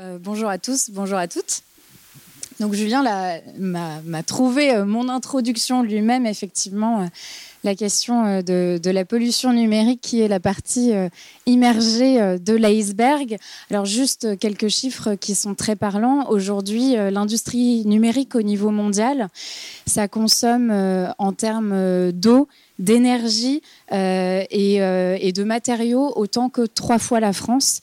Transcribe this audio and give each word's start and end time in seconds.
Euh, 0.00 0.16
bonjour 0.18 0.48
à 0.48 0.56
tous, 0.56 0.88
bonjour 0.90 1.18
à 1.18 1.28
toutes. 1.28 1.62
Donc 2.58 2.72
Julien 2.72 3.04
m'a 3.58 4.22
trouvé 4.22 4.72
euh, 4.72 4.86
mon 4.86 5.10
introduction 5.10 5.82
lui-même, 5.82 6.24
effectivement, 6.24 7.02
euh, 7.02 7.06
la 7.64 7.74
question 7.74 8.42
de, 8.42 8.90
la 8.90 9.04
pollution 9.04 9.52
numérique 9.52 10.00
qui 10.00 10.20
est 10.20 10.28
la 10.28 10.40
partie 10.40 10.92
immergée 11.46 12.38
de 12.38 12.54
l'iceberg. 12.54 13.36
Alors 13.70 13.84
juste 13.84 14.38
quelques 14.38 14.68
chiffres 14.68 15.14
qui 15.14 15.34
sont 15.34 15.54
très 15.54 15.76
parlants. 15.76 16.28
Aujourd'hui, 16.28 16.94
l'industrie 16.94 17.84
numérique 17.86 18.34
au 18.34 18.42
niveau 18.42 18.70
mondial, 18.70 19.28
ça 19.86 20.08
consomme 20.08 20.72
en 21.18 21.32
termes 21.32 22.12
d'eau 22.12 22.48
d'énergie 22.80 23.62
euh, 23.92 24.42
euh, 24.52 25.16
et, 25.20 25.32
de 25.32 25.44
matériaux 25.44 26.12
autant 26.16 26.48
que 26.48 26.62
trois 26.62 26.98
fois 26.98 27.20
la 27.20 27.32
France. 27.32 27.82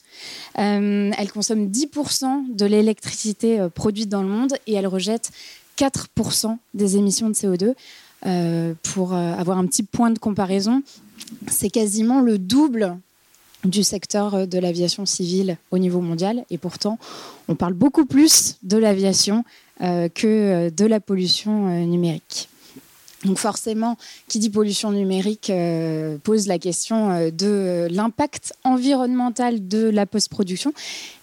Euh, 0.58 1.10
elle 1.16 1.32
consomme 1.32 1.68
10% 1.68 2.54
de 2.54 2.66
l'électricité 2.66 3.66
produite 3.74 4.10
dans 4.10 4.22
le 4.22 4.28
monde 4.28 4.54
et 4.66 4.74
elle 4.74 4.86
rejette 4.86 5.30
4% 5.78 6.58
des 6.74 6.96
émissions 6.96 7.28
de 7.28 7.34
CO2. 7.34 7.74
Pour 8.82 9.12
avoir 9.14 9.58
un 9.58 9.66
petit 9.66 9.82
point 9.82 10.10
de 10.10 10.18
comparaison, 10.18 10.82
c'est 11.48 11.70
quasiment 11.70 12.20
le 12.20 12.38
double 12.38 12.96
du 13.64 13.82
secteur 13.82 14.46
de 14.46 14.58
l'aviation 14.58 15.04
civile 15.06 15.56
au 15.70 15.78
niveau 15.78 16.00
mondial. 16.00 16.44
Et 16.50 16.58
pourtant, 16.58 16.98
on 17.48 17.54
parle 17.54 17.74
beaucoup 17.74 18.06
plus 18.06 18.56
de 18.62 18.76
l'aviation 18.76 19.44
que 19.80 20.70
de 20.70 20.86
la 20.86 21.00
pollution 21.00 21.84
numérique. 21.86 22.48
Donc 23.24 23.38
forcément, 23.38 23.96
qui 24.28 24.38
dit 24.38 24.48
pollution 24.48 24.92
numérique 24.92 25.50
euh, 25.50 26.18
pose 26.18 26.46
la 26.46 26.58
question 26.58 27.10
euh, 27.10 27.30
de 27.30 27.88
l'impact 27.90 28.54
environnemental 28.62 29.66
de 29.66 29.88
la 29.88 30.06
post-production. 30.06 30.72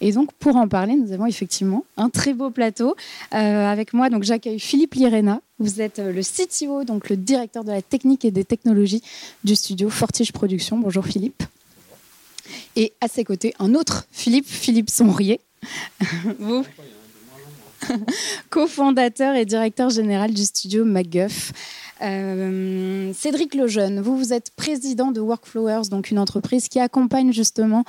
Et 0.01 0.11
donc 0.11 0.33
pour 0.33 0.57
en 0.57 0.67
parler, 0.67 0.95
nous 0.95 1.13
avons 1.13 1.25
effectivement 1.25 1.85
un 1.95 2.09
très 2.09 2.33
beau 2.33 2.49
plateau. 2.49 2.95
Euh, 3.33 3.71
avec 3.71 3.93
moi, 3.93 4.09
donc 4.09 4.23
j'accueille 4.23 4.59
Philippe 4.59 4.95
Lirena. 4.95 5.41
Vous 5.59 5.79
êtes 5.79 5.99
le 5.99 6.21
CTO, 6.21 6.83
donc 6.83 7.09
le 7.09 7.15
directeur 7.15 7.63
de 7.63 7.71
la 7.71 7.81
technique 7.81 8.25
et 8.25 8.31
des 8.31 8.43
technologies 8.43 9.01
du 9.45 9.55
studio 9.55 9.89
Fortige 9.89 10.33
Production. 10.33 10.77
Bonjour 10.77 11.05
Philippe. 11.05 11.43
Et 12.75 12.91
à 12.99 13.07
ses 13.07 13.23
côtés, 13.23 13.53
un 13.59 13.73
autre 13.73 14.05
Philippe, 14.11 14.47
Philippe 14.47 14.89
Sonrier. 14.89 15.39
Vous 16.39 16.65
cofondateur 18.49 19.35
et 19.35 19.45
directeur 19.45 19.89
général 19.89 20.33
du 20.33 20.43
studio 20.43 20.85
MacGuff. 20.85 21.51
Euh, 22.01 23.13
Cédric 23.13 23.55
Lejeune, 23.55 24.01
vous, 24.01 24.17
vous 24.17 24.33
êtes 24.33 24.51
président 24.55 25.11
de 25.11 25.21
Workflowers, 25.21 25.87
donc 25.89 26.11
une 26.11 26.19
entreprise 26.19 26.67
qui 26.67 26.79
accompagne 26.79 27.31
justement 27.31 27.85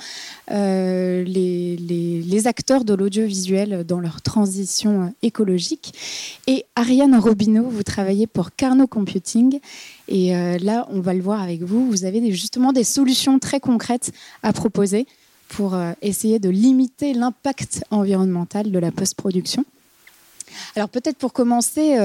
euh, 0.51 1.23
les, 1.25 2.47
acteurs 2.47 2.85
de 2.85 2.93
l'audiovisuel 2.93 3.83
dans 3.83 3.99
leur 3.99 4.21
transition 4.21 5.03
euh, 5.03 5.07
écologique. 5.21 5.93
Et 6.47 6.65
Ariane 6.75 7.15
Robineau, 7.15 7.63
vous 7.63 7.83
travaillez 7.83 8.27
pour 8.27 8.55
Carnot 8.55 8.87
Computing. 8.87 9.59
Et 10.07 10.31
là, 10.59 10.87
on 10.89 11.01
va 11.01 11.13
le 11.13 11.21
voir 11.21 11.41
avec 11.41 11.63
vous, 11.63 11.85
vous 11.89 12.05
avez 12.05 12.31
justement 12.31 12.71
des 12.71 12.85
solutions 12.85 13.39
très 13.39 13.59
concrètes 13.59 14.13
à 14.41 14.53
proposer 14.53 15.05
pour 15.49 15.77
essayer 16.01 16.39
de 16.39 16.47
limiter 16.47 17.13
l'impact 17.13 17.83
environnemental 17.91 18.71
de 18.71 18.79
la 18.79 18.91
post-production. 18.91 19.65
Alors 20.77 20.87
peut-être 20.87 21.17
pour 21.17 21.33
commencer, 21.33 21.97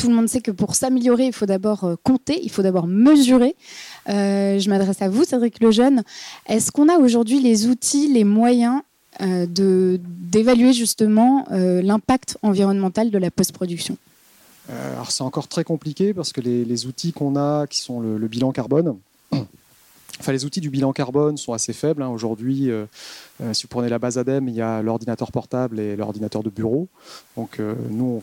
tout 0.00 0.08
le 0.08 0.14
monde 0.14 0.28
sait 0.28 0.40
que 0.40 0.50
pour 0.50 0.74
s'améliorer, 0.74 1.26
il 1.26 1.32
faut 1.32 1.44
d'abord 1.44 1.84
euh, 1.84 1.94
compter, 2.02 2.40
il 2.42 2.50
faut 2.50 2.62
d'abord 2.62 2.86
mesurer. 2.86 3.54
Euh, 4.08 4.58
je 4.58 4.70
m'adresse 4.70 5.02
à 5.02 5.10
vous, 5.10 5.24
Cédric 5.24 5.62
Lejeune. 5.62 6.04
Est-ce 6.46 6.72
qu'on 6.72 6.88
a 6.88 6.96
aujourd'hui 6.96 7.40
les 7.40 7.66
outils, 7.66 8.08
les 8.08 8.24
moyens 8.24 8.80
euh, 9.20 9.46
d'évaluer 9.48 10.72
justement 10.72 11.44
l'impact 11.50 12.38
environnemental 12.42 13.10
de 13.10 13.18
la 13.18 13.30
post-production? 13.30 13.96
Alors 14.68 15.10
c'est 15.10 15.24
encore 15.24 15.48
très 15.48 15.64
compliqué 15.64 16.14
parce 16.14 16.32
que 16.32 16.40
les, 16.40 16.86
outils 16.86 17.12
qu'on 17.12 17.34
a, 17.36 17.66
qui 17.66 17.80
sont 17.80 18.00
le 18.00 18.28
bilan 18.28 18.52
carbone, 18.52 18.96
Enfin, 20.18 20.32
les 20.32 20.44
outils 20.44 20.60
du 20.60 20.70
bilan 20.70 20.92
carbone 20.92 21.36
sont 21.36 21.52
assez 21.52 21.72
faibles. 21.72 22.02
Hein. 22.02 22.08
Aujourd'hui, 22.08 22.70
euh, 22.70 22.84
euh, 23.42 23.54
si 23.54 23.62
vous 23.62 23.68
prenez 23.68 23.88
la 23.88 23.98
base 23.98 24.18
ADEME, 24.18 24.48
il 24.48 24.54
y 24.54 24.60
a 24.60 24.82
l'ordinateur 24.82 25.32
portable 25.32 25.78
et 25.78 25.96
l'ordinateur 25.96 26.42
de 26.42 26.50
bureau. 26.50 26.88
Donc, 27.36 27.58
euh, 27.58 27.74
nous, 27.88 28.22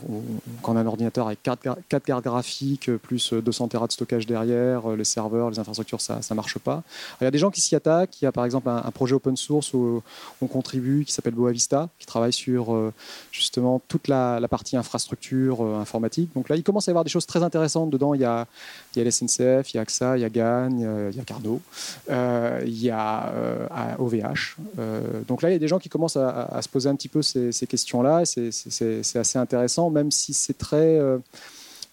quand 0.61 0.73
on 0.73 0.75
a 0.75 0.81
un 0.81 0.85
ordinateur 0.85 1.27
avec 1.27 1.41
4, 1.41 1.77
cartes 1.87 2.23
graphiques, 2.23 2.91
plus 2.97 3.33
200 3.33 3.69
Tera 3.69 3.87
de 3.87 3.91
stockage 3.91 4.27
derrière, 4.27 4.89
les 4.89 5.03
serveurs, 5.03 5.49
les 5.49 5.59
infrastructures, 5.59 6.01
ça 6.01 6.19
ne 6.29 6.35
marche 6.35 6.59
pas. 6.59 6.83
il 7.21 7.23
y 7.23 7.27
a 7.27 7.31
des 7.31 7.37
gens 7.37 7.49
qui 7.49 7.61
s'y 7.61 7.75
attaquent. 7.75 8.21
Il 8.21 8.25
y 8.25 8.27
a 8.27 8.31
par 8.31 8.45
exemple 8.45 8.69
un, 8.69 8.91
projet 8.91 9.15
open 9.15 9.35
source 9.35 9.73
où 9.73 10.01
on 10.41 10.47
contribue 10.47 11.03
qui 11.05 11.13
s'appelle 11.13 11.33
Boavista, 11.33 11.89
qui 11.99 12.05
travaille 12.05 12.33
sur 12.33 12.91
justement 13.31 13.81
toute 13.87 14.07
la, 14.07 14.39
partie 14.49 14.77
infrastructure 14.77 15.61
informatique. 15.61 16.29
Donc 16.35 16.49
là, 16.49 16.55
il 16.55 16.63
commence 16.63 16.87
à 16.87 16.91
y 16.91 16.93
avoir 16.93 17.03
des 17.03 17.09
choses 17.09 17.25
très 17.25 17.43
intéressantes 17.43 17.89
dedans. 17.89 18.13
Il 18.13 18.21
y 18.21 18.25
a, 18.25 18.47
il 18.97 18.99
y 18.99 19.01
a 19.01 19.05
la 19.05 19.11
SNCF, 19.11 19.73
il 19.73 19.75
y 19.75 19.77
a 19.77 19.81
AXA, 19.81 20.17
il 20.17 20.21
y 20.21 20.25
a 20.25 20.29
GAN, 20.29 21.09
il 21.11 21.15
y 21.15 21.19
a 21.19 21.23
Cardo. 21.23 21.61
Euh, 22.09 22.61
il 22.65 22.81
y 22.81 22.89
a 22.89 23.95
OVH. 23.99 24.15
Euh, 24.17 24.33
euh, 24.79 25.21
donc 25.27 25.41
là, 25.41 25.49
il 25.49 25.53
y 25.53 25.55
a 25.55 25.59
des 25.59 25.67
gens 25.67 25.79
qui 25.79 25.89
commencent 25.89 26.17
à, 26.17 26.59
se 26.61 26.69
poser 26.69 26.89
un 26.89 26.95
petit 26.95 27.07
peu 27.07 27.21
ces, 27.21 27.67
questions-là. 27.67 28.23
C'est 28.25 29.17
assez 29.17 29.37
intéressant, 29.37 29.89
même 29.89 30.11
si 30.11 30.33
c'est 30.33 30.57
très... 30.57 30.99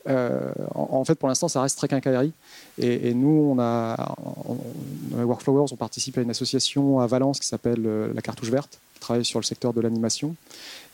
en, 0.06 1.04
fait, 1.04 1.15
pour 1.15 1.28
l'instant, 1.28 1.48
ça 1.48 1.62
reste 1.62 1.78
très 1.78 1.88
quincaillerie. 1.88 2.32
Et, 2.78 3.15
nous, 3.15 3.54
on 3.54 3.59
a, 3.59 4.15
on, 4.47 5.25
Workflowers, 5.25 5.72
on 5.72 5.76
participe 5.76 6.19
à 6.19 6.22
une 6.22 6.31
association 6.31 7.00
à 7.00 7.06
Valence 7.06 7.41
qui 7.41 7.47
s'appelle 7.47 7.82
la 8.14 8.22
Cartouche 8.22 8.50
Verte, 8.50 8.78
qui 8.94 9.00
travaille 9.00 9.25
sur 9.25 9.38
le 9.38 9.44
secteur 9.44 9.72
de 9.72 9.81
l'animation. 9.81 10.34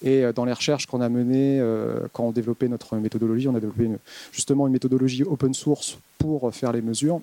Et 0.02 0.24
dans 0.34 0.44
les 0.44 0.52
recherches 0.52 0.86
qu'on 0.86 1.00
a 1.00 1.08
menées, 1.08 1.60
quand 2.12 2.24
on 2.24 2.30
développait 2.32 2.68
notre 2.68 2.96
méthodologie, 2.96 3.48
on 3.48 3.54
a 3.54 3.60
développé 3.60 3.90
justement 4.32 4.66
une 4.66 4.72
méthodologie 4.72 5.24
open 5.24 5.54
source 5.54 5.98
pour 6.18 6.54
faire 6.54 6.72
les 6.72 6.82
mesures. 6.82 7.20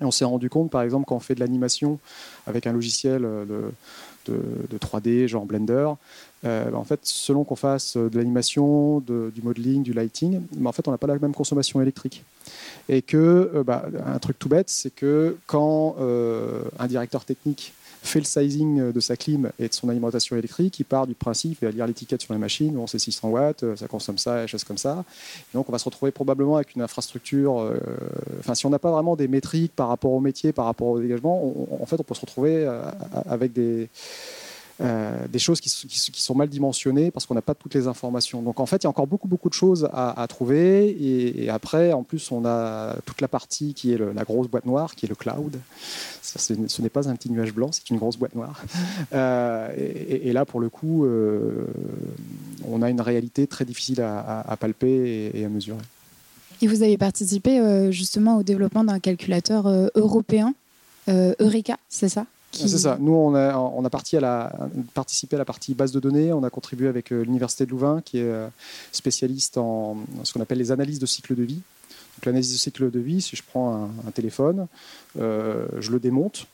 Et 0.00 0.04
on 0.04 0.10
s'est 0.10 0.24
rendu 0.24 0.50
compte, 0.50 0.70
par 0.70 0.82
exemple, 0.82 1.06
quand 1.06 1.16
on 1.16 1.20
fait 1.20 1.34
de 1.34 1.40
l'animation 1.40 1.98
avec 2.46 2.66
un 2.66 2.72
logiciel 2.72 3.22
de, 3.22 3.70
de, 4.30 4.78
3D, 4.78 5.26
genre 5.26 5.46
Blender, 5.46 5.88
euh, 6.44 6.72
en 6.72 6.84
fait, 6.84 7.00
selon 7.02 7.44
qu'on 7.44 7.56
fasse 7.56 7.96
de 7.96 8.16
l'animation, 8.16 9.00
du 9.00 9.42
modeling, 9.42 9.82
du 9.82 9.92
lighting, 9.92 10.42
mais 10.56 10.68
en 10.68 10.72
fait, 10.72 10.86
on 10.88 10.90
n'a 10.90 10.98
pas 10.98 11.06
la 11.06 11.18
même 11.18 11.34
consommation 11.34 11.80
électrique. 11.80 12.24
Et 12.88 13.02
que, 13.02 13.50
euh, 13.54 13.64
bah, 13.64 13.86
un 14.04 14.18
truc 14.18 14.38
tout 14.38 14.48
bête, 14.48 14.68
c'est 14.68 14.94
que 14.94 15.36
quand 15.46 15.96
euh, 16.00 16.62
un 16.78 16.86
directeur 16.86 17.24
technique 17.24 17.72
fait 18.06 18.20
le 18.20 18.24
sizing 18.24 18.92
de 18.92 19.00
sa 19.00 19.16
clim 19.16 19.50
et 19.58 19.68
de 19.68 19.74
son 19.74 19.88
alimentation 19.88 20.36
électrique, 20.36 20.78
il 20.80 20.84
part 20.84 21.06
du 21.06 21.14
principe, 21.14 21.58
il 21.60 21.64
va 21.66 21.70
lire 21.70 21.86
l'étiquette 21.86 22.22
sur 22.22 22.32
la 22.32 22.38
machine, 22.38 22.72
bon, 22.72 22.86
c'est 22.86 22.98
600 22.98 23.28
watts, 23.28 23.62
euh, 23.62 23.76
ça 23.76 23.88
consomme 23.88 24.18
ça, 24.18 24.44
et 24.44 24.46
choses 24.46 24.64
comme 24.64 24.78
ça. 24.78 25.04
donc 25.54 25.68
on 25.68 25.72
va 25.72 25.78
se 25.78 25.84
retrouver 25.84 26.10
probablement 26.12 26.56
avec 26.56 26.74
une 26.74 26.82
infrastructure, 26.82 27.60
euh, 27.60 27.78
enfin 28.40 28.54
si 28.54 28.66
on 28.66 28.70
n'a 28.70 28.78
pas 28.78 28.90
vraiment 28.90 29.16
des 29.16 29.28
métriques 29.28 29.72
par 29.74 29.88
rapport 29.88 30.12
au 30.12 30.20
métier, 30.20 30.52
par 30.52 30.66
rapport 30.66 30.88
au 30.88 31.00
dégagement, 31.00 31.52
en 31.80 31.86
fait 31.86 31.96
on 31.98 32.04
peut 32.04 32.14
se 32.14 32.20
retrouver 32.20 32.64
euh, 32.64 32.82
avec 33.28 33.52
des 33.52 33.88
euh, 34.82 35.26
des 35.28 35.38
choses 35.38 35.62
qui, 35.62 35.70
sont 35.70 36.34
mal 36.34 36.48
dimensionnées 36.48 37.10
parce 37.10 37.24
qu'on 37.24 37.34
n'a 37.34 37.40
pas 37.40 37.54
toutes 37.54 37.72
les 37.74 37.86
informations. 37.86 38.42
Donc 38.42 38.60
en 38.60 38.66
fait, 38.66 38.76
il 38.76 38.84
y 38.84 38.86
a 38.86 38.90
encore 38.90 39.06
beaucoup, 39.06 39.26
beaucoup 39.26 39.48
de 39.48 39.54
choses 39.54 39.88
à, 39.92 40.26
trouver. 40.28 40.94
Et, 41.00 41.48
après, 41.48 41.92
en 41.92 42.02
plus, 42.02 42.30
on 42.30 42.44
a 42.44 42.96
toute 43.06 43.22
la 43.22 43.28
partie 43.28 43.72
qui 43.72 43.92
est 43.92 43.98
la 43.98 44.24
grosse 44.24 44.48
boîte 44.48 44.66
noire, 44.66 44.94
qui 44.94 45.06
est 45.06 45.08
le 45.08 45.14
cloud. 45.14 45.58
ce 46.20 46.82
n'est 46.82 46.88
pas 46.90 47.08
un 47.08 47.16
petit 47.16 47.30
nuage 47.30 47.54
blanc, 47.54 47.70
c'est 47.72 47.88
une 47.88 47.96
grosse 47.96 48.18
boîte 48.18 48.34
noire. 48.34 48.62
Euh, 49.14 49.70
et, 49.76 50.32
là, 50.32 50.44
pour 50.44 50.60
le 50.60 50.68
coup, 50.68 51.06
euh, 51.06 51.66
on 52.68 52.82
a 52.82 52.90
une 52.90 53.00
réalité 53.00 53.46
très 53.46 53.64
difficile 53.64 54.02
à, 54.02 54.56
palper 54.60 55.30
et, 55.34 55.44
à 55.44 55.48
mesurer. 55.48 55.78
Et 56.60 56.66
vous 56.66 56.82
avez 56.82 56.98
participé 56.98 57.90
justement 57.92 58.36
au 58.36 58.42
développement 58.42 58.84
d'un 58.84 58.98
calculateur 58.98 59.68
européen, 59.94 60.54
Eureka, 61.08 61.78
c'est 61.88 62.10
ça? 62.10 62.26
C'est 62.56 62.78
ça. 62.78 62.96
Nous, 63.00 63.12
on 63.12 63.34
a, 63.34 63.56
on 63.56 63.84
a 63.84 63.90
parti 63.90 64.16
à 64.16 64.20
la, 64.20 64.52
participé 64.94 65.36
à 65.36 65.38
la 65.38 65.44
partie 65.44 65.74
base 65.74 65.92
de 65.92 66.00
données. 66.00 66.32
On 66.32 66.42
a 66.42 66.50
contribué 66.50 66.88
avec 66.88 67.12
euh, 67.12 67.22
l'Université 67.22 67.66
de 67.66 67.70
Louvain, 67.70 68.00
qui 68.04 68.18
est 68.18 68.22
euh, 68.22 68.48
spécialiste 68.92 69.58
en 69.58 69.96
ce 70.24 70.32
qu'on 70.32 70.40
appelle 70.40 70.58
les 70.58 70.72
analyses 70.72 70.98
de 70.98 71.06
cycle 71.06 71.34
de 71.34 71.42
vie. 71.42 71.60
Donc, 72.16 72.26
l'analyse 72.26 72.52
de 72.52 72.58
cycle 72.58 72.90
de 72.90 73.00
vie, 73.00 73.20
si 73.20 73.36
je 73.36 73.42
prends 73.42 73.90
un, 74.06 74.10
téléphone, 74.10 74.66
euh, 75.18 75.66
je 75.78 75.90
le 75.92 76.00
démonte, 76.00 76.46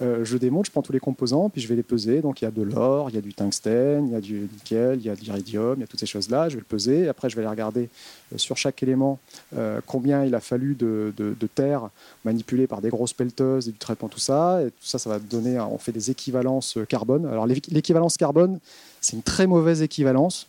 Euh, 0.00 0.24
je 0.24 0.36
démonte, 0.36 0.66
je 0.66 0.70
prends 0.70 0.82
tous 0.82 0.92
les 0.92 1.00
composants, 1.00 1.48
puis 1.48 1.60
je 1.60 1.68
vais 1.68 1.76
les 1.76 1.82
peser. 1.82 2.20
Donc 2.20 2.40
il 2.40 2.44
y 2.44 2.48
a 2.48 2.50
de 2.50 2.62
l'or, 2.62 3.10
il 3.10 3.14
y 3.14 3.18
a 3.18 3.20
du 3.20 3.34
tungstène, 3.34 4.06
il 4.08 4.12
y 4.12 4.16
a 4.16 4.20
du 4.20 4.48
nickel, 4.52 4.98
il 4.98 5.06
y 5.06 5.10
a 5.10 5.14
de 5.14 5.20
l'iridium, 5.20 5.74
il 5.76 5.80
y 5.80 5.84
a 5.84 5.86
toutes 5.86 6.00
ces 6.00 6.06
choses-là. 6.06 6.48
Je 6.48 6.54
vais 6.54 6.60
le 6.60 6.66
peser. 6.66 7.08
Après, 7.08 7.30
je 7.30 7.36
vais 7.36 7.42
aller 7.42 7.50
regarder 7.50 7.88
euh, 8.32 8.38
sur 8.38 8.56
chaque 8.56 8.82
élément 8.82 9.18
euh, 9.56 9.80
combien 9.86 10.24
il 10.24 10.34
a 10.34 10.40
fallu 10.40 10.74
de, 10.74 11.12
terre 11.54 11.90
manipulée 12.24 12.66
par 12.66 12.80
des 12.80 12.88
grosses 12.88 13.12
pelleteuses 13.12 13.68
et 13.68 13.72
du 13.72 13.78
traitement, 13.78 14.08
tout 14.08 14.18
ça. 14.18 14.62
Et 14.62 14.70
tout 14.70 14.86
ça, 14.86 14.98
ça 14.98 15.10
va 15.10 15.18
donner. 15.18 15.58
On 15.60 15.78
fait 15.78 15.92
des 15.92 16.10
équivalences 16.10 16.78
carbone. 16.88 17.26
Alors 17.26 17.46
l'équivalence 17.46 18.16
carbone, 18.16 18.58
c'est 19.00 19.16
une 19.16 19.22
très 19.22 19.46
mauvaise 19.46 19.82
équivalence. 19.82 20.46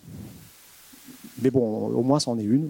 Mais 1.41 1.49
bon, 1.49 1.87
au 1.87 2.03
moins, 2.03 2.19
ça 2.19 2.31
en 2.31 2.39
est 2.39 2.43
une. 2.43 2.69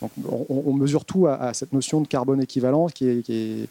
Donc, 0.00 0.10
on, 0.48 0.72
mesure 0.72 1.04
tout 1.04 1.26
à, 1.26 1.52
cette 1.52 1.74
notion 1.74 2.00
de 2.00 2.06
carbone 2.06 2.40
équivalent 2.40 2.86
qui 2.86 3.06
est 3.06 3.68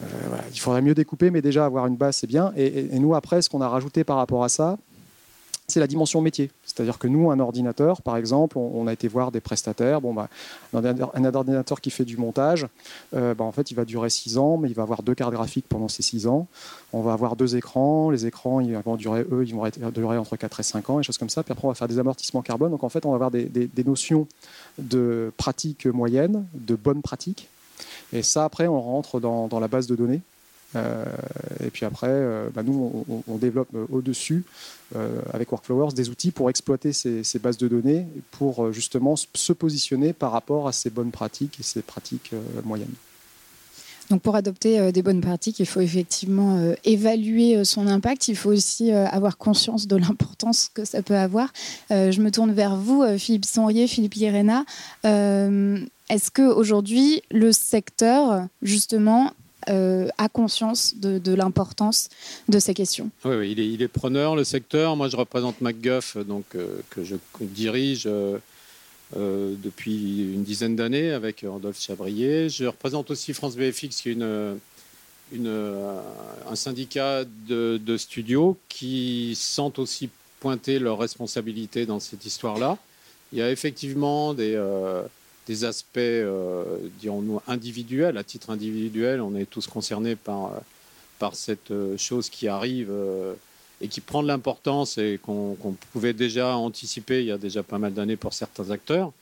il 0.00 0.60
faudrait 0.60 0.82
mieux 0.82 0.94
découper, 0.94 1.30
mais 1.30 1.42
déjà 1.42 1.64
avoir 1.64 1.86
une 1.86 1.96
base, 1.96 2.16
c'est 2.16 2.26
bien. 2.26 2.52
et 2.56 2.98
nous, 2.98 3.14
après, 3.14 3.42
ce 3.42 3.50
qu'on 3.50 3.60
a 3.60 3.68
rajouté 3.68 4.04
par 4.04 4.16
rapport 4.16 4.44
à 4.44 4.48
ça, 4.48 4.78
c'est 5.70 5.80
la 5.80 5.86
dimension 5.86 6.22
métier. 6.22 6.50
C'est-à-dire 6.64 6.98
que 6.98 7.06
nous, 7.06 7.30
un 7.30 7.38
ordinateur, 7.40 8.00
par 8.00 8.16
exemple, 8.16 8.56
on, 8.56 8.86
a 8.86 8.92
été 8.92 9.06
voir 9.06 9.30
des 9.30 9.40
prestataires. 9.40 10.00
Bon, 10.00 10.14
bah, 10.14 10.30
un 10.72 11.34
ordinateur 11.34 11.82
qui 11.82 11.90
fait 11.90 12.06
du 12.06 12.16
montage, 12.16 12.66
euh, 13.14 13.34
bah, 13.34 13.44
en 13.44 13.52
fait, 13.52 13.70
il 13.70 13.74
va 13.74 13.84
durer 13.84 14.08
6 14.08 14.38
ans, 14.38 14.56
mais 14.56 14.70
il 14.70 14.74
va 14.74 14.82
avoir 14.82 15.02
deux 15.02 15.14
cartes 15.14 15.34
graphiques 15.34 15.66
pendant 15.68 15.88
ces 15.88 16.02
6 16.02 16.26
ans. 16.26 16.46
On 16.94 17.02
va 17.02 17.12
avoir 17.12 17.36
deux 17.36 17.54
écrans. 17.54 18.08
Les 18.08 18.24
écrans, 18.24 18.60
ils 18.60 18.74
vont 18.78 18.96
durer, 18.96 19.26
eux, 19.30 19.44
ils 19.46 19.54
vont 19.54 19.68
durer 19.94 20.16
entre 20.16 20.36
4 20.36 20.60
et 20.60 20.62
5 20.62 20.88
ans, 20.88 21.00
et 21.00 21.02
choses 21.02 21.18
comme 21.18 21.28
ça. 21.28 21.42
Puis 21.42 21.52
après, 21.52 21.66
on 21.66 21.70
va 21.70 21.74
faire 21.74 21.88
des 21.88 21.98
amortissements 21.98 22.40
carbone. 22.40 22.70
Donc, 22.70 22.82
en 22.82 22.88
fait, 22.88 23.04
on 23.04 23.10
va 23.10 23.16
avoir 23.16 23.30
des, 23.30 23.44
des 23.44 23.84
notions 23.84 24.26
de 24.78 25.32
pratique 25.36 25.84
moyenne, 25.84 26.46
de 26.54 26.76
bonne 26.76 27.02
pratique. 27.02 27.50
Et 28.12 28.22
ça, 28.22 28.44
après, 28.44 28.66
on 28.66 28.80
rentre 28.80 29.20
dans, 29.20 29.60
la 29.60 29.68
base 29.68 29.86
de 29.86 29.96
données. 29.96 30.20
Euh, 30.76 31.04
et 31.64 31.70
puis 31.70 31.86
après, 31.86 32.08
euh, 32.10 32.50
bah, 32.54 32.62
nous, 32.62 33.04
on, 33.26 33.36
développe 33.36 33.68
euh, 33.74 33.86
au-dessus, 33.90 34.44
avec 35.32 35.52
Workflowers, 35.52 35.92
des 35.92 36.08
outils 36.08 36.30
pour 36.30 36.48
exploiter 36.48 36.92
ces, 36.92 37.38
bases 37.38 37.58
de 37.58 37.68
données, 37.68 38.06
pour 38.30 38.72
justement 38.72 39.16
se 39.16 39.52
positionner 39.52 40.14
par 40.14 40.32
rapport 40.32 40.66
à 40.66 40.72
ces 40.72 40.88
bonnes 40.88 41.10
pratiques 41.10 41.58
et 41.60 41.62
ces 41.62 41.82
pratiques 41.82 42.32
moyennes. 42.64 42.94
Donc 44.08 44.22
pour 44.22 44.34
adopter 44.34 44.90
des 44.90 45.02
bonnes 45.02 45.20
pratiques, 45.20 45.60
il 45.60 45.66
faut 45.66 45.82
effectivement 45.82 46.72
évaluer 46.84 47.66
son 47.66 47.86
impact. 47.86 48.28
Il 48.28 48.36
faut 48.36 48.48
aussi 48.48 48.90
avoir 48.92 49.36
conscience 49.36 49.86
de 49.86 49.96
l'importance 49.96 50.70
que 50.72 50.86
ça 50.86 51.02
peut 51.02 51.18
avoir. 51.18 51.52
je 51.90 52.18
me 52.22 52.30
tourne 52.30 52.52
vers 52.52 52.76
vous, 52.76 53.04
Philippe 53.18 53.44
Sonrier, 53.44 53.86
Philippe 53.86 54.16
Irena. 54.16 54.64
Est-ce 56.08 56.30
qu'aujourd'hui, 56.30 57.22
le 57.30 57.52
secteur, 57.52 58.46
justement, 58.62 59.32
euh, 59.68 60.08
a 60.16 60.28
conscience 60.28 60.94
de, 60.96 61.34
l'importance 61.34 62.08
de 62.48 62.58
ces 62.58 62.72
questions? 62.72 63.10
Oui, 63.24 63.52
il, 63.52 63.82
est, 63.82 63.88
preneur, 63.88 64.34
le 64.34 64.44
secteur. 64.44 64.96
Moi, 64.96 65.08
je 65.08 65.16
représente 65.16 65.60
MacGuff, 65.60 66.16
donc, 66.16 66.44
euh, 66.54 66.80
que 66.88 67.04
je 67.04 67.16
dirige 67.40 68.06
euh, 68.06 68.38
depuis 69.14 70.32
une 70.32 70.42
dizaine 70.42 70.74
d'années 70.74 71.10
avec 71.10 71.44
Rodolphe 71.46 71.80
Chabrier. 71.80 72.48
Je 72.48 72.64
représente 72.64 73.10
aussi 73.10 73.34
France 73.34 73.56
VFX, 73.56 74.00
qui 74.00 74.08
est 74.10 74.12
une, 75.32 75.50
un 76.48 76.56
syndicat 76.56 77.24
de, 77.24 77.78
de, 77.84 77.96
studios 77.98 78.56
qui 78.70 79.34
sentent 79.36 79.78
aussi 79.78 80.08
pointer 80.40 80.78
leurs 80.78 80.98
responsabilités 80.98 81.84
dans 81.84 82.00
cette 82.00 82.24
histoire-là. 82.24 82.78
Il 83.32 83.38
y 83.38 83.42
a 83.42 83.50
effectivement 83.50 84.32
des 84.32 84.56
des 85.48 85.64
aspects, 85.64 85.96
euh, 85.96 86.64
dirons-nous, 87.00 87.40
individuels. 87.48 88.18
À 88.18 88.22
titre 88.22 88.50
individuel, 88.50 89.20
on 89.22 89.34
est 89.34 89.46
tous 89.46 89.66
concernés 89.66 90.14
par, 90.14 90.46
euh, 90.46 90.58
par 91.18 91.34
cette 91.34 91.70
euh, 91.70 91.96
chose 91.96 92.28
qui 92.28 92.48
arrive 92.48 92.92
et 93.80 93.88
qui 93.88 94.00
prend 94.00 94.22
de 94.22 94.28
l'importance 94.28 94.98
et 94.98 95.18
qu'on 95.22 95.56
pouvait 95.92 96.12
déjà 96.12 96.56
anticiper 96.56 97.20
il 97.20 97.26
y 97.26 97.32
a 97.32 97.38
déjà 97.38 97.62
pas 97.62 97.78
mal 97.78 97.94
d'années 97.94 98.16
pour 98.16 98.34
certains 98.34 98.70
acteurs. 98.70 99.12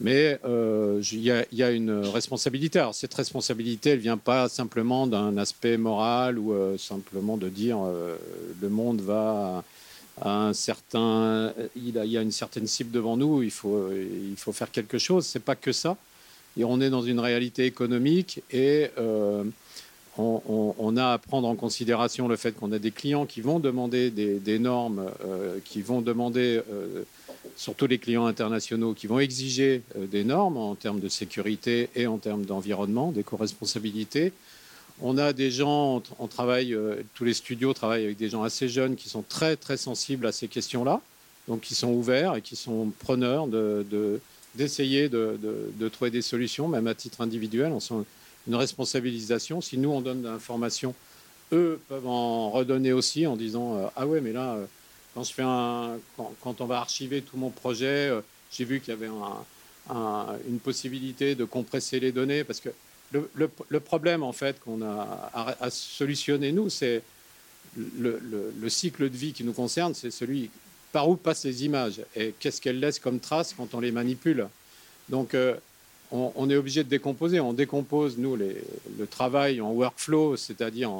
Mais 0.00 0.38
il 0.44 1.18
y, 1.18 1.32
y, 1.52 1.62
a 1.62 1.70
une 1.70 1.92
responsabilité. 1.92 2.80
Alors 2.80 2.94
cette 2.94 3.14
responsabilité, 3.14 3.90
elle 3.90 3.98
ne 3.98 4.02
vient 4.02 4.16
pas 4.16 4.48
simplement 4.48 5.06
d'un 5.06 5.36
aspect 5.36 5.76
moral 5.76 6.38
ou 6.38 6.76
simplement 6.76 7.36
de 7.36 7.48
dire 7.48 7.78
le 8.60 8.68
monde 8.68 9.00
va 9.00 9.62
un 10.20 10.52
certain, 10.52 11.52
il, 11.74 11.94
y 11.94 12.18
a 12.18 12.22
une 12.22 12.32
certaine 12.32 12.66
cible 12.66 12.90
devant 12.90 13.16
nous, 13.16 13.42
il 13.42 13.50
faut, 13.50 13.90
il 13.92 14.36
faut 14.36 14.52
faire 14.52 14.70
quelque 14.70 14.98
chose. 14.98 15.26
C'est 15.26 15.40
pas 15.40 15.56
que 15.56 15.72
ça. 15.72 15.96
Et 16.56 16.64
on 16.64 16.80
est 16.80 16.90
dans 16.90 17.02
une 17.02 17.20
réalité 17.20 17.64
économique 17.64 18.42
et 18.50 18.90
euh, 18.98 19.44
on, 20.18 20.96
a 20.98 21.12
à 21.12 21.18
prendre 21.18 21.48
en 21.48 21.56
considération 21.56 22.28
le 22.28 22.36
fait 22.36 22.52
qu'on 22.52 22.72
a 22.72 22.78
des 22.78 22.90
clients 22.90 23.24
qui 23.24 23.40
vont 23.40 23.58
demander 23.58 24.10
des, 24.10 24.58
normes, 24.58 25.10
euh, 25.24 25.58
qui 25.64 25.80
vont 25.80 26.02
demander, 26.02 26.60
euh, 26.70 27.04
surtout 27.56 27.86
les 27.86 27.98
clients 27.98 28.26
internationaux, 28.26 28.92
qui 28.92 29.06
vont 29.06 29.18
exiger 29.18 29.80
des 29.96 30.24
normes 30.24 30.58
en 30.58 30.74
termes 30.74 31.00
de 31.00 31.08
sécurité 31.08 31.88
et 31.96 32.06
en 32.06 32.18
termes 32.18 32.44
d'environnement, 32.44 33.10
d'éco-responsabilité. 33.12 34.32
On 35.00 35.18
a 35.18 35.32
des 35.32 35.50
gens, 35.50 36.02
on 36.18 36.26
travaille, 36.26 36.74
euh, 36.74 37.02
tous 37.14 37.24
les 37.24 37.34
studios 37.34 37.72
travaillent 37.72 38.04
avec 38.04 38.16
des 38.16 38.28
gens 38.28 38.42
assez 38.42 38.68
jeunes 38.68 38.96
qui 38.96 39.08
sont 39.08 39.22
très 39.22 39.56
très 39.56 39.76
sensibles 39.76 40.26
à 40.26 40.32
ces 40.32 40.48
questions-là, 40.48 41.00
donc 41.48 41.60
qui 41.62 41.74
sont 41.74 41.92
ouverts 41.92 42.36
et 42.36 42.42
qui 42.42 42.56
sont 42.56 42.92
preneurs 43.00 43.48
d'essayer 44.54 45.08
de, 45.08 45.38
de, 45.40 45.88
trouver 45.88 46.10
des 46.10 46.22
solutions, 46.22 46.68
même 46.68 46.86
à 46.86 46.94
titre 46.94 47.20
individuel. 47.20 47.72
On 47.72 47.80
sent 47.80 47.94
une 48.46 48.54
responsabilisation. 48.54 49.60
Si 49.60 49.78
nous 49.78 49.90
on 49.90 50.00
donne 50.00 50.22
de 50.22 50.28
l'information, 50.28 50.94
eux 51.52 51.80
peuvent 51.88 52.06
en 52.06 52.50
redonner 52.50 52.92
aussi 52.92 53.26
en 53.26 53.36
disant 53.36 53.76
euh, 53.76 53.86
ah 53.96 54.06
ouais 54.06 54.20
mais 54.20 54.32
là 54.32 54.54
euh, 54.54 54.66
quand 55.14 55.24
je 55.24 55.32
fais 55.32 55.42
un, 55.42 55.98
quand, 56.16 56.60
on 56.60 56.64
va 56.64 56.78
archiver 56.78 57.22
tout 57.22 57.36
mon 57.36 57.50
projet, 57.50 58.10
j'ai 58.50 58.64
vu 58.64 58.80
qu'il 58.80 58.94
y 58.94 58.96
avait 58.96 59.10
une 60.48 60.58
possibilité 60.58 61.34
de 61.34 61.44
compresser 61.44 62.00
les 62.00 62.12
données 62.12 62.44
parce 62.44 62.60
que 62.60 62.70
le, 63.12 63.80
problème, 63.80 64.22
en 64.22 64.32
fait, 64.32 64.60
qu'on 64.60 64.82
a 64.82 65.30
à, 65.60 65.70
solutionner, 65.70 66.52
nous, 66.52 66.70
c'est 66.70 67.02
le, 67.76 68.68
cycle 68.68 69.10
de 69.10 69.16
vie 69.16 69.32
qui 69.32 69.44
nous 69.44 69.52
concerne, 69.52 69.94
c'est 69.94 70.10
celui 70.10 70.50
par 70.92 71.08
où 71.08 71.16
passent 71.16 71.44
les 71.44 71.64
images 71.64 72.02
et 72.14 72.34
qu'est-ce 72.38 72.60
qu'elles 72.60 72.80
laissent 72.80 72.98
comme 72.98 73.18
traces 73.18 73.54
quand 73.56 73.74
on 73.74 73.80
les 73.80 73.92
manipule. 73.92 74.46
Donc, 75.08 75.34
euh, 75.34 75.54
on, 76.10 76.50
est 76.50 76.56
obligé 76.56 76.84
de 76.84 76.88
décomposer. 76.88 77.40
On 77.40 77.54
décompose, 77.54 78.18
nous, 78.18 78.36
le 78.36 79.06
travail 79.10 79.62
en 79.62 79.70
workflow, 79.72 80.36
c'est-à-dire 80.36 80.90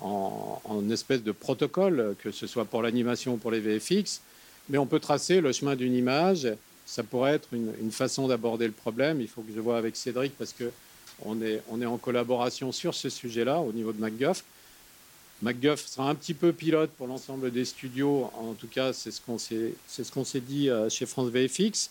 en, 0.00 0.90
espèce 0.90 1.22
de 1.22 1.32
protocole, 1.32 2.14
que 2.22 2.30
ce 2.30 2.46
soit 2.46 2.64
pour 2.64 2.82
l'animation 2.82 3.34
ou 3.34 3.36
pour 3.36 3.50
les 3.50 3.60
VFX, 3.60 4.20
mais 4.68 4.78
on 4.78 4.86
peut 4.86 5.00
tracer 5.00 5.40
le 5.40 5.50
chemin 5.52 5.74
d'une 5.74 5.94
image. 5.94 6.48
Ça 6.86 7.02
pourrait 7.02 7.34
être 7.34 7.48
une, 7.52 7.72
une 7.80 7.90
façon 7.90 8.28
d'aborder 8.28 8.66
le 8.66 8.72
problème. 8.72 9.20
Il 9.20 9.28
faut 9.28 9.42
que 9.42 9.52
je 9.54 9.60
vois 9.60 9.78
avec 9.78 9.96
Cédric 9.96 10.36
parce 10.38 10.52
que 10.52 10.70
on 11.22 11.40
est, 11.42 11.86
en 11.86 11.98
collaboration 11.98 12.72
sur 12.72 12.94
ce 12.94 13.08
sujet-là 13.08 13.60
au 13.60 13.72
niveau 13.72 13.92
de 13.92 14.00
MacGuff. 14.00 14.44
MacGuff 15.42 15.86
sera 15.86 16.08
un 16.08 16.14
petit 16.14 16.34
peu 16.34 16.52
pilote 16.52 16.90
pour 16.96 17.06
l'ensemble 17.06 17.50
des 17.50 17.64
studios. 17.64 18.30
En 18.34 18.54
tout 18.54 18.68
cas, 18.68 18.92
c'est 18.92 19.10
ce 19.10 19.20
qu'on 19.20 19.38
s'est, 19.38 20.40
dit 20.40 20.70
euh, 20.70 20.88
chez 20.88 21.06
France 21.06 21.28
VFX. 21.28 21.90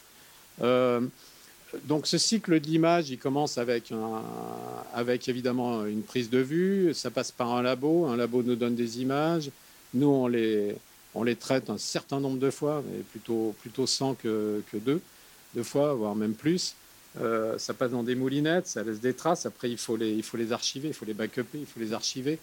Euh, 0.62 1.02
donc 1.86 2.06
ce 2.06 2.18
cycle 2.18 2.60
de 2.60 2.70
il 3.10 3.18
commence 3.18 3.58
avec, 3.58 3.92
évidemment 5.28 5.86
une 5.86 6.04
prise 6.04 6.30
de 6.30 6.40
vue. 6.40 6.94
Ça 6.94 7.10
passe 7.10 7.32
par 7.32 7.52
un 7.54 7.62
labo. 7.62 8.06
Un 8.06 8.16
labo 8.16 8.44
nous 8.44 8.56
donne 8.56 8.76
des 8.76 9.02
images. 9.02 9.50
Nous, 9.94 10.08
on 10.08 10.28
les, 10.28 11.36
traite 11.36 11.70
un 11.70 11.78
certain 11.78 12.20
nombre 12.20 12.40
de 12.40 12.50
fois, 12.50 12.84
mais 12.88 13.00
plutôt, 13.00 13.56
plutôt 13.62 13.88
100 13.88 14.16
que, 14.16 14.64
que 14.72 14.78
deux, 14.78 15.02
deux 15.56 15.64
fois, 15.64 15.94
voire 15.94 16.16
même 16.16 16.34
plus. 16.34 16.76
Euh, 17.22 17.58
ça 17.58 17.74
passe 17.74 17.92
dans 17.92 18.04
des 18.04 18.16
moulinettes, 18.16 18.68
ça 18.68 18.84
laisse 18.84 19.00
des 19.00 19.14
traces. 19.14 19.46
Après, 19.46 19.70
il 19.70 19.78
faut 19.78 19.96
les, 19.96 20.12
il 20.12 20.24
faut 20.24 20.38
les 20.38 20.52
archiver, 20.52 20.88
il 20.90 20.94
faut 20.94 21.06
les 21.06 21.14
backuper, 21.14 21.60
il 21.60 21.66
faut 21.66 21.80
les 21.80 21.94
archiver. 21.94 22.40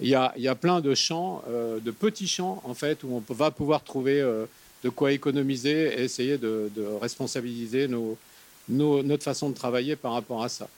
Il 0.00 0.08
y 0.08 0.14
a, 0.14 0.32
il 0.36 0.42
y 0.42 0.48
a 0.48 0.54
plein 0.54 0.80
de 0.80 0.94
champs, 0.94 1.42
euh, 1.48 1.80
de 1.80 1.90
petits 1.90 2.28
champs, 2.28 2.62
en 2.64 2.74
fait, 2.74 3.02
où 3.04 3.22
on 3.28 3.34
va 3.34 3.50
pouvoir 3.50 3.82
trouver 3.84 4.20
euh, 4.20 4.46
de 4.84 4.88
quoi 4.88 5.12
économiser 5.12 5.98
et 5.98 6.04
essayer 6.04 6.38
de, 6.38 6.70
responsabiliser 7.00 7.88
nos, 7.88 8.16
notre 8.68 9.22
façon 9.22 9.50
de 9.50 9.54
travailler 9.54 9.96
par 9.96 10.12
rapport 10.12 10.42
à 10.42 10.48
ça. 10.48 10.68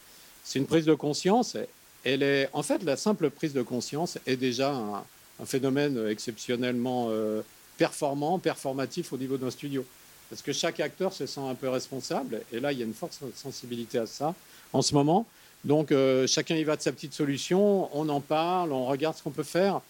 C'est 0.43 0.59
une 0.59 0.67
prise 0.67 0.85
de 0.85 0.95
conscience. 0.95 1.57
Elle 2.03 2.23
est, 2.23 2.49
en 2.53 2.63
fait, 2.63 2.83
la 2.83 2.97
simple 2.97 3.31
prise 3.31 3.53
de 3.53 3.63
conscience 3.63 4.19
est 4.27 4.37
déjà 4.37 4.73
un, 4.73 5.05
un 5.41 5.47
phénomène 5.47 6.07
exceptionnellement 6.09 7.11
performant, 7.79 8.39
performatif 8.39 9.13
au 9.13 9.17
niveau 9.17 9.39
d'un 9.39 9.51
studio 9.51 9.87
parce 10.35 10.43
que 10.43 10.53
chaque 10.53 10.81
acteur 10.81 11.13
se 11.13 11.27
sent 11.27 11.43
un 11.49 11.55
peu 11.55 11.69
responsable, 11.69 12.41
et 12.53 12.59
là, 12.59 12.73
il 12.73 12.81
y 12.81 12.83
a 12.83 12.85
une 12.85 12.93
forte 12.93 13.17
sensibilité 13.37 13.99
à 13.99 14.07
ça 14.07 14.35
en 14.73 14.83
ce 14.83 14.93
moment. 14.93 15.29
Donc, 15.65 15.93
euh, 15.93 16.27
chacun 16.27 16.57
y 16.57 16.65
va 16.65 16.75
de 16.75 16.83
sa 16.83 16.91
petite 16.91 17.15
solution, 17.15 17.89
on 17.97 18.09
en 18.09 18.21
parle, 18.21 18.73
on 18.73 18.85
regarde 18.87 19.17
ce 19.17 19.23
qu'on 19.23 19.31
peut 19.31 19.45
faire, 19.45 19.81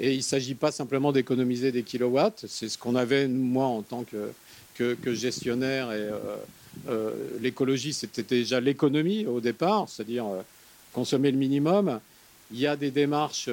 et 0.00 0.12
il 0.12 0.16
ne 0.16 0.22
s'agit 0.22 0.54
pas 0.54 0.72
simplement 0.72 1.12
d'économiser 1.12 1.72
des 1.72 1.82
kilowatts, 1.82 2.46
c'est 2.48 2.70
ce 2.70 2.78
qu'on 2.78 2.94
avait, 2.94 3.28
moi, 3.28 3.66
en 3.66 3.82
tant 3.82 4.02
que, 4.02 5.14
gestionnaire, 5.14 5.92
et 5.92 5.96
euh, 5.96 6.36
euh, 6.88 7.10
l'écologie, 7.42 7.92
c'était 7.92 8.22
déjà 8.22 8.60
l'économie 8.60 9.26
au 9.26 9.42
départ, 9.42 9.90
c'est-à-dire 9.90 10.24
consommer 10.94 11.30
le 11.30 11.36
minimum. 11.36 12.00
Il 12.50 12.58
y 12.58 12.66
a 12.66 12.76
des 12.76 12.90
démarches 12.90 13.50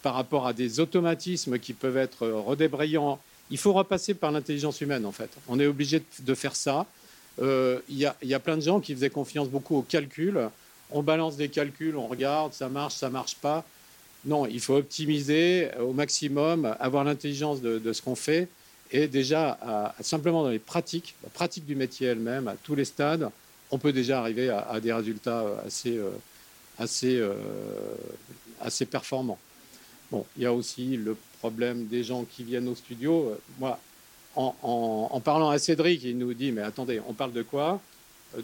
par 0.00 0.14
rapport 0.14 0.46
à 0.46 0.54
des 0.54 0.80
automatismes 0.80 1.58
qui 1.58 1.74
peuvent 1.74 1.98
être 1.98 2.26
redébrayants 2.26 3.18
il 3.50 3.58
faut 3.58 3.72
repasser 3.72 4.14
par 4.14 4.30
l'intelligence 4.30 4.80
humaine, 4.80 5.06
en 5.06 5.12
fait. 5.12 5.30
On 5.48 5.58
est 5.58 5.66
obligé 5.66 6.02
de 6.20 6.34
faire 6.34 6.54
ça. 6.54 6.86
Euh, 7.40 7.80
il 7.88 7.98
y, 7.98 8.34
a 8.34 8.40
plein 8.40 8.56
de 8.56 8.62
gens 8.62 8.80
qui 8.80 8.94
faisaient 8.94 9.10
confiance 9.10 9.48
beaucoup 9.48 9.76
au 9.76 9.82
calcul. 9.82 10.48
On 10.90 11.02
balance 11.02 11.36
des 11.36 11.48
calculs, 11.48 11.96
on 11.96 12.06
regarde, 12.06 12.52
ça 12.52 12.68
marche, 12.68 12.94
ça 12.94 13.10
marche 13.10 13.36
pas. 13.36 13.64
Non, 14.24 14.46
il 14.46 14.60
faut 14.60 14.76
optimiser 14.76 15.70
au 15.78 15.92
maximum, 15.92 16.74
avoir 16.80 17.04
l'intelligence 17.04 17.60
de, 17.60 17.92
ce 17.92 18.02
qu'on 18.02 18.16
fait. 18.16 18.48
Et 18.90 19.06
déjà, 19.06 19.94
simplement 20.00 20.42
dans 20.42 20.48
les 20.48 20.58
pratiques, 20.58 21.14
la 21.22 21.30
pratique 21.30 21.66
du 21.66 21.76
métier 21.76 22.08
elle-même, 22.08 22.48
à 22.48 22.56
tous 22.56 22.74
les 22.74 22.84
stades, 22.84 23.30
on 23.70 23.78
peut 23.78 23.92
déjà 23.92 24.18
arriver 24.20 24.48
à, 24.48 24.80
des 24.80 24.92
résultats 24.92 25.44
assez, 25.64 25.96
euh, 25.96 26.10
assez, 26.78 27.22
assez 28.60 28.86
performant. 28.86 29.38
Bon, 30.10 30.24
il 30.36 30.42
y 30.42 30.46
a 30.46 30.52
aussi 30.52 30.96
le 30.96 31.16
problème 31.40 31.86
des 31.86 32.02
gens 32.02 32.24
qui 32.24 32.42
viennent 32.42 32.68
au 32.68 32.74
studio. 32.74 33.36
Moi, 33.58 33.78
en, 34.36 35.20
parlant 35.22 35.50
à 35.50 35.58
Cédric, 35.58 36.02
il 36.04 36.16
nous 36.16 36.32
dit, 36.32 36.52
mais 36.52 36.62
attendez, 36.62 37.00
on 37.08 37.12
parle 37.12 37.32
de 37.32 37.42
quoi 37.42 37.80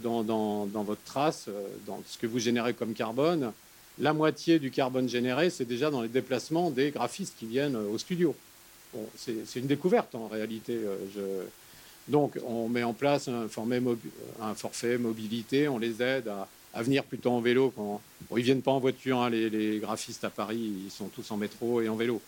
dans, 0.02 0.23
dans, 0.23 0.83
votre 0.83 1.02
trace, 1.04 1.49
dans 1.87 2.02
ce 2.06 2.18
que 2.18 2.26
vous 2.26 2.38
générez 2.38 2.75
comme 2.75 2.94
carbone? 2.94 3.52
La 3.99 4.12
moitié 4.12 4.59
du 4.59 4.71
carbone 4.71 5.09
généré, 5.09 5.50
c'est 5.50 5.64
déjà 5.64 5.90
dans 5.90 6.02
les 6.02 6.09
déplacements 6.09 6.71
des 6.71 6.90
graphistes 6.90 7.35
qui 7.38 7.47
viennent 7.47 7.76
au 7.76 7.97
studio. 7.97 8.35
C'est 9.16 9.56
une 9.56 9.66
découverte 9.66 10.14
en 10.14 10.26
réalité. 10.26 10.78
Donc, 12.09 12.38
on 12.47 12.68
met 12.68 12.83
en 12.83 12.92
place 12.92 13.28
un, 13.28 13.49
forfait 13.49 14.99
mobilité, 14.99 15.68
on 15.68 15.78
les 15.78 16.02
aide 16.02 16.28
à, 16.28 16.49
venir 16.83 17.04
plutôt 17.04 17.31
en 17.31 17.40
vélo. 17.40 17.73
Quand, 17.76 18.00
ils 18.33 18.38
ne 18.38 18.43
viennent 18.43 18.62
pas 18.62 18.73
en 18.73 18.81
voiture, 18.81 19.21
hein, 19.23 19.31
les, 19.31 19.78
graphistes 19.81 20.25
à 20.25 20.31
Paris, 20.31 20.73
ils 20.87 20.90
sont 20.90 21.09
tous 21.09 21.31
en 21.31 21.37
métro 21.37 21.81
et 21.81 21.88
en 21.88 21.97
vélo. 21.97 22.21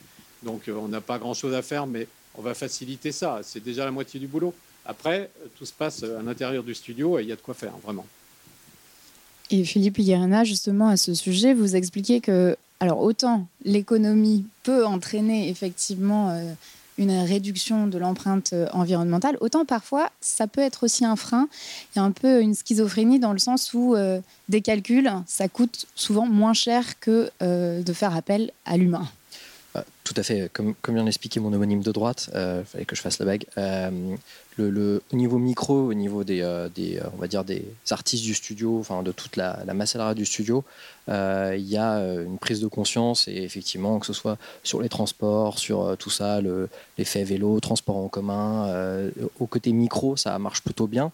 Donc, 0.42 0.68
euh, 0.68 0.74
on 0.74 0.88
n'a 0.88 1.00
pas 1.00 1.18
grand-chose 1.18 1.54
à 1.54 1.62
faire, 1.62 1.86
mais 1.86 2.06
on 2.36 2.42
va 2.42 2.54
faciliter 2.54 3.12
ça. 3.12 3.40
C'est 3.42 3.62
déjà 3.62 3.84
la 3.84 3.90
moitié 3.90 4.20
du 4.20 4.26
boulot. 4.26 4.54
Après, 4.84 5.30
tout 5.58 5.66
se 5.66 5.72
passe 5.72 6.02
à 6.02 6.22
l'intérieur 6.22 6.62
du 6.62 6.74
studio 6.74 7.18
et 7.18 7.22
il 7.22 7.28
y 7.28 7.32
a 7.32 7.36
de 7.36 7.40
quoi 7.40 7.54
faire, 7.54 7.72
vraiment. 7.82 8.06
Et 9.50 9.64
Philippe 9.64 9.98
Higuerena, 9.98 10.44
justement, 10.44 10.88
à 10.88 10.96
ce 10.96 11.14
sujet, 11.14 11.54
vous 11.54 11.76
expliquez 11.76 12.20
que, 12.20 12.56
alors, 12.80 13.00
autant 13.00 13.46
l'économie 13.64 14.44
peut 14.62 14.84
entraîner 14.84 15.48
effectivement 15.48 16.30
euh, 16.30 16.52
une 16.98 17.12
réduction 17.24 17.86
de 17.86 17.98
l'empreinte 17.98 18.52
euh, 18.52 18.66
environnementale, 18.72 19.36
autant 19.40 19.64
parfois 19.64 20.10
ça 20.20 20.46
peut 20.46 20.60
être 20.60 20.84
aussi 20.84 21.04
un 21.04 21.16
frein. 21.16 21.48
Il 21.94 21.98
y 21.98 22.02
a 22.02 22.04
un 22.04 22.10
peu 22.10 22.40
une 22.40 22.54
schizophrénie 22.54 23.18
dans 23.18 23.32
le 23.32 23.38
sens 23.38 23.74
où 23.74 23.94
euh, 23.94 24.20
des 24.48 24.60
calculs, 24.60 25.10
ça 25.26 25.48
coûte 25.48 25.86
souvent 25.94 26.26
moins 26.26 26.54
cher 26.54 26.98
que 27.00 27.30
euh, 27.42 27.82
de 27.82 27.92
faire 27.92 28.16
appel 28.16 28.50
à 28.64 28.76
l'humain. 28.76 29.06
Tout 30.04 30.14
à 30.16 30.22
fait. 30.22 30.50
Comme, 30.52 30.74
vient 30.88 31.04
d'expliquer 31.04 31.40
mon 31.40 31.52
homonyme 31.52 31.82
de 31.82 31.92
droite, 31.92 32.30
il 32.34 32.64
fallait 32.64 32.84
que 32.84 32.96
je 32.96 33.00
fasse 33.02 33.18
la 33.18 33.26
bague 33.26 33.44
le, 34.58 35.02
au 35.12 35.16
niveau 35.16 35.38
micro, 35.38 35.74
au 35.74 35.94
niveau 35.94 36.24
des, 36.24 36.40
euh, 36.40 36.68
euh, 36.78 37.00
on 37.14 37.20
va 37.20 37.28
dire 37.28 37.44
des 37.44 37.64
artistes 37.90 38.24
du 38.24 38.34
studio, 38.34 38.78
enfin 38.78 39.02
de 39.02 39.12
toute 39.12 39.36
la, 39.36 39.60
la 39.66 39.74
masse 39.74 39.92
salariale 39.92 40.16
du 40.16 40.24
studio, 40.24 40.64
euh, 41.08 41.54
il 41.56 41.68
y 41.68 41.76
a 41.76 41.98
une 41.98 42.38
prise 42.38 42.60
de 42.60 42.66
conscience 42.66 43.28
et 43.28 43.36
effectivement 43.36 43.98
que 43.98 44.06
ce 44.06 44.12
soit 44.12 44.38
sur 44.62 44.80
les 44.80 44.88
transports, 44.88 45.58
sur 45.58 45.96
tout 45.98 46.10
ça, 46.10 46.40
l'effet 46.98 47.24
vélo, 47.24 47.60
transport 47.60 47.96
en 47.96 48.08
commun, 48.08 48.70
au 49.38 49.46
côté 49.46 49.72
micro, 49.72 50.16
ça 50.16 50.38
marche 50.38 50.62
plutôt 50.62 50.86
bien. 50.86 51.12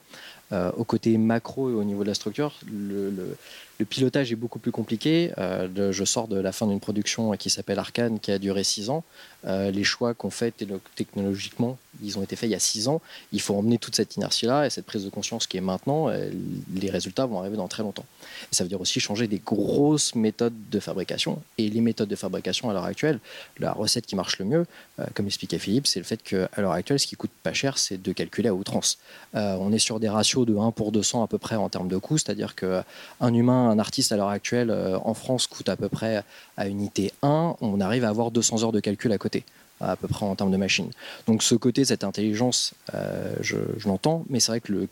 au 0.53 0.85
côté 0.85 1.19
macro 1.19 1.71
et 1.71 1.75
au 1.75 1.85
niveau 1.85 2.03
de 2.03 2.09
la 2.09 2.15
structure, 2.15 2.55
le 2.67 3.37
pilotage 3.85 4.33
est 4.33 4.37
beaucoup 4.37 4.59
plus 4.59 4.71
compliqué. 4.71 5.33
Euh, 5.39 5.93
je 5.93 6.05
sors 6.05 6.29
de 6.29 6.39
la 6.39 6.53
fin 6.53 6.67
d'une 6.67 6.81
production 6.81 7.33
qui 7.33 7.51
s'appelle 7.51 7.79
Arcane, 7.79 8.21
qui 8.21 8.31
a 8.31 8.39
duré 8.39 8.65
six 8.65 8.91
ans. 8.91 9.05
Euh, 9.45 9.71
les 9.71 9.83
choix 9.83 10.15
qu'on 10.15 10.31
fait 10.31 10.55
technologiquement, 10.95 11.77
ils 12.03 12.17
ont 12.17 12.23
été 12.23 12.37
faits 12.37 12.49
il 12.49 12.53
y 12.53 12.57
a 12.57 12.61
six 12.61 12.87
ans. 12.87 13.01
Il 13.33 13.41
faut 13.41 13.57
emmener 13.57 13.79
toute 13.79 13.97
cette 13.97 14.17
inertie-là 14.17 14.67
et 14.67 14.71
cette 14.71 14.87
prise 14.87 15.05
de 15.05 15.11
conscience 15.11 15.47
qui 15.47 15.57
est 15.57 15.63
maintenant. 15.63 16.09
Euh, 16.09 16.31
les 16.75 16.91
résultats 16.91 17.27
vont 17.27 17.41
arriver 17.41 17.57
dans 17.57 17.67
très 17.67 17.83
longtemps. 17.83 18.07
Ça 18.51 18.63
veut 18.63 18.69
dire 18.69 18.81
aussi 18.81 19.01
changer 19.01 19.27
des 19.27 19.41
grosses 19.45 20.15
méthodes 20.15 20.55
de 20.71 20.81
fabrication. 20.81 21.43
Et 21.59 21.69
les 21.69 21.81
méthodes 21.81 22.09
de 22.09 22.17
fabrication 22.17 22.71
à 22.71 22.73
l'heure 22.73 22.85
actuelle, 22.85 23.19
la 23.59 23.73
recette 23.73 24.07
qui 24.07 24.15
marche 24.15 24.39
le 24.39 24.45
mieux, 24.45 24.67
comme 25.15 25.27
expliquait 25.27 25.59
Philippe, 25.59 25.87
c'est 25.87 25.99
le 25.99 26.05
fait 26.05 26.23
qu'à 26.23 26.49
l'heure 26.59 26.73
actuelle, 26.73 27.01
ce 27.01 27.07
qui 27.07 27.17
coûte 27.17 27.31
pas 27.43 27.53
cher, 27.53 27.79
c'est 27.79 28.01
de 28.01 28.13
calculer 28.13 28.49
à 28.49 28.55
outrance. 28.55 28.99
on 29.35 29.73
est 29.73 29.79
sur 29.79 30.01
des 30.01 30.09
ratios 30.09 30.47
de 30.47 30.57
1 30.57 30.71
pour 30.71 30.93
200 30.93 31.23
à 31.25 31.27
peu 31.27 31.39
près 31.39 31.57
en 31.57 31.69
termes 31.69 31.89
de 31.89 31.97
coût, 31.97 32.19
c'est-à-dire 32.19 32.55
qu'un 32.55 33.35
humain, 33.35 33.62
un 33.69 33.79
artiste 33.79 34.13
à 34.13 34.17
l'heure 34.17 34.29
actuelle 34.29 34.71
euh, 34.71 34.99
en 35.05 35.15
France 35.15 35.47
coûte 35.47 35.69
à 35.69 35.77
peu 35.77 35.89
près 35.89 36.23
à 36.57 36.69
unité 36.69 37.13
1, 37.23 37.57
on 37.61 37.81
arrive 37.81 38.05
à 38.05 38.09
avoir 38.09 38.31
200 38.31 38.63
heures 38.65 38.73
de 38.73 38.81
calcul 38.81 39.13
à 39.13 39.19
côté 39.19 39.45
à 39.81 39.97
peu 39.97 40.07
près 40.07 40.25
en 40.25 40.37
termes 40.37 40.53
de 40.53 40.57
machine. 40.57 40.91
Donc 41.27 41.43
ce 41.43 41.57
côté, 41.57 41.85
cette 41.85 42.05
intelligence, 42.05 42.73
euh, 42.95 43.35
je, 43.41 43.57
l'entends, 43.85 44.25
mais 44.31 44.39
c'est 44.39 44.53
vrai 44.53 44.61
que 44.61 44.71
le, 44.71 44.89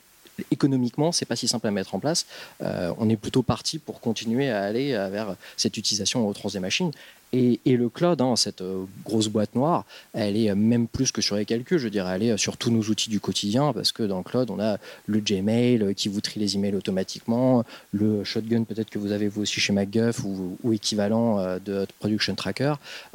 économiquement, 0.50 1.12
c'est 1.12 1.26
pas 1.26 1.36
si 1.36 1.46
simple 1.46 1.68
à 1.68 1.70
mettre 1.70 1.94
en 1.94 2.00
place. 2.00 2.26
Euh, 2.60 2.92
on 2.98 3.08
est 3.08 3.16
plutôt 3.16 3.42
parti 3.42 3.78
pour 3.78 4.00
continuer 4.00 4.50
à 4.50 4.64
aller 4.64 4.90
vers 5.12 5.36
cette 5.56 5.76
utilisation 5.76 6.26
au 6.26 6.32
trans 6.32 6.48
des 6.48 6.58
machines. 6.58 6.90
Et, 7.32 7.60
le 7.64 7.88
cloud, 7.88 8.20
hein, 8.20 8.34
cette 8.34 8.60
euh, 8.60 8.84
grosse 9.04 9.28
boîte 9.28 9.54
noire, 9.54 9.84
elle 10.14 10.36
est 10.36 10.52
même 10.54 10.88
plus 10.88 11.12
que 11.12 11.22
sur 11.22 11.36
les 11.36 11.44
calculs, 11.44 11.78
je 11.78 11.86
dirais, 11.86 12.16
elle 12.16 12.22
est 12.24 12.36
sur 12.36 12.56
tous 12.56 12.72
nos 12.72 12.82
outils 12.82 13.08
du 13.08 13.20
quotidien, 13.20 13.72
parce 13.72 13.92
que 13.92 14.02
dans 14.02 14.18
le 14.18 14.24
cloud, 14.24 14.50
on 14.50 14.58
a 14.58 14.78
le 15.06 15.20
Gmail 15.20 15.82
euh, 15.82 15.92
qui 15.92 16.08
vous 16.08 16.20
trie 16.20 16.40
les 16.40 16.56
emails 16.56 16.74
automatiquement, 16.74 17.64
le 17.92 18.24
Shotgun 18.24 18.64
peut-être 18.64 18.90
que 18.90 18.98
vous 18.98 19.12
avez 19.12 19.28
vous 19.28 19.42
aussi 19.42 19.60
chez 19.60 19.72
MacGuff 19.72 20.24
ou, 20.24 20.72
équivalent 20.72 21.38
euh, 21.38 21.58
de 21.64 21.86
Production 22.00 22.34
Tracker, 22.34 22.74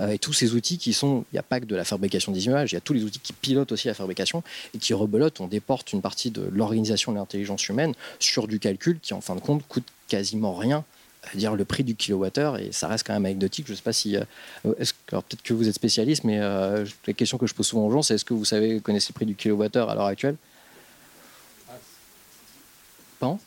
et 0.09 0.17
tous 0.17 0.33
ces 0.33 0.53
outils 0.53 0.77
qui 0.77 0.93
sont, 0.93 1.25
il 1.31 1.35
n'y 1.35 1.39
a 1.39 1.43
pas 1.43 1.59
que 1.59 1.65
de 1.65 1.75
la 1.75 1.83
fabrication 1.83 2.31
des 2.31 2.45
images, 2.45 2.71
il 2.71 2.75
y 2.75 2.77
a 2.77 2.81
tous 2.81 2.93
les 2.93 3.03
outils 3.03 3.19
qui 3.19 3.33
pilotent 3.33 3.73
aussi 3.73 3.87
la 3.87 3.93
fabrication 3.93 4.43
et 4.73 4.77
qui 4.77 4.93
rebelotent, 4.93 5.41
on 5.41 5.47
déporte 5.47 5.91
une 5.91 6.01
partie 6.01 6.31
de 6.31 6.49
l'organisation 6.53 7.11
de 7.11 7.17
l'intelligence 7.17 7.67
humaine 7.67 7.93
sur 8.19 8.47
du 8.47 8.59
calcul 8.59 8.99
qui 9.01 9.13
en 9.13 9.21
fin 9.21 9.35
de 9.35 9.41
compte 9.41 9.67
coûte 9.67 9.87
quasiment 10.07 10.53
rien 10.53 10.85
dire 11.33 11.55
le 11.55 11.65
prix 11.65 11.83
du 11.83 11.95
kilowattheure 11.95 12.57
et 12.57 12.71
ça 12.71 12.87
reste 12.87 13.05
quand 13.05 13.13
même 13.13 13.25
anecdotique. 13.25 13.65
Je 13.67 13.73
sais 13.73 13.81
pas 13.81 13.93
si, 13.93 14.15
euh, 14.15 14.23
peut-être 14.63 15.41
que 15.43 15.53
vous 15.53 15.67
êtes 15.67 15.75
spécialiste, 15.75 16.23
mais 16.23 16.39
euh, 16.39 16.85
la 17.07 17.13
question 17.13 17.37
que 17.37 17.47
je 17.47 17.53
pose 17.53 17.67
souvent 17.67 17.87
aux 17.87 17.91
gens, 17.91 18.01
c'est 18.01 18.15
est-ce 18.15 18.25
que 18.25 18.33
vous 18.33 18.45
savez 18.45 18.79
connaissez 18.79 19.11
le 19.11 19.15
prix 19.15 19.25
du 19.25 19.35
kilowattheure 19.35 19.89
à 19.89 19.95
l'heure 19.95 20.05
actuelle? 20.05 20.35
Pardon? 23.19 23.39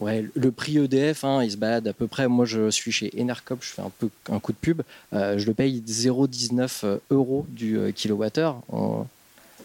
Ouais, 0.00 0.24
le 0.32 0.52
prix 0.52 0.78
EDF, 0.78 1.24
hein, 1.24 1.42
il 1.42 1.50
se 1.50 1.56
balade 1.56 1.88
à 1.88 1.92
peu 1.92 2.06
près. 2.06 2.28
Moi, 2.28 2.44
je 2.44 2.70
suis 2.70 2.92
chez 2.92 3.10
Enercop, 3.18 3.58
je 3.62 3.70
fais 3.70 3.82
un 3.82 3.90
peu 3.90 4.08
un 4.30 4.38
coup 4.38 4.52
de 4.52 4.56
pub. 4.56 4.82
Euh, 5.12 5.38
je 5.38 5.46
le 5.46 5.54
paye 5.54 5.82
0,19 5.84 7.00
euros 7.10 7.46
du 7.48 7.92
kilowattheure 7.94 8.62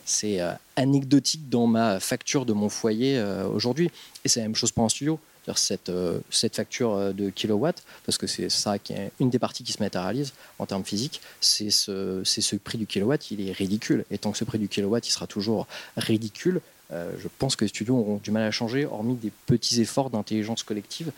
c'est 0.06 0.40
anecdotique 0.76 1.50
dans 1.50 1.68
ma 1.68 2.00
facture 2.00 2.46
de 2.46 2.54
mon 2.54 2.70
foyer 2.70 3.18
euh, 3.18 3.48
aujourd'hui. 3.48 3.92
Et 4.26 4.30
c'est 4.30 4.40
la 4.40 4.48
même 4.48 4.56
chose 4.56 4.72
pour 4.72 4.84
un 4.84 4.90
studio. 4.90 5.20
Cette, 5.58 5.90
euh, 5.90 6.20
cette, 6.30 6.56
facture 6.56 7.14
de 7.14 7.30
kilowatts, 7.30 7.84
parce 8.06 8.18
que 8.18 8.28
c'est 8.28 8.50
ça 8.50 8.80
qui 8.80 8.94
est 8.94 9.12
une 9.20 9.30
des 9.30 9.40
parties 9.40 9.66
qui 9.66 9.74
se 9.74 9.84
matérialise 9.84 10.32
en 10.58 10.66
termes 10.66 10.86
physiques, 10.86 11.20
c'est 11.42 11.70
ce, 11.70 12.22
ce, 12.24 12.56
prix 12.56 12.78
du 12.78 12.88
kilowatt, 12.88 13.30
il 13.30 13.46
est 13.46 13.52
ridicule. 13.52 14.06
Et 14.10 14.18
tant 14.18 14.32
que 14.32 14.38
ce 14.38 14.46
prix 14.46 14.58
du 14.58 14.70
kilowatt, 14.70 15.06
il 15.06 15.12
sera 15.12 15.28
toujours 15.28 15.68
ridicule, 15.98 16.62
je 16.92 17.28
pense 17.40 17.58
que 17.58 17.66
les 17.66 17.70
studios 17.70 17.98
auront 17.98 18.22
du 18.24 18.32
mal 18.32 18.44
à 18.44 18.52
changer, 18.52 18.86
hormis 18.86 19.16
des 19.16 19.34
petits 19.46 19.82
efforts 19.82 20.10
d'intelligence 20.10 20.64
collective. 20.64 21.12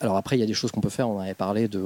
alors 0.00 0.16
après, 0.16 0.36
il 0.36 0.40
y 0.40 0.42
a 0.42 0.46
des 0.46 0.54
choses 0.54 0.72
qu'on 0.72 0.80
peut 0.80 0.88
faire. 0.88 1.08
On 1.08 1.20
avait 1.20 1.34
parlé 1.34 1.68
de, 1.68 1.84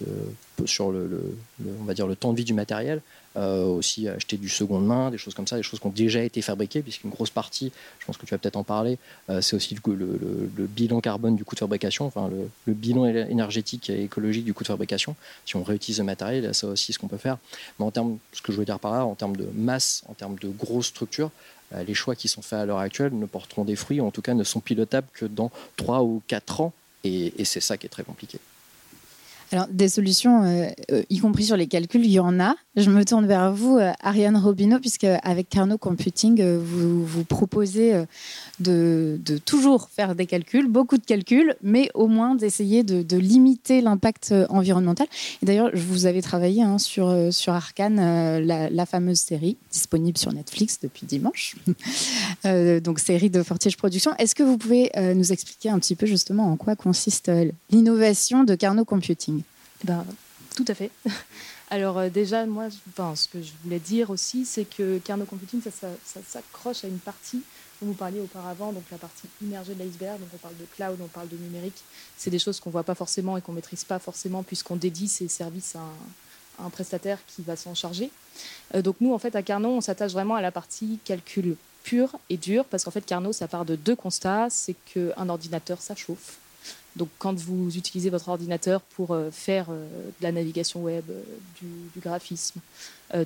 de 0.00 0.66
sur 0.66 0.90
le, 0.90 1.36
on 1.80 1.84
va 1.84 1.94
dire 1.94 2.06
le 2.06 2.16
temps 2.16 2.32
de 2.32 2.38
vie 2.38 2.44
du 2.44 2.54
matériel. 2.54 3.02
Euh, 3.36 3.66
aussi 3.66 4.08
acheter 4.08 4.38
du 4.38 4.48
seconde 4.48 4.86
main, 4.86 5.10
des 5.10 5.18
choses 5.18 5.34
comme 5.34 5.46
ça, 5.46 5.56
des 5.56 5.62
choses 5.62 5.78
qui 5.78 5.86
ont 5.86 5.90
déjà 5.90 6.22
été 6.22 6.40
fabriquées, 6.40 6.80
puisqu'une 6.80 7.10
grosse 7.10 7.28
partie, 7.28 7.70
je 7.98 8.06
pense 8.06 8.16
que 8.16 8.24
tu 8.24 8.30
vas 8.30 8.38
peut-être 8.38 8.56
en 8.56 8.64
parler, 8.64 8.96
euh, 9.28 9.42
c'est 9.42 9.54
aussi 9.54 9.76
le, 9.84 10.48
bilan 10.56 11.02
carbone 11.02 11.36
du 11.36 11.44
coût 11.44 11.54
de 11.54 11.60
fabrication, 11.60 12.06
enfin 12.06 12.30
le, 12.66 12.72
bilan 12.72 13.04
énergétique 13.04 13.90
et 13.90 14.04
écologique 14.04 14.46
du 14.46 14.54
coût 14.54 14.62
de 14.62 14.68
fabrication. 14.68 15.16
Si 15.44 15.54
on 15.54 15.62
réutilise 15.62 15.98
le 15.98 16.04
matériel, 16.04 16.48
c'est 16.54 16.66
aussi 16.66 16.94
ce 16.94 16.98
qu'on 16.98 17.08
peut 17.08 17.18
faire. 17.18 17.36
Mais 17.78 17.84
en 17.84 17.90
termes, 17.90 18.16
ce 18.32 18.40
que 18.40 18.52
je 18.52 18.56
veux 18.56 18.64
dire 18.64 18.78
par 18.78 18.92
là, 18.92 19.04
en 19.04 19.14
termes 19.14 19.36
de 19.36 19.48
masse, 19.54 20.02
en 20.08 20.14
termes 20.14 20.36
de 20.38 20.48
grosses 20.48 20.86
structures, 20.86 21.30
euh, 21.74 21.84
les 21.84 21.92
choix 21.92 22.14
qui 22.14 22.28
sont 22.28 22.40
faits 22.40 22.60
à 22.60 22.64
l'heure 22.64 22.78
actuelle 22.78 23.12
ne 23.12 23.26
porteront 23.26 23.64
des 23.64 23.76
fruits, 23.76 24.00
ou 24.00 24.06
en 24.06 24.10
tout 24.10 24.22
cas 24.22 24.32
ne 24.32 24.44
sont 24.44 24.60
pilotables 24.60 25.08
que 25.12 25.26
dans 25.26 25.50
3 25.76 26.04
ou 26.04 26.22
4 26.26 26.62
ans, 26.62 26.72
et 27.04 27.44
c'est 27.44 27.60
ça 27.60 27.76
qui 27.76 27.84
est 27.84 27.90
très 27.90 28.02
compliqué. 28.02 28.38
Alors, 29.52 29.68
des 29.70 29.88
solutions, 29.88 30.42
euh, 30.42 30.68
euh, 30.90 31.02
y 31.08 31.18
compris 31.18 31.44
sur 31.44 31.56
les 31.56 31.68
calculs, 31.68 32.04
il 32.04 32.10
y 32.10 32.18
en 32.18 32.40
a. 32.40 32.56
Je 32.74 32.90
me 32.90 33.04
tourne 33.04 33.26
vers 33.26 33.52
vous, 33.52 33.78
euh, 33.78 33.92
Ariane 34.00 34.36
Robineau, 34.36 34.80
puisque 34.80 35.04
avec 35.04 35.48
Carnot 35.48 35.78
Computing, 35.78 36.42
vous, 36.58 37.06
vous 37.06 37.24
proposez 37.24 38.04
de, 38.58 39.18
toujours 39.44 39.88
faire 39.88 40.14
des 40.14 40.26
calculs, 40.26 40.66
beaucoup 40.68 40.98
de 40.98 41.04
calculs, 41.04 41.54
mais 41.62 41.90
au 41.94 42.08
moins 42.08 42.34
d'essayer 42.34 42.82
de, 42.82 43.16
limiter 43.16 43.80
l'impact 43.80 44.34
environnemental. 44.50 45.06
D'ailleurs, 45.42 45.70
vous 45.74 46.06
avez 46.06 46.22
travaillé 46.22 46.62
hein, 46.62 46.78
sur, 46.78 47.14
sur 47.30 47.54
Arkane, 47.54 48.40
la, 48.44 48.86
fameuse 48.86 49.20
série 49.20 49.56
disponible 49.72 50.18
sur 50.18 50.32
Netflix 50.32 50.78
depuis 50.82 51.06
dimanche. 51.06 51.56
donc, 52.82 52.98
série 52.98 53.30
de 53.30 53.42
Fortiche 53.42 53.76
Productions. 53.76 54.12
Est-ce 54.18 54.34
que 54.34 54.42
vous 54.42 54.58
pouvez 54.58 54.90
nous 55.14 55.32
expliquer 55.32 55.70
un 55.70 55.78
petit 55.78 55.94
peu 55.94 56.06
justement 56.06 56.50
en 56.50 56.56
quoi 56.56 56.76
consiste 56.76 57.30
l'innovation 57.70 58.44
de 58.44 58.54
Carnot 58.54 58.84
Computing? 58.84 59.36
Ben, 59.84 60.04
tout 60.54 60.64
à 60.68 60.74
fait. 60.74 60.90
Alors 61.70 61.98
euh, 61.98 62.08
déjà, 62.08 62.46
moi, 62.46 62.68
ce 62.70 63.28
que 63.28 63.42
je 63.42 63.52
voulais 63.62 63.78
dire 63.80 64.10
aussi, 64.10 64.44
c'est 64.44 64.64
que 64.64 64.98
Carnot 64.98 65.24
Computing, 65.24 65.60
ça, 65.62 65.88
s'accroche 66.26 66.84
à 66.84 66.88
une 66.88 66.98
partie 66.98 67.42
dont 67.80 67.88
vous 67.88 67.94
parliez 67.94 68.20
auparavant, 68.20 68.72
donc 68.72 68.84
la 68.90 68.98
partie 68.98 69.26
immergée 69.42 69.74
de 69.74 69.82
l'iceberg, 69.82 70.18
donc 70.18 70.28
on 70.34 70.38
parle 70.38 70.56
de 70.56 70.64
cloud, 70.76 70.98
on 71.02 71.08
parle 71.08 71.28
de 71.28 71.36
numérique. 71.36 71.82
C'est 72.16 72.30
des 72.30 72.38
choses 72.38 72.60
qu'on 72.60 72.70
ne 72.70 72.72
voit 72.72 72.84
pas 72.84 72.94
forcément 72.94 73.36
et 73.36 73.42
qu'on 73.42 73.52
ne 73.52 73.56
maîtrise 73.56 73.84
pas 73.84 73.98
forcément 73.98 74.42
puisqu'on 74.42 74.76
dédie 74.76 75.08
ces 75.08 75.28
services 75.28 75.76
à 75.76 76.64
un, 76.64 76.70
prestataire 76.70 77.18
qui 77.26 77.42
va 77.42 77.56
s'en 77.56 77.74
charger. 77.74 78.10
Euh, 78.74 78.80
donc 78.80 78.96
nous, 79.00 79.12
en 79.12 79.18
fait, 79.18 79.36
à 79.36 79.42
Carnot, 79.42 79.76
on 79.76 79.80
s'attache 79.82 80.12
vraiment 80.12 80.36
à 80.36 80.40
la 80.40 80.52
partie 80.52 80.98
calcul 81.04 81.56
pur 81.82 82.16
et 82.30 82.36
dur, 82.36 82.64
parce 82.64 82.82
qu'en 82.84 82.90
fait, 82.90 83.04
Carnot, 83.04 83.32
ça 83.32 83.46
part 83.46 83.64
de 83.64 83.76
deux 83.76 83.94
constats. 83.94 84.48
C'est 84.50 84.74
qu'un 84.92 85.28
ordinateur, 85.28 85.80
ça 85.82 85.94
chauffe. 85.94 86.38
Donc, 86.96 87.10
quand 87.18 87.38
vous 87.38 87.76
utilisez 87.76 88.08
votre 88.08 88.30
ordinateur 88.30 88.80
pour 88.80 89.10
euh, 89.10 89.30
faire 89.30 89.66
euh, 89.70 89.86
de 90.18 90.24
la 90.24 90.32
navigation 90.32 90.82
web, 90.82 91.04
euh, 91.10 91.22
du, 91.60 92.00
graphisme, 92.00 92.60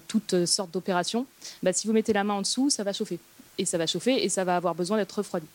toutes 0.09 0.45
sortes 0.45 0.71
d'opérations, 0.73 1.27
bah, 1.63 1.73
si 1.73 1.87
vous 1.87 1.93
mettez 1.93 2.13
la 2.13 2.23
main 2.23 2.35
en 2.35 2.43
dessous, 2.43 2.69
ça 2.69 2.85
va 2.85 2.93
chauffer. 2.93 3.19
Et 3.57 3.65
ça 3.65 3.79
va 3.79 3.87
chauffer 3.87 4.23
et 4.23 4.29
ça 4.29 4.45
va 4.45 4.57
avoir 4.57 4.75
besoin 4.75 4.97
d'être 4.97 5.13
refroidi. 5.13 5.47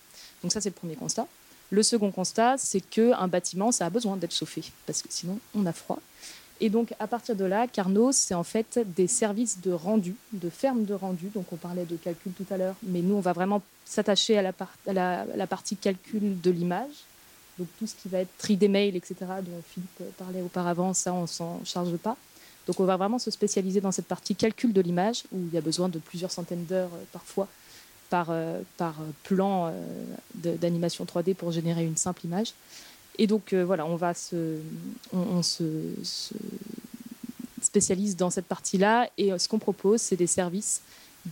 Donc, 0.42 0.52
ça, 0.52 0.62
c'est 0.62 0.70
le 0.70 0.76
premier 0.76 0.96
constat. 0.96 1.28
Le 1.70 1.84
second 1.84 2.12
constat, 2.12 2.58
c'est 2.58 2.82
qu'un 2.82 3.28
bâtiment, 3.28 3.72
ça 3.72 3.86
a 3.86 3.90
besoin 3.90 4.18
d'être 4.18 4.34
chauffé, 4.34 4.64
parce 4.86 5.02
que 5.02 5.08
sinon, 5.12 5.40
on 5.54 5.66
a 5.66 5.74
froid. 5.74 6.00
Et 6.62 6.70
donc, 6.70 6.94
à 7.00 7.08
partir 7.08 7.36
de 7.36 7.44
là, 7.44 7.68
Carnot, 7.68 8.14
c'est 8.14 8.34
en 8.34 8.44
fait 8.44 8.80
des 8.96 9.08
services 9.08 9.60
de 9.62 9.72
rendu, 9.72 10.16
de 10.32 10.50
ferme 10.50 10.86
de 10.86 10.94
rendu. 10.94 11.28
Donc, 11.34 11.52
on 11.52 11.58
parlait 11.58 11.86
de 11.86 11.98
calcul 11.98 12.32
tout 12.32 12.46
à 12.50 12.58
l'heure, 12.58 12.76
mais 12.84 13.02
nous, 13.02 13.16
on 13.16 13.20
va 13.22 13.34
vraiment 13.34 13.62
s'attacher 13.84 14.38
à, 14.38 14.54
la, 14.88 15.26
la 15.26 15.48
partie 15.48 15.76
calcul 15.76 16.40
de 16.40 16.52
l'image. 16.52 17.06
Donc, 17.58 17.68
tout 17.80 17.88
ce 17.88 17.96
qui 17.96 18.10
va 18.10 18.20
être 18.20 18.38
tri 18.38 18.58
des 18.58 18.68
mails, 18.68 18.96
etc., 18.96 19.16
dont 19.42 19.62
Philippe 19.70 20.18
parlait 20.18 20.42
auparavant, 20.42 20.94
ça, 20.94 21.14
on 21.14 21.28
s'en 21.28 21.62
charge 21.64 21.96
pas. 21.98 22.18
Donc, 22.68 22.80
on 22.80 22.86
va 22.86 22.98
vraiment 22.98 23.20
se 23.20 23.32
spécialiser 23.32 23.82
dans 23.82 23.92
cette 23.92 24.08
partie 24.08 24.36
calcul 24.36 24.74
de 24.74 24.82
l'image, 24.82 25.24
où 25.32 25.40
il 25.48 25.54
y 25.54 25.58
a 25.58 25.62
besoin 25.62 25.88
de 25.88 26.00
plusieurs 26.00 26.32
centaines 26.32 26.66
d'heures 26.66 26.94
euh, 26.94 27.04
parfois 27.12 27.48
par, 28.10 28.28
euh, 28.30 28.62
par 28.78 28.96
plan 29.24 29.68
euh, 29.68 30.56
d'animation 30.58 31.06
3D 31.06 31.36
pour 31.36 31.52
générer 31.52 31.86
une 31.86 31.98
simple 31.98 32.26
image. 32.26 32.54
Et 33.18 33.28
donc 33.28 33.54
euh, 33.54 33.64
voilà, 33.66 33.86
on 33.86 33.96
va 33.96 34.14
se, 34.14 34.58
on, 35.14 35.42
se, 35.42 35.64
spécialise 37.62 38.16
dans 38.16 38.30
cette 38.30 38.46
partie-là. 38.46 39.10
Et 39.18 39.38
ce 39.38 39.48
qu'on 39.48 39.60
propose, 39.60 40.02
c'est 40.02 40.16
des 40.16 40.28
services 40.28 40.82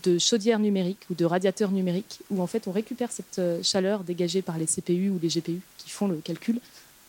de 0.04 0.18
chaudière 0.18 0.60
numérique 0.60 1.00
ou 1.10 1.14
de 1.14 1.26
radiateur 1.26 1.72
numérique, 1.72 2.20
où 2.32 2.42
en 2.42 2.48
fait 2.48 2.68
on 2.68 2.72
récupère 2.72 3.12
cette 3.12 3.40
chaleur 3.62 4.04
dégagée 4.04 4.42
par 4.42 4.58
les 4.58 4.66
CPU 4.66 5.10
ou 5.10 5.20
les 5.22 5.28
GPU 5.28 5.62
qui 5.78 5.90
font 5.90 6.08
le 6.08 6.16
calcul 6.16 6.60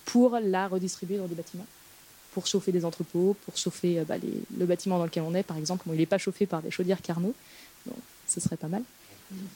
pour 0.04 0.38
la 0.42 0.68
redistribuer 0.68 1.16
dans 1.16 1.26
des 1.26 1.34
bâtiments, 1.34 1.66
pour 2.32 2.46
chauffer 2.46 2.72
des 2.72 2.84
entrepôts, 2.84 3.36
pour 3.46 3.56
chauffer 3.56 4.02
bah, 4.06 4.16
le 4.58 4.66
bâtiment 4.66 4.98
dans 4.98 5.04
lequel 5.04 5.22
on 5.26 5.34
est, 5.34 5.42
par 5.42 5.56
exemple. 5.56 5.86
il 5.92 5.96
n'est 5.96 6.04
pas 6.04 6.18
chauffé 6.18 6.44
par 6.44 6.60
des 6.60 6.70
chaudières 6.70 7.00
Carnot, 7.00 7.34
donc 7.86 7.96
ce 8.26 8.40
serait 8.40 8.58
pas 8.58 8.68
mal. 8.68 8.82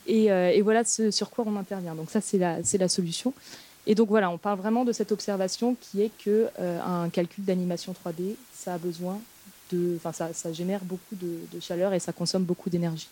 Euh, 0.09 0.49
et, 0.49 0.61
voilà 0.61 0.83
ce 0.83 1.11
sur 1.11 1.29
quoi 1.29 1.45
on 1.47 1.55
intervient. 1.55 1.95
Donc 1.95 2.09
ça, 2.09 2.21
c'est 2.21 2.37
la, 2.37 2.89
solution. 2.89 3.33
Et 3.87 3.95
donc 3.95 4.09
voilà, 4.09 4.29
on 4.29 4.37
parle 4.37 4.59
vraiment 4.59 4.85
de 4.85 4.91
cette 4.91 5.11
observation 5.11 5.75
qui 5.79 6.01
est 6.01 6.11
que 6.23 6.47
euh, 6.59 6.81
un 6.81 7.09
calcul 7.09 7.43
d'animation 7.43 7.93
3D, 7.93 8.35
ça 8.53 8.75
a 8.75 8.77
besoin 8.77 9.19
de, 9.71 9.95
enfin 9.95 10.11
ça, 10.11 10.33
ça 10.33 10.51
génère 10.51 10.83
beaucoup 10.83 11.15
de, 11.15 11.59
chaleur 11.59 11.93
et 11.93 11.99
ça 11.99 12.11
consomme 12.11 12.43
beaucoup 12.43 12.69
d'énergie. 12.69 13.07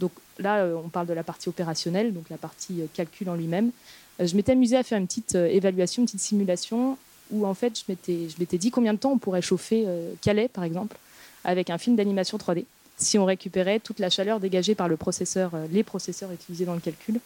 Donc 0.00 0.12
là, 0.38 0.58
euh, 0.58 0.76
on 0.82 0.88
parle 0.88 1.06
de 1.06 1.12
la 1.12 1.22
partie 1.22 1.48
opérationnelle, 1.48 2.12
donc 2.12 2.28
la 2.30 2.38
partie 2.38 2.82
calcul 2.94 3.28
en 3.28 3.34
lui-même. 3.34 3.70
je 4.18 4.34
m'étais 4.36 4.52
amusée 4.52 4.76
à 4.76 4.82
faire 4.82 4.98
une 4.98 5.06
petite 5.06 5.34
évaluation, 5.34 6.02
une 6.02 6.06
petite 6.06 6.20
simulation 6.20 6.98
où 7.30 7.46
en 7.46 7.54
fait 7.54 7.78
je 7.78 7.84
m'étais, 7.88 8.28
je 8.28 8.38
m'étais 8.38 8.58
dit 8.58 8.70
combien 8.70 8.92
de 8.92 8.98
temps 8.98 9.12
on 9.12 9.18
pourrait 9.18 9.42
chauffer 9.42 9.86
Calais 10.20 10.48
par 10.48 10.62
exemple 10.64 10.98
avec 11.42 11.70
un 11.70 11.78
film 11.78 11.96
d'animation 11.96 12.36
3D 12.36 12.64
si 12.96 13.18
on 13.18 13.24
récupérait 13.24 13.80
toute 13.80 13.98
la 13.98 14.10
chaleur 14.10 14.40
dégagée 14.40 14.74
par 14.74 14.88
euh, 14.88 15.66
les 15.70 15.82
processeurs 15.82 16.32
utilisés 16.32 16.64
dans 16.64 16.74
le 16.74 16.80
calcul. 16.80 17.20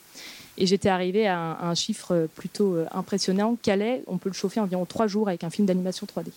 Et 0.56 0.66
j'étais 0.66 0.88
arrivée 0.88 1.26
à 1.26 1.58
un, 1.60 1.74
chiffre 1.74 2.28
plutôt 2.34 2.74
euh, 2.74 2.86
impressionnant. 2.92 3.56
Calais, 3.62 4.02
on 4.06 4.18
peut 4.18 4.28
le 4.28 4.34
chauffer 4.34 4.60
environ 4.60 4.84
trois 4.86 5.06
jours 5.06 5.28
avec 5.28 5.44
un 5.44 5.50
film 5.50 5.66
d'animation 5.66 6.06
3D. 6.06 6.30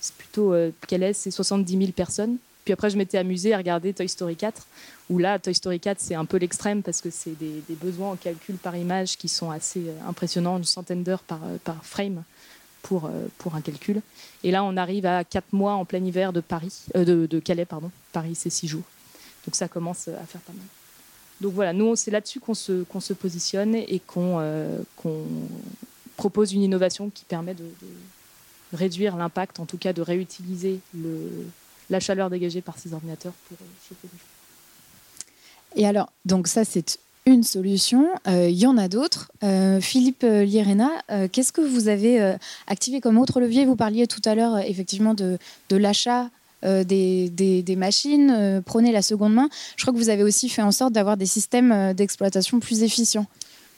C'est 0.00 0.14
plutôt 0.14 0.52
euh, 0.52 0.70
Calais, 0.86 1.12
c'est 1.12 1.30
70 1.30 1.78
000 1.78 1.92
personnes. 1.92 2.36
Puis 2.64 2.72
après, 2.72 2.90
je 2.90 2.96
m'étais 2.96 3.18
amusée 3.18 3.54
à 3.54 3.58
regarder 3.58 3.92
Toy 3.92 4.08
Story 4.08 4.36
4, 4.36 4.66
où 5.08 5.18
là, 5.18 5.38
Toy 5.38 5.54
Story 5.54 5.80
4, 5.80 5.98
c'est 6.00 6.14
un 6.14 6.24
peu 6.24 6.36
l'extrême 6.36 6.82
parce 6.82 7.00
que 7.00 7.10
c'est 7.10 7.38
des, 7.38 7.62
besoins 7.80 8.10
en 8.10 8.16
calcul 8.16 8.56
par 8.56 8.76
image 8.76 9.16
qui 9.16 9.28
sont 9.28 9.50
assez 9.50 9.82
impressionnants, 10.06 10.58
une 10.58 10.64
centaine 10.64 11.02
d'heures 11.02 11.22
par, 11.22 11.40
par 11.64 11.84
frame 11.84 12.22
pour, 12.82 13.06
euh, 13.06 13.26
pour 13.38 13.54
un 13.54 13.60
calcul. 13.60 14.00
Et 14.42 14.50
là, 14.50 14.64
on 14.64 14.76
arrive 14.76 15.06
à 15.06 15.24
4 15.24 15.52
mois 15.52 15.74
en 15.74 15.84
plein 15.84 16.02
hiver 16.04 16.32
de 16.32 16.40
Paris, 16.40 16.84
euh, 16.96 17.26
de, 17.26 17.38
Calais, 17.38 17.64
pardon. 17.64 17.90
Paris, 18.12 18.34
c'est 18.34 18.50
6 18.50 18.68
jours. 18.68 18.84
Donc 19.46 19.54
ça 19.54 19.68
commence 19.68 20.08
à 20.08 20.24
faire 20.26 20.40
pas 20.42 20.52
mal. 20.52 20.66
Donc 21.40 21.54
voilà, 21.54 21.72
nous, 21.72 21.96
c'est 21.96 22.10
là-dessus 22.10 22.40
qu'on 22.40 22.54
se, 22.54 22.82
qu'on 22.82 23.00
se 23.00 23.14
positionne 23.14 23.74
et 23.74 24.02
euh, 24.16 24.78
qu'on 24.96 25.24
propose 26.16 26.52
une 26.52 26.62
innovation 26.62 27.10
qui 27.10 27.24
permet 27.24 27.54
de, 27.54 27.64
réduire 28.72 29.16
l'impact, 29.16 29.58
en 29.58 29.66
tout 29.66 29.78
cas 29.78 29.92
de 29.92 30.02
réutiliser 30.02 30.78
le, 30.94 31.28
la 31.90 32.00
chaleur 32.00 32.30
dégagée 32.30 32.62
par 32.62 32.78
ces 32.78 32.94
ordinateurs 32.94 33.32
pour 33.48 33.58
chauffer 33.86 34.08
Et 35.76 35.86
alors, 35.86 36.10
donc 36.24 36.46
ça, 36.46 36.64
c'est 36.64 36.98
une 37.26 37.42
solution. 37.42 38.08
Euh, 38.26 38.48
il 38.48 38.56
y 38.56 38.66
en 38.66 38.78
a 38.78 38.88
d'autres. 38.88 39.30
Euh, 39.42 39.80
Philippe 39.80 40.22
Lirena, 40.22 40.90
euh, 41.10 41.28
qu'est-ce 41.30 41.52
que 41.52 41.60
vous 41.60 41.88
avez 41.88 42.36
activé 42.66 43.00
comme 43.00 43.18
autre 43.18 43.40
levier? 43.40 43.66
Vous 43.66 43.76
parliez 43.76 44.06
tout 44.06 44.22
à 44.24 44.34
l'heure 44.34 44.58
effectivement 44.58 45.14
de, 45.14 45.38
de 45.68 45.76
l'achat 45.76 46.30
des, 46.62 47.30
des, 47.30 47.62
des, 47.62 47.76
machines, 47.76 48.62
prenez 48.66 48.92
la 48.92 49.00
seconde 49.00 49.32
main. 49.32 49.48
Je 49.76 49.82
crois 49.82 49.94
que 49.94 49.98
vous 49.98 50.10
avez 50.10 50.22
aussi 50.22 50.50
fait 50.50 50.60
en 50.60 50.72
sorte 50.72 50.92
d'avoir 50.92 51.16
des 51.16 51.24
systèmes 51.24 51.94
d'exploitation 51.94 52.60
plus 52.60 52.82
efficients. 52.82 53.24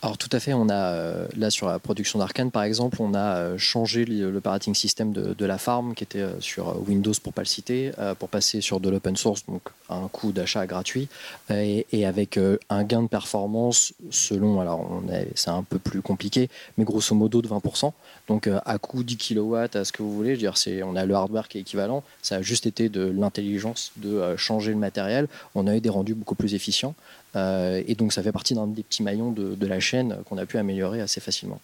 Alors 0.04 0.18
tout 0.18 0.28
à 0.32 0.40
fait, 0.40 0.52
on 0.52 0.68
a 0.68 0.74
euh, 0.74 1.28
là 1.36 1.48
sur 1.48 1.68
la 1.68 1.78
production 1.78 2.18
d'Arkane 2.18 2.50
par 2.50 2.64
exemple, 2.64 3.00
on 3.00 3.14
a 3.14 3.36
euh, 3.36 3.56
changé 3.56 4.04
l'operating 4.04 4.74
system 4.74 5.12
de, 5.12 5.32
de, 5.32 5.46
la 5.46 5.58
farm 5.58 5.94
qui 5.94 6.02
était 6.02 6.18
euh, 6.18 6.40
sur 6.40 6.74
Windows 6.88 7.12
pour 7.22 7.32
pas 7.32 7.42
le 7.42 7.46
citer, 7.46 7.92
pour 8.18 8.28
passer 8.28 8.60
sur 8.60 8.80
de 8.80 8.90
l'open 8.90 9.16
source, 9.16 9.46
donc 9.46 9.62
un 9.88 10.08
coût 10.08 10.32
d'achat 10.32 10.66
gratuit 10.66 11.06
et, 11.50 12.04
avec 12.04 12.38
un 12.68 12.84
gain 12.84 13.02
de 13.02 13.08
performance 13.08 13.92
selon, 14.10 14.60
alors 14.60 15.02
c'est 15.34 15.50
un 15.50 15.62
peu 15.62 15.78
plus 15.78 16.02
compliqué, 16.02 16.48
mais 16.76 16.84
grosso 16.84 17.14
modo 17.14 17.42
de 17.42 17.48
20%. 17.48 17.92
Donc 18.28 18.48
à 18.64 18.78
coût 18.78 19.04
10 19.04 19.16
kW, 19.18 19.56
à 19.74 19.84
ce 19.84 19.92
que 19.92 20.02
vous 20.02 20.12
voulez, 20.12 20.30
je 20.30 20.46
veux 20.46 20.52
dire, 20.52 20.86
on 20.86 20.96
a 20.96 21.04
le 21.04 21.14
hardware 21.14 21.48
qui 21.48 21.58
est 21.58 21.60
équivalent, 21.60 22.02
ça 22.22 22.36
a 22.36 22.42
juste 22.42 22.66
été 22.66 22.88
de 22.88 23.04
l'intelligence 23.04 23.92
de 23.96 24.36
changer 24.36 24.72
le 24.72 24.78
matériel, 24.78 25.28
on 25.54 25.66
a 25.66 25.76
eu 25.76 25.80
des 25.80 25.90
rendus 25.90 26.14
beaucoup 26.14 26.34
plus 26.34 26.54
efficients. 26.54 26.94
Euh, 27.34 27.82
et 27.86 27.94
donc 27.94 28.12
ça 28.12 28.22
fait 28.22 28.32
partie 28.32 28.54
d'un 28.54 28.66
des 28.66 28.82
petits 28.82 29.02
maillons 29.02 29.32
de, 29.32 29.66
la 29.66 29.80
chaîne 29.80 30.18
qu'on 30.28 30.38
a 30.38 30.46
pu 30.46 30.58
améliorer 30.58 31.00
assez 31.00 31.20
facilement. 31.20 31.60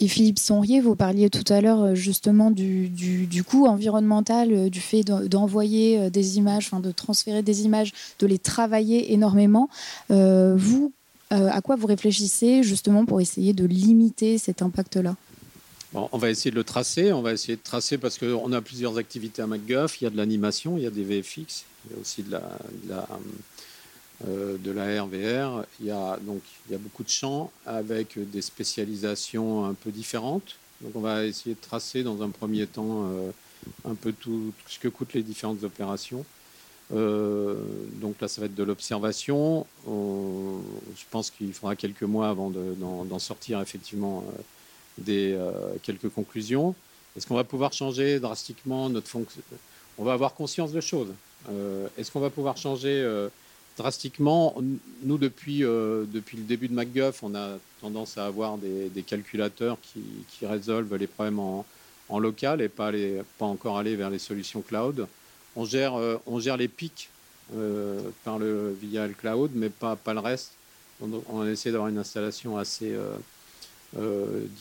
Et 0.00 0.08
Philippe 0.08 0.38
Sonrier, 0.38 0.80
vous 0.80 0.94
parliez 0.94 1.30
tout 1.30 1.50
à 1.50 1.62
l'heure 1.62 1.82
euh, 1.82 1.94
justement 1.94 2.50
du, 2.50 2.88
du, 2.88 3.44
coût 3.44 3.66
environnemental, 3.66 4.52
euh, 4.52 4.68
du 4.68 4.80
fait 4.80 5.02
d'envoyer 5.02 6.10
des 6.10 6.36
images, 6.36 6.66
enfin 6.66 6.80
de 6.80 6.90
transférer 6.90 7.42
des 7.42 7.62
images, 7.62 7.92
de 8.18 8.26
les 8.26 8.38
travailler 8.38 9.12
énormément. 9.12 9.68
vous, 10.10 10.92
à 11.30 11.60
quoi 11.60 11.76
vous 11.76 11.86
réfléchissez 11.86 12.62
justement 12.62 13.04
pour 13.06 13.20
essayer 13.20 13.52
de 13.52 13.64
limiter 13.64 14.38
cet 14.38 14.62
impact-là? 14.62 15.16
On 15.94 16.18
va 16.18 16.30
essayer 16.30 16.50
de 16.50 16.56
le 16.56 16.64
tracer. 16.64 17.12
On 17.12 17.22
va 17.22 17.32
essayer 17.32 17.56
de 17.56 17.62
tracer 17.62 17.96
parce 17.96 18.18
qu'on 18.18 18.52
a 18.52 18.60
plusieurs 18.60 18.98
activités 18.98 19.40
à 19.40 19.46
MacGuff. 19.46 20.00
Il 20.00 20.04
y 20.04 20.06
a 20.06 20.10
de 20.10 20.16
l'animation, 20.16 20.76
il 20.76 20.82
y 20.82 20.86
a 20.86 20.90
des 20.90 21.04
VFX, 21.04 21.64
il 21.86 21.92
y 21.92 21.94
a 21.96 22.00
aussi 22.00 22.22
de 22.22 22.32
la 22.32 22.42
euh, 22.90 23.04
de 24.24 24.70
la 24.70 25.02
RVR. 25.02 25.64
Il 25.80 25.86
y, 25.86 25.90
a, 25.90 26.16
donc, 26.22 26.40
il 26.66 26.72
y 26.72 26.74
a 26.74 26.78
beaucoup 26.78 27.04
de 27.04 27.08
champs 27.08 27.50
avec 27.66 28.18
des 28.18 28.42
spécialisations 28.42 29.64
un 29.64 29.74
peu 29.74 29.90
différentes. 29.90 30.56
Donc 30.80 30.92
on 30.94 31.00
va 31.00 31.24
essayer 31.24 31.54
de 31.54 31.60
tracer 31.60 32.02
dans 32.02 32.22
un 32.22 32.30
premier 32.30 32.66
temps 32.66 33.06
euh, 33.06 33.30
un 33.84 33.94
peu 33.94 34.12
tout, 34.12 34.52
ce 34.66 34.78
que 34.78 34.88
coûtent 34.88 35.14
les 35.14 35.22
différentes 35.22 35.62
opérations. 35.64 36.24
Euh, 36.94 37.56
donc 37.94 38.20
là, 38.20 38.28
ça 38.28 38.40
va 38.40 38.46
être 38.46 38.54
de 38.54 38.62
l'observation. 38.62 39.66
Je 39.86 41.04
pense 41.10 41.30
qu'il 41.30 41.52
faudra 41.52 41.76
quelques 41.76 42.02
mois 42.02 42.28
avant 42.28 42.50
d'en 42.50 43.18
sortir 43.18 43.60
effectivement 43.60 44.24
des, 44.98 45.36
quelques 45.82 46.10
conclusions. 46.10 46.74
Est-ce 47.16 47.26
qu'on 47.26 47.34
va 47.34 47.44
pouvoir 47.44 47.72
changer 47.72 48.20
drastiquement 48.20 48.88
notre 48.88 49.08
fonction 49.08 49.40
On 49.98 50.04
va 50.04 50.12
avoir 50.12 50.34
conscience 50.34 50.72
de 50.72 50.80
choses. 50.80 51.08
Est-ce 51.98 52.10
qu'on 52.12 52.20
va 52.20 52.30
pouvoir 52.30 52.56
changer 52.56 53.02
drastiquement. 53.76 54.54
Nous, 55.02 55.18
depuis, 55.18 55.64
euh, 55.64 56.04
depuis 56.12 56.36
le 56.36 56.44
début 56.44 56.68
de 56.68 56.74
MacGuff, 56.74 57.22
on 57.22 57.34
a 57.34 57.58
tendance 57.80 58.18
à 58.18 58.26
avoir 58.26 58.58
des, 58.58 59.02
calculateurs 59.02 59.78
qui, 59.82 60.02
qui, 60.28 60.46
résolvent 60.46 60.96
les 60.96 61.06
problèmes 61.06 61.38
en, 61.38 61.64
en 62.08 62.18
local 62.18 62.62
et 62.62 62.68
pas, 62.68 62.90
les, 62.90 63.22
pas 63.38 63.46
encore 63.46 63.78
aller 63.78 63.96
vers 63.96 64.10
les 64.10 64.18
solutions 64.18 64.62
cloud. 64.62 65.06
On 65.54 65.64
gère, 65.64 65.94
euh, 65.94 66.16
on 66.26 66.40
gère 66.40 66.56
les 66.56 66.68
pics 66.68 67.10
euh, 67.54 68.00
par 68.24 68.38
le, 68.38 68.76
via 68.80 69.06
le 69.06 69.14
cloud, 69.14 69.50
mais 69.54 69.68
pas, 69.68 69.96
pas 69.96 70.14
le 70.14 70.20
reste. 70.20 70.52
On, 71.02 71.46
essaie 71.46 71.72
d'avoir 71.72 71.90
une 71.90 71.98
installation 71.98 72.56
assez, 72.56 72.96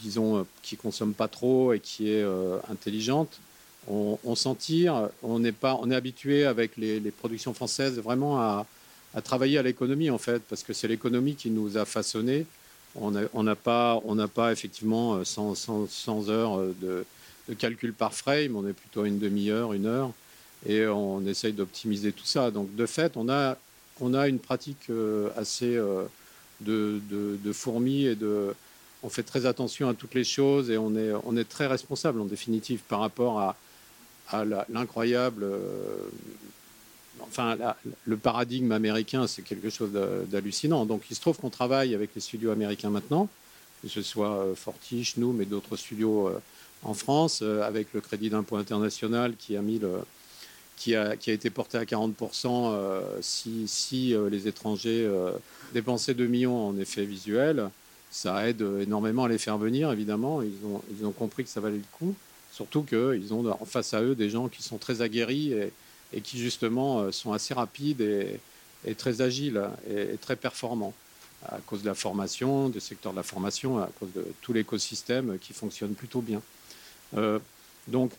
disons, 0.04 0.45
qui 0.62 0.75
consomme 0.75 1.13
pas 1.13 1.30
trop 1.30 1.71
et 1.71 1.80
qui 1.80 2.10
est 2.10 2.25
intelligente. 2.69 3.39
On, 3.88 4.19
on 4.25 4.36
s'en 4.36 4.54
tire. 4.54 5.08
On 5.23 5.45
est, 5.45 5.54
pas, 5.54 5.80
on 5.82 5.89
est 5.89 5.95
habitué 5.95 6.43
avec 6.43 6.75
les 6.75 6.99
productions 7.12 7.54
françaises 7.54 7.99
vraiment 7.99 8.41
à, 8.41 8.65
à 9.15 9.21
travailler 9.21 9.58
à 9.58 9.63
l'économie 9.63 10.10
en 10.10 10.17
fait, 10.17 10.41
parce 10.49 10.63
que 10.63 10.73
c'est 10.73 10.88
l'économie 10.88 11.36
qui 11.36 11.49
nous 11.49 11.78
a 11.78 11.86
façonné. 11.86 12.45
On 12.97 13.12
n'a 13.12 13.56
pas, 13.56 13.99
on 14.06 14.15
pas 14.28 14.54
effectivement 14.54 15.23
100, 15.23 15.56
100, 15.89 16.30
heures 16.30 16.62
de, 16.82 17.06
calcul 17.58 17.91
par 17.93 18.13
frame, 18.13 18.56
on 18.56 18.65
est 18.65 18.73
plutôt 18.73 19.04
une 19.04 19.19
demi-heure, 19.19 19.73
une 19.73 19.86
heure, 19.86 20.12
et 20.65 20.88
on 20.88 21.25
essaye 21.25 21.51
d'optimiser 21.51 22.13
tout 22.13 22.25
ça. 22.25 22.51
Donc 22.51 22.73
de 22.73 22.86
fait, 22.86 23.17
on 23.17 23.28
a 23.28 23.58
on 23.99 24.13
a 24.13 24.28
une 24.28 24.39
pratique 24.39 24.89
assez 25.36 25.78
de, 26.62 27.01
de, 27.10 27.54
fourmis 27.54 28.06
et 28.06 28.15
de, 28.15 28.54
on 29.04 29.10
fait 29.10 29.23
très 29.23 29.45
attention 29.45 29.89
à 29.89 29.93
toutes 29.93 30.13
les 30.13 30.23
choses 30.23 30.69
et 30.69 30.78
on 30.78 30.95
est, 30.95 31.12
on 31.25 31.38
est 31.38 31.47
très 31.47 31.67
responsable 31.67 32.21
en 32.21 32.25
définitive 32.25 32.82
par 32.88 32.99
rapport 32.99 33.39
à, 33.39 33.56
à 34.32 34.45
l'incroyable. 34.69 35.45
Enfin, 37.27 37.57
le 38.05 38.17
paradigme 38.17 38.71
américain, 38.71 39.27
c'est 39.27 39.41
quelque 39.41 39.69
chose 39.69 39.91
d'hallucinant. 40.27 40.85
Donc, 40.85 41.03
il 41.09 41.15
se 41.15 41.21
trouve 41.21 41.38
qu'on 41.38 41.49
travaille 41.49 41.95
avec 41.95 42.11
les 42.15 42.21
studios 42.21 42.51
américains 42.51 42.89
maintenant, 42.89 43.27
que 43.81 43.89
ce 43.89 44.01
soit 44.01 44.45
Fortiche, 44.55 45.17
nous, 45.17 45.33
mais 45.33 45.45
d'autres 45.45 45.77
studios 45.77 46.31
en 46.85 46.93
France, 46.93 47.39
euh, 47.41 47.61
avec 47.63 47.88
le 47.93 48.01
crédit 48.01 48.29
d'impôt 48.29 48.55
international 48.57 49.33
qui 49.35 49.57
a, 50.95 51.15
été 51.27 51.49
porté 51.49 51.77
à 51.77 51.83
40% 51.83 52.47
euh, 52.47 53.01
si, 53.21 54.13
euh, 54.13 54.29
les 54.29 54.47
étrangers 54.47 55.09
dépensaient 55.73 56.13
2 56.13 56.27
millions 56.27 56.67
en 56.67 56.77
effets 56.77 57.05
visuels. 57.05 57.69
Ça 58.11 58.47
aide 58.47 58.63
énormément 58.81 59.25
à 59.25 59.27
les 59.27 59.39
faire 59.39 59.57
venir, 59.57 59.91
évidemment. 59.91 60.41
Ils 60.41 61.05
ont, 61.05 61.11
compris 61.11 61.43
que 61.43 61.49
ça 61.49 61.59
valait 61.59 61.77
le 61.77 61.83
coup. 61.91 62.15
Surtout 62.53 62.83
qu'ils 62.83 63.33
ont 63.33 63.45
en 63.51 63.65
face 63.65 63.93
à 63.93 64.01
eux 64.01 64.15
des 64.15 64.29
gens 64.29 64.47
qui 64.47 64.63
sont 64.63 64.77
très 64.77 65.01
aguerris 65.01 65.53
et 66.15 66.21
qui, 66.21 66.39
justement, 66.39 67.12
sont 67.12 67.34
assez 67.34 67.54
rapides 67.54 68.01
et, 68.01 68.95
très 68.95 69.21
agiles 69.21 69.62
et, 69.89 70.17
très 70.17 70.36
performants 70.36 70.93
à 71.47 71.60
cause 71.65 71.82
de 71.82 71.88
la 71.88 71.95
formation, 71.95 72.69
du 72.69 72.80
secteur 72.80 73.12
de 73.12 73.17
la 73.17 73.23
formation, 73.23 73.78
à 73.78 73.89
cause 73.99 74.12
de 74.13 74.25
tout 74.41 74.54
l'écosystème 74.54 75.38
qui 75.39 75.54
fonctionne 75.54 75.93
plutôt 75.93 76.21
bien. 76.21 76.41
Euh, 77.17 77.39
donc, 77.88 78.12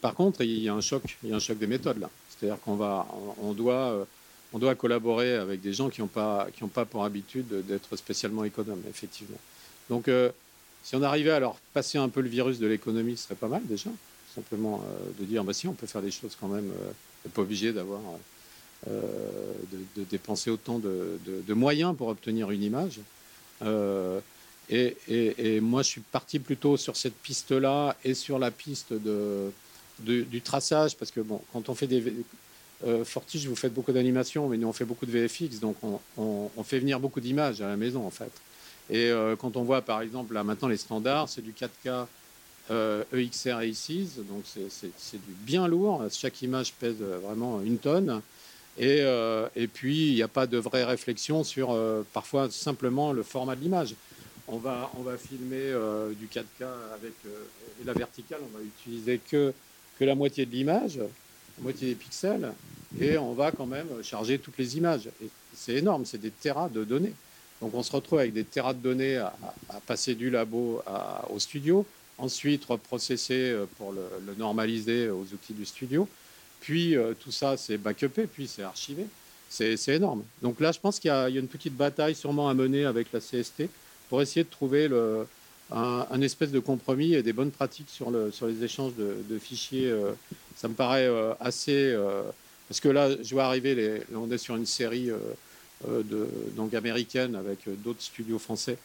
par 0.00 0.14
contre, 0.14 0.42
il 0.42 0.58
y 0.58 0.68
a 0.68 0.74
un 0.74 0.80
choc, 0.80 1.02
il 1.22 1.30
y 1.30 1.32
a 1.32 1.36
un 1.36 1.40
choc 1.40 1.58
des 1.58 1.66
méthodes 1.66 2.00
là. 2.00 2.10
C'est-à-dire 2.30 2.60
qu'on 2.60 2.76
va, 2.76 3.06
on 3.42 3.52
doit, 3.52 3.90
euh, 3.90 4.04
on 4.52 4.58
doit 4.58 4.74
collaborer 4.74 5.34
avec 5.34 5.60
des 5.60 5.74
gens 5.74 5.90
qui 5.90 6.00
n'ont 6.00 6.06
pas, 6.06 6.48
pas 6.72 6.84
pour 6.86 7.04
habitude 7.04 7.66
d'être 7.66 7.96
spécialement 7.96 8.44
économes, 8.44 8.82
effectivement. 8.88 9.38
Donc, 9.90 10.08
euh, 10.08 10.30
si 10.82 10.96
on 10.96 11.02
arrivait 11.02 11.32
à 11.32 11.40
leur 11.40 11.56
passer 11.74 11.98
un 11.98 12.08
peu 12.08 12.22
le 12.22 12.28
virus 12.28 12.58
de 12.58 12.66
l'économie, 12.66 13.16
ce 13.16 13.24
serait 13.24 13.34
pas 13.34 13.48
mal 13.48 13.62
déjà. 13.66 13.90
Simplement 14.34 14.82
de 15.18 15.24
dire, 15.24 15.42
bah 15.42 15.52
si, 15.52 15.66
on 15.66 15.72
peut 15.72 15.86
faire 15.86 16.02
des 16.02 16.10
choses 16.10 16.36
quand 16.40 16.48
même. 16.48 16.70
on 16.70 17.28
n'est 17.28 17.32
pas 17.32 17.42
obligé 17.42 17.72
d'avoir, 17.72 18.00
de, 18.86 20.04
dépenser 20.08 20.50
autant 20.50 20.78
de, 20.78 21.54
moyens 21.54 21.96
pour 21.96 22.08
obtenir 22.08 22.50
une 22.50 22.62
image. 22.62 23.00
Et, 24.70 25.60
moi, 25.60 25.82
je 25.82 25.88
suis 25.88 26.00
parti 26.00 26.38
plutôt 26.38 26.76
sur 26.76 26.96
cette 26.96 27.16
piste-là 27.16 27.96
et 28.04 28.14
sur 28.14 28.38
la 28.38 28.52
piste 28.52 28.92
de, 28.92 29.50
du 29.98 30.40
traçage, 30.42 30.96
parce 30.96 31.10
que 31.10 31.20
bon, 31.20 31.42
quand 31.52 31.68
on 31.68 31.74
fait 31.74 31.88
des 31.88 32.02
euh, 32.86 33.04
Fortige, 33.04 33.46
vous 33.46 33.56
faites 33.56 33.74
beaucoup 33.74 33.92
d'animation, 33.92 34.48
mais 34.48 34.56
nous 34.56 34.68
on 34.68 34.72
fait 34.72 34.86
beaucoup 34.86 35.04
de 35.04 35.10
VFX, 35.10 35.60
donc 35.60 35.76
on, 36.16 36.48
fait 36.64 36.78
venir 36.78 36.98
beaucoup 36.98 37.20
d'images 37.20 37.60
à 37.60 37.68
la 37.68 37.76
maison 37.76 38.06
en 38.06 38.10
fait. 38.10 38.32
Et 38.88 39.10
euh, 39.10 39.36
quand 39.36 39.56
on 39.56 39.64
voit 39.64 39.82
par 39.82 40.00
exemple 40.00 40.32
là 40.32 40.44
maintenant 40.44 40.68
les 40.68 40.78
standards, 40.78 41.28
c'est 41.28 41.42
du 41.42 41.52
4K 41.52 42.06
euh, 42.70 43.04
EXR 43.12 43.60
A6, 43.60 44.24
donc 44.28 44.44
c'est 44.44 45.26
du 45.26 45.32
bien 45.40 45.68
lourd. 45.68 46.04
Chaque 46.10 46.40
image 46.42 46.72
pèse 46.74 46.96
vraiment 47.22 47.60
une 47.62 47.78
tonne. 47.78 48.22
Et, 48.78 49.00
euh, 49.00 49.48
et 49.56 49.66
puis 49.66 50.08
il 50.08 50.14
n'y 50.14 50.22
a 50.22 50.28
pas 50.28 50.46
de 50.46 50.56
vraie 50.56 50.84
réflexion 50.84 51.44
sur 51.44 51.76
parfois 52.12 52.50
simplement 52.50 53.12
le 53.12 53.22
format 53.22 53.56
de 53.56 53.62
l'image 53.62 53.94
on 54.52 54.58
va, 54.58 55.16
filmer 55.16 55.56
euh, 55.56 56.12
du 56.12 56.26
4K 56.26 56.66
avec 56.94 57.12
euh, 57.26 57.44
la 57.84 57.92
verticale, 57.92 58.40
on 58.42 58.58
va 58.58 58.62
utiliser 58.64 59.18
que, 59.18 59.52
que 59.98 60.04
la 60.04 60.14
moitié 60.14 60.46
de 60.46 60.50
l'image, 60.50 60.98
la 60.98 61.62
moitié 61.62 61.88
des 61.88 61.94
pixels, 61.94 62.52
et 63.00 63.16
on 63.18 63.32
va 63.32 63.52
quand 63.52 63.66
même 63.66 63.88
charger 64.02 64.38
toutes 64.38 64.58
les 64.58 64.76
images. 64.76 65.08
c'est 65.54 65.74
énorme, 65.74 66.04
c'est 66.04 66.20
des 66.20 66.30
terras 66.30 66.68
de 66.68 66.84
données. 66.84 67.14
Donc 67.60 67.74
on 67.74 67.82
se 67.82 67.92
retrouve 67.92 68.18
avec 68.18 68.32
des 68.32 68.44
terras 68.44 68.72
de 68.72 68.80
données 68.80 69.18
à, 69.18 69.32
passer 69.86 70.14
du 70.14 70.30
labo 70.30 70.82
au 71.28 71.38
studio, 71.38 71.86
ensuite 72.20 72.64
reprocesser 72.64 73.50
euh, 73.50 73.66
pour 73.78 73.92
le, 73.92 74.34
normaliser 74.38 75.08
aux 75.08 75.22
outils 75.22 75.54
du 75.54 75.64
studio, 75.64 76.08
puis 76.60 76.94
tout 77.20 77.32
ça 77.32 77.56
c'est 77.56 77.78
backupé, 77.78 78.26
puis 78.26 78.46
c'est 78.46 78.62
archivé. 78.62 79.06
C'est 79.48 79.88
énorme. 79.88 80.22
Donc 80.42 80.60
là, 80.60 80.70
je 80.70 80.78
pense 80.78 81.00
qu'il 81.00 81.08
y, 81.08 81.12
a 81.12 81.28
une 81.28 81.48
petite 81.48 81.76
bataille 81.76 82.14
sûrement 82.14 82.48
à 82.48 82.54
mener 82.54 82.84
avec 82.84 83.08
la 83.12 83.18
CST 83.18 83.64
pour 84.08 84.22
essayer 84.22 84.44
de 84.44 84.50
trouver 84.50 84.88
un, 85.72 86.20
espèce 86.20 86.50
de 86.50 86.60
compromis 86.60 87.14
et 87.14 87.22
des 87.22 87.32
bonnes 87.32 87.50
pratiques 87.50 87.90
sur, 87.90 88.10
le, 88.10 88.30
sur 88.30 88.46
les 88.46 88.62
échanges 88.64 88.92
de, 88.96 89.38
fichiers. 89.38 89.88
Euh, 89.90 90.12
ça 90.56 90.68
me 90.68 90.74
paraît 90.74 91.06
euh, 91.06 91.32
assez... 91.40 91.92
Euh, 91.92 92.22
parce 92.68 92.80
que 92.80 92.88
là, 92.88 93.10
je 93.22 93.34
vois 93.34 93.44
arriver, 93.44 94.02
on 94.14 94.30
est 94.30 94.38
sur 94.38 94.54
une 94.54 94.66
série 94.66 95.10
donc 96.54 96.72
américaine 96.72 97.34
avec 97.34 97.58
d'autres 97.82 98.00
studios 98.00 98.38
français. 98.38 98.78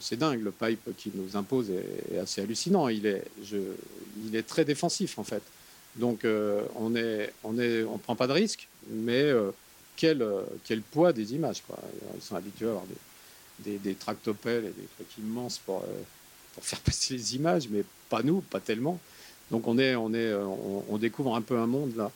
C'est 0.00 0.18
dingue, 0.18 0.42
le 0.42 0.52
pipe 0.52 0.96
qui 0.96 1.10
nous 1.14 1.36
impose 1.36 1.70
est, 1.70 2.18
assez 2.18 2.42
hallucinant. 2.42 2.88
Il 2.88 3.06
est, 3.06 3.24
il 3.52 4.36
est 4.36 4.42
très 4.42 4.64
défensif 4.64 5.18
en 5.18 5.24
fait. 5.24 5.42
Donc 5.96 6.20
on 6.24 6.90
ne 6.90 7.26
on 7.42 7.58
est, 7.58 7.82
on 7.84 7.98
prend 7.98 8.16
pas 8.16 8.26
de 8.26 8.32
risque, 8.32 8.68
mais 8.90 9.32
quel, 9.96 10.26
quel 10.64 10.82
poids 10.82 11.12
des 11.12 11.34
images. 11.34 11.62
Quoi. 11.66 11.78
Ils 12.14 12.22
sont 12.22 12.36
habitués 12.36 12.66
à 12.66 12.70
avoir 12.70 12.84
des, 12.86 12.94
des, 13.58 13.94
tractopelles 13.94 14.64
et 14.64 14.80
des 14.80 14.88
trucs 14.96 15.18
immenses 15.18 15.58
pour, 15.58 15.78
euh, 15.78 16.02
pour 16.54 16.64
faire 16.64 16.80
passer 16.84 17.14
les 17.14 17.36
images, 17.36 17.68
mais 17.68 17.84
pas 18.08 18.22
nous, 18.22 18.40
pas 18.40 18.60
tellement. 18.60 18.98
Donc 19.50 19.66
on, 19.66 19.78
est, 19.78 19.94
on, 19.94 20.12
est, 20.14 20.32
euh, 20.32 20.46
on, 20.88 20.96
découvre 20.98 21.36
un 21.36 21.42
peu 21.42 21.58
un 21.58 21.66
monde 21.66 21.94
là, 21.96 22.10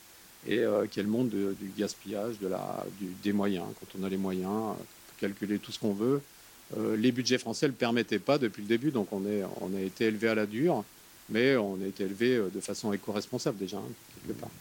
et 0.47 0.59
euh, 0.59 0.87
qui 0.87 0.99
est 0.99 1.03
le 1.03 1.09
monde 1.09 1.29
du 1.29 1.71
gaspillage, 1.77 2.39
de 2.39 2.47
la, 2.47 2.85
des 3.23 3.33
moyens. 3.33 3.67
Quand 3.79 3.99
on 3.99 4.03
a 4.03 4.09
les 4.09 4.17
moyens, 4.17 4.49
on 4.51 4.75
peut 4.75 5.27
calculer 5.27 5.59
tout 5.59 5.71
ce 5.71 5.79
qu'on 5.79 5.93
veut. 5.93 6.21
Les 6.77 7.11
budgets 7.11 7.37
français 7.37 7.65
ne 7.65 7.71
le 7.71 7.77
permettaient 7.77 8.19
pas 8.19 8.37
depuis 8.37 8.61
le 8.61 8.67
début, 8.67 8.91
donc 8.91 9.07
on, 9.11 9.25
est, 9.25 9.43
on 9.61 9.75
a 9.75 9.81
été 9.81 10.05
élevé 10.05 10.29
à 10.29 10.35
la 10.35 10.45
dure, 10.45 10.83
mais 11.29 11.55
on 11.55 11.79
a 11.83 11.87
été 11.87 12.03
élevé 12.03 12.39
de 12.53 12.59
façon 12.59 12.93
éco-responsable 12.93 13.57
déjà, 13.57 13.77
hein, 13.77 13.91
quelque 14.27 14.39
part. 14.39 14.51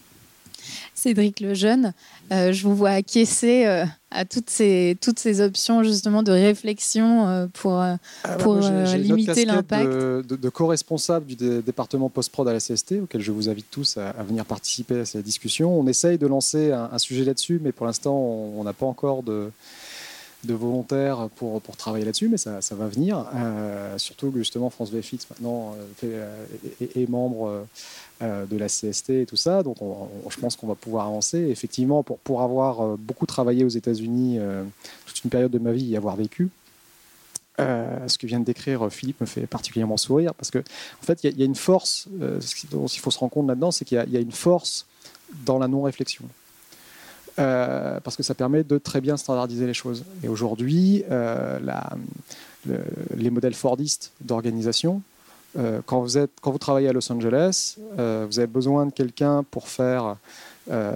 Cédric 0.95 1.41
Lejeune, 1.41 1.93
euh, 2.33 2.53
je 2.53 2.65
vous 2.65 2.75
vois 2.75 2.91
acquiescer 2.91 3.67
euh, 3.67 3.85
à 4.11 4.25
toutes 4.25 4.51
ces, 4.51 4.97
toutes 5.01 5.19
ces 5.19 5.41
options 5.41 5.83
justement 5.83 6.23
de 6.23 6.33
réflexion 6.33 7.29
euh, 7.29 7.47
pour, 7.53 7.81
ah 7.81 7.99
pour 8.39 8.57
limiter 8.57 9.45
l'impact. 9.45 9.89
De, 9.89 10.25
de, 10.29 10.37
de 10.37 10.49
co-responsable 10.49 11.27
du 11.27 11.63
département 11.63 12.09
post-prod 12.09 12.49
à 12.49 12.53
la 12.53 12.59
CST, 12.59 13.03
auquel 13.03 13.21
je 13.21 13.31
vous 13.31 13.49
invite 13.49 13.71
tous 13.71 13.97
à, 13.97 14.13
venir 14.25 14.45
participer 14.45 15.01
à 15.01 15.05
cette 15.05 15.25
discussion. 15.25 15.79
On 15.79 15.87
essaye 15.87 16.19
de 16.19 16.27
lancer 16.27 16.73
un, 16.73 16.99
sujet 16.99 17.25
là-dessus, 17.25 17.61
mais 17.63 17.73
pour 17.73 17.87
l'instant, 17.87 18.17
on 18.17 18.63
n'a 18.65 18.73
pas 18.73 18.87
encore 18.87 19.23
de, 19.23 19.51
de 20.45 20.55
volontaires 20.55 21.29
pour, 21.37 21.61
pour 21.61 21.77
travailler 21.77 22.05
là-dessus, 22.05 22.29
mais 22.29 22.37
ça, 22.37 22.61
ça, 22.61 22.75
va 22.75 22.87
venir. 22.87 23.25
surtout 23.97 24.31
que 24.31 24.39
justement, 24.39 24.71
France 24.71 24.91
VFX 24.91 25.27
maintenant 25.31 25.75
est, 26.03 26.97
est, 26.97 27.09
membre 27.09 27.67
euh, 28.21 28.47
de 28.47 28.57
la 28.57 28.67
CST 28.67 29.11
et 29.11 29.27
tout 29.27 29.37
ça. 29.37 29.63
Donc, 29.63 29.77
je 30.29 30.41
pense 30.41 30.57
qu'on 30.57 30.67
va 30.67 30.75
pouvoir 30.75 31.07
avancer. 31.07 31.39
Effectivement, 31.39 32.03
pour, 32.03 32.19
pour 32.19 32.43
avoir 32.43 32.81
euh, 32.81 32.97
beaucoup 32.99 33.27
travaillé 33.27 33.63
aux 33.63 33.69
États-Unis 33.69 34.39
euh, 34.41 34.65
toute 35.07 35.23
une 35.23 35.31
période 35.31 35.53
de 35.53 35.59
ma 35.61 35.71
vie 35.71 35.85
y 35.85 35.97
avoir 35.97 36.17
vécu, 36.17 36.51
ce 37.59 38.19
que 38.19 38.27
vient 38.27 38.41
de 38.41 38.45
décrire 38.45 38.91
Philippe 38.91 39.21
me 39.21 39.27
fait 39.27 39.47
particulièrement 39.47 39.97
sourire 39.97 40.33
parce 40.35 40.51
que 40.51 40.59
en 40.59 41.05
fait, 41.05 41.25
il 41.25 41.39
y, 41.39 41.43
a 41.43 41.45
une 41.45 41.57
force. 41.57 42.09
ce 42.41 42.67
dont 42.69 42.87
il 42.87 43.01
faut 43.01 43.11
se 43.11 43.19
rendre 43.19 43.33
compte 43.33 43.49
là-dedans, 43.49 43.73
c'est 43.73 43.85
qu'il 43.85 44.05
y, 44.09 44.17
a 44.17 44.21
une 44.21 44.33
force 44.33 44.87
dans 45.45 45.59
la 45.59 45.67
non-réflexion. 45.67 46.25
Parce 47.39 48.17
que 48.17 48.23
ça 48.23 48.35
permet 48.35 48.65
de 48.65 48.79
très 48.79 49.01
bien 49.01 49.17
standardiser 49.17 49.67
les 49.67 49.75
choses. 49.75 50.05
Et 50.23 50.29
aujourd'hui, 50.29 51.05
les 53.17 53.31
modèles 53.31 53.55
Fordistes 53.55 54.13
d'organisation 54.21 55.03
euh, 55.57 55.81
quand, 55.87 56.03
vous 56.03 56.27
quand 56.41 56.51
vous 56.51 56.59
travaillez 56.59 56.89
à 56.89 56.93
Los 56.93 57.11
Angeles, 57.11 57.77
euh, 57.99 58.27
vous 58.29 58.39
avez 58.39 58.47
besoin 58.47 58.87
de 58.87 58.93
quelqu'un 58.93 59.45
pour 59.51 59.69
faire 59.69 60.17
euh, 60.71 60.93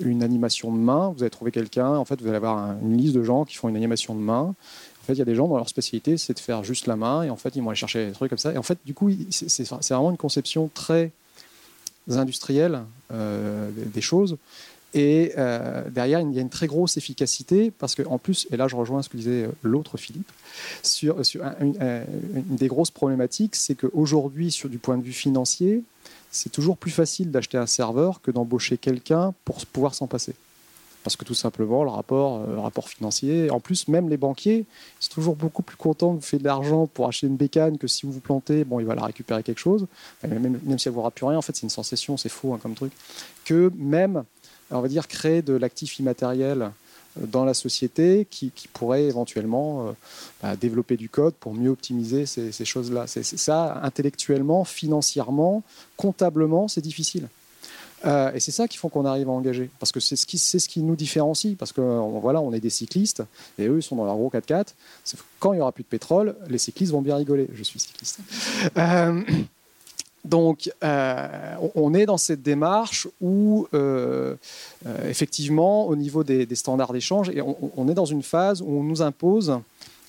une 0.00 0.22
animation 0.22 0.72
de 0.72 0.78
main. 0.78 1.12
Vous 1.16 1.22
allez 1.22 1.30
trouver 1.30 1.52
quelqu'un, 1.52 1.94
en 1.94 2.04
fait, 2.04 2.20
vous 2.20 2.26
allez 2.26 2.36
avoir 2.36 2.76
une 2.82 2.96
liste 2.96 3.14
de 3.14 3.22
gens 3.22 3.44
qui 3.44 3.54
font 3.54 3.68
une 3.68 3.76
animation 3.76 4.14
de 4.14 4.20
main. 4.20 4.54
En 5.02 5.06
fait, 5.06 5.12
il 5.12 5.18
y 5.18 5.22
a 5.22 5.24
des 5.24 5.36
gens 5.36 5.46
dont 5.46 5.56
leur 5.56 5.68
spécialité, 5.68 6.18
c'est 6.18 6.34
de 6.34 6.40
faire 6.40 6.64
juste 6.64 6.86
la 6.86 6.96
main, 6.96 7.22
et 7.22 7.30
en 7.30 7.36
fait, 7.36 7.54
ils 7.54 7.62
vont 7.62 7.70
aller 7.70 7.78
chercher 7.78 8.06
des 8.06 8.12
trucs 8.12 8.28
comme 8.28 8.38
ça. 8.38 8.52
Et 8.52 8.58
en 8.58 8.62
fait, 8.62 8.78
du 8.84 8.92
coup, 8.92 9.10
c'est 9.30 9.68
vraiment 9.68 10.10
une 10.10 10.16
conception 10.16 10.68
très 10.74 11.12
industrielle 12.10 12.80
des 13.10 14.00
choses. 14.00 14.36
Et 14.94 15.32
euh, 15.36 15.88
derrière, 15.90 16.20
il 16.20 16.32
y 16.32 16.38
a 16.38 16.40
une 16.40 16.48
très 16.48 16.66
grosse 16.66 16.96
efficacité 16.96 17.70
parce 17.70 17.94
qu'en 17.94 18.18
plus, 18.18 18.46
et 18.50 18.56
là 18.56 18.68
je 18.68 18.76
rejoins 18.76 19.02
ce 19.02 19.08
que 19.08 19.18
disait 19.18 19.44
euh, 19.44 19.52
l'autre 19.62 19.98
Philippe, 19.98 20.30
sur, 20.82 21.24
sur 21.26 21.44
une, 21.60 21.76
des 22.34 22.68
grosses 22.68 22.90
problématiques, 22.90 23.54
c'est 23.54 23.74
qu'aujourd'hui, 23.74 24.50
sur 24.50 24.68
du 24.68 24.78
point 24.78 24.96
de 24.96 25.02
vue 25.02 25.12
financier, 25.12 25.82
c'est 26.30 26.50
toujours 26.50 26.76
plus 26.76 26.90
facile 26.90 27.30
d'acheter 27.30 27.58
un 27.58 27.66
serveur 27.66 28.22
que 28.22 28.30
d'embaucher 28.30 28.78
quelqu'un 28.78 29.34
pour 29.44 29.64
pouvoir 29.66 29.94
s'en 29.94 30.06
passer. 30.06 30.34
Parce 31.04 31.16
que 31.16 31.24
tout 31.24 31.34
simplement, 31.34 31.84
le 31.84 31.90
rapport, 31.90 32.42
euh, 32.48 32.80
financier, 32.86 33.50
en 33.50 33.60
plus, 33.60 33.88
même 33.88 34.08
les 34.08 34.16
banquiers, 34.16 34.66
sont 35.00 35.14
toujours 35.14 35.36
beaucoup 35.36 35.62
plus 35.62 35.76
contents 35.76 36.12
de 36.12 36.18
vous 36.18 36.24
faire 36.24 36.40
de 36.40 36.44
l'argent 36.44 36.86
pour 36.86 37.06
acheter 37.06 37.26
une 37.26 37.36
bécane 37.36 37.78
que 37.78 37.86
si 37.86 38.04
vous 38.04 38.12
vous 38.12 38.20
plantez, 38.20 38.64
bon, 38.64 38.80
il 38.80 38.86
va 38.86 38.94
la 38.94 39.04
récupérer 39.04 39.42
quelque 39.42 39.60
chose. 39.60 39.86
même, 40.26 40.58
si 40.78 40.88
elle 40.88 40.92
ne 40.92 40.94
vous 40.94 41.00
aura 41.00 41.10
plus 41.10 41.24
rien, 41.24 41.38
en 41.38 41.42
fait, 41.42 41.54
c'est 41.54 41.62
une 41.62 41.70
sensation, 41.70 42.16
c'est 42.16 42.28
faux 42.28 42.52
hein, 42.52 42.58
comme 42.60 42.74
truc. 42.74 42.92
Que 43.44 43.70
même 43.76 44.24
on 44.70 44.80
va 44.80 44.88
dire, 44.88 45.08
créer 45.08 45.42
de 45.42 45.54
l'actif 45.54 45.98
immatériel 45.98 46.70
dans 47.16 47.44
la 47.44 47.54
société 47.54 48.26
qui, 48.30 48.52
pourrait 48.72 49.04
éventuellement 49.04 49.94
bah, 50.42 50.54
développer 50.56 50.96
du 50.96 51.08
code 51.08 51.34
pour 51.34 51.52
mieux 51.54 51.70
optimiser 51.70 52.26
ces, 52.26 52.52
ces 52.52 52.64
choses-là. 52.64 53.06
C'est 53.06 53.24
ça, 53.24 53.80
intellectuellement, 53.82 54.64
financièrement, 54.64 55.62
comptablement, 55.96 56.68
c'est 56.68 56.80
difficile. 56.80 57.28
Euh, 58.04 58.32
et 58.32 58.40
c'est 58.40 58.52
ça 58.52 58.68
qui 58.68 58.76
font 58.78 58.88
qu'on 58.88 59.04
arrive 59.04 59.28
à 59.28 59.32
engager. 59.32 59.70
Parce 59.78 59.92
que 59.92 60.00
c'est 60.00 60.16
ce, 60.16 60.26
qui, 60.26 60.38
ce 60.38 60.56
qui 60.68 60.82
nous 60.82 60.96
différencie. 60.96 61.56
Parce 61.56 61.72
que 61.72 61.80
voilà, 62.20 62.40
on 62.40 62.52
est 62.52 62.60
des 62.60 62.70
cyclistes 62.70 63.22
et 63.58 63.66
eux, 63.66 63.78
ils 63.78 63.82
sont 63.82 63.96
dans 63.96 64.04
leur 64.04 64.16
gros 64.16 64.30
4x4. 64.30 64.68
Quand 65.38 65.52
il 65.52 65.56
n'y 65.56 65.62
aura 65.62 65.72
plus 65.72 65.84
de 65.84 65.88
pétrole, 65.88 66.36
les 66.48 66.58
cyclistes 66.58 66.92
vont 66.92 67.02
bien 67.02 67.16
rigoler. 67.16 67.48
Je 67.54 67.62
suis 67.62 67.80
cycliste. 67.80 68.20
Euh, 68.76 69.22
donc, 70.24 70.70
euh, 70.84 71.54
on 71.74 71.94
est 71.94 72.06
dans 72.06 72.18
cette 72.18 72.42
démarche 72.42 73.08
où, 73.20 73.66
effectivement, 75.06 75.86
au 75.86 75.96
niveau 75.96 76.24
des, 76.24 76.54
standards 76.54 76.92
d'échange, 76.92 77.30
et 77.30 77.40
on, 77.40 77.88
est 77.88 77.94
dans 77.94 78.04
une 78.04 78.22
phase 78.22 78.60
où 78.62 78.70
on 78.70 78.82
nous 78.82 79.02
impose, 79.02 79.58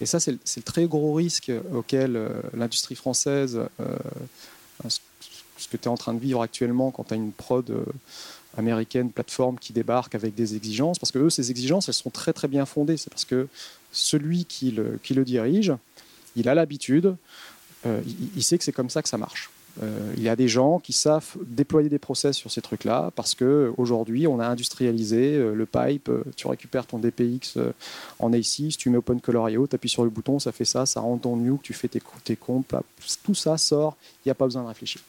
et 0.02 0.06
ça, 0.06 0.20
c'est 0.20 0.32
le, 0.32 0.64
très 0.64 0.86
gros 0.86 1.14
risque 1.14 1.52
auquel 1.74 2.20
l'industrie 2.54 2.96
française 2.96 3.60
ce 5.60 5.68
que 5.68 5.78
tu 5.78 5.84
es 5.84 5.88
en 5.88 5.98
train 5.98 6.14
de 6.14 6.20
vivre 6.20 6.42
actuellement 6.42 6.92
quand 6.92 7.06
tu 7.06 7.14
as 7.14 7.18
une 7.18 7.32
prod 7.32 7.70
euh, 7.70 7.86
américaine, 8.58 9.12
plateforme 9.12 9.60
qui 9.60 9.74
débarque 9.74 10.16
avec 10.16 10.36
des 10.36 10.56
exigences, 10.56 10.98
parce 10.98 11.12
que 11.12 11.20
eux, 11.20 11.30
ces 11.30 11.52
exigences, 11.52 11.88
elles 11.88 11.94
sont 11.94 12.10
très 12.10 12.34
très 12.34 12.48
bien 12.48 12.66
fondées. 12.66 12.98
C'est 12.98 13.10
parce 13.10 13.26
que 13.26 13.48
celui 13.92 14.46
qui 14.46 14.72
le, 14.72 15.00
dirige, 15.24 15.74
il 16.36 16.50
a 16.50 16.56
l'habitude, 16.56 17.16
euh, 17.86 18.02
il, 18.36 18.44
sait 18.44 18.58
que 18.58 18.64
c'est 18.64 18.72
comme 18.72 18.90
ça 18.90 19.02
que 19.02 19.10
ça 19.10 19.18
marche. 19.18 19.50
Euh, 19.82 20.14
il 20.18 20.24
y 20.24 20.30
a 20.30 20.36
des 20.36 20.48
gens 20.48 20.80
qui 20.80 20.94
savent 20.94 21.38
déployer 21.46 21.90
des 21.90 22.00
process 22.00 22.36
sur 22.36 22.52
ces 22.52 22.62
trucs-là 22.62 23.12
parce 23.16 23.36
qu'aujourd'hui, 23.36 24.28
on 24.28 24.40
a 24.40 24.48
industrialisé 24.48 25.38
le 25.38 25.66
pipe. 25.66 26.12
Tu 26.36 26.48
récupères 26.48 26.86
ton 26.86 27.00
DPX 27.00 27.58
en 28.20 28.32
A6, 28.32 28.76
tu 28.76 28.90
mets 28.90 28.98
Open 28.98 29.22
Color 29.22 29.50
IO, 29.52 29.68
tu 29.68 29.76
appuies 29.76 29.90
sur 29.90 30.04
le 30.04 30.10
bouton, 30.10 30.40
ça 30.40 30.52
fait 30.52 30.66
ça, 30.66 30.86
ça 30.86 31.00
rentre 31.00 31.24
dans 31.24 31.38
Nuke, 31.38 31.62
tu 31.62 31.74
fais 31.74 31.88
tes, 31.88 32.02
tes 32.24 32.36
comptes, 32.36 32.74
tout 33.24 33.36
ça 33.36 33.58
sort, 33.58 33.96
il 34.26 34.28
n'y 34.28 34.32
a 34.32 34.36
pas 34.36 34.46
besoin 34.46 34.64
de 34.64 34.68
réfléchir. 34.68 35.02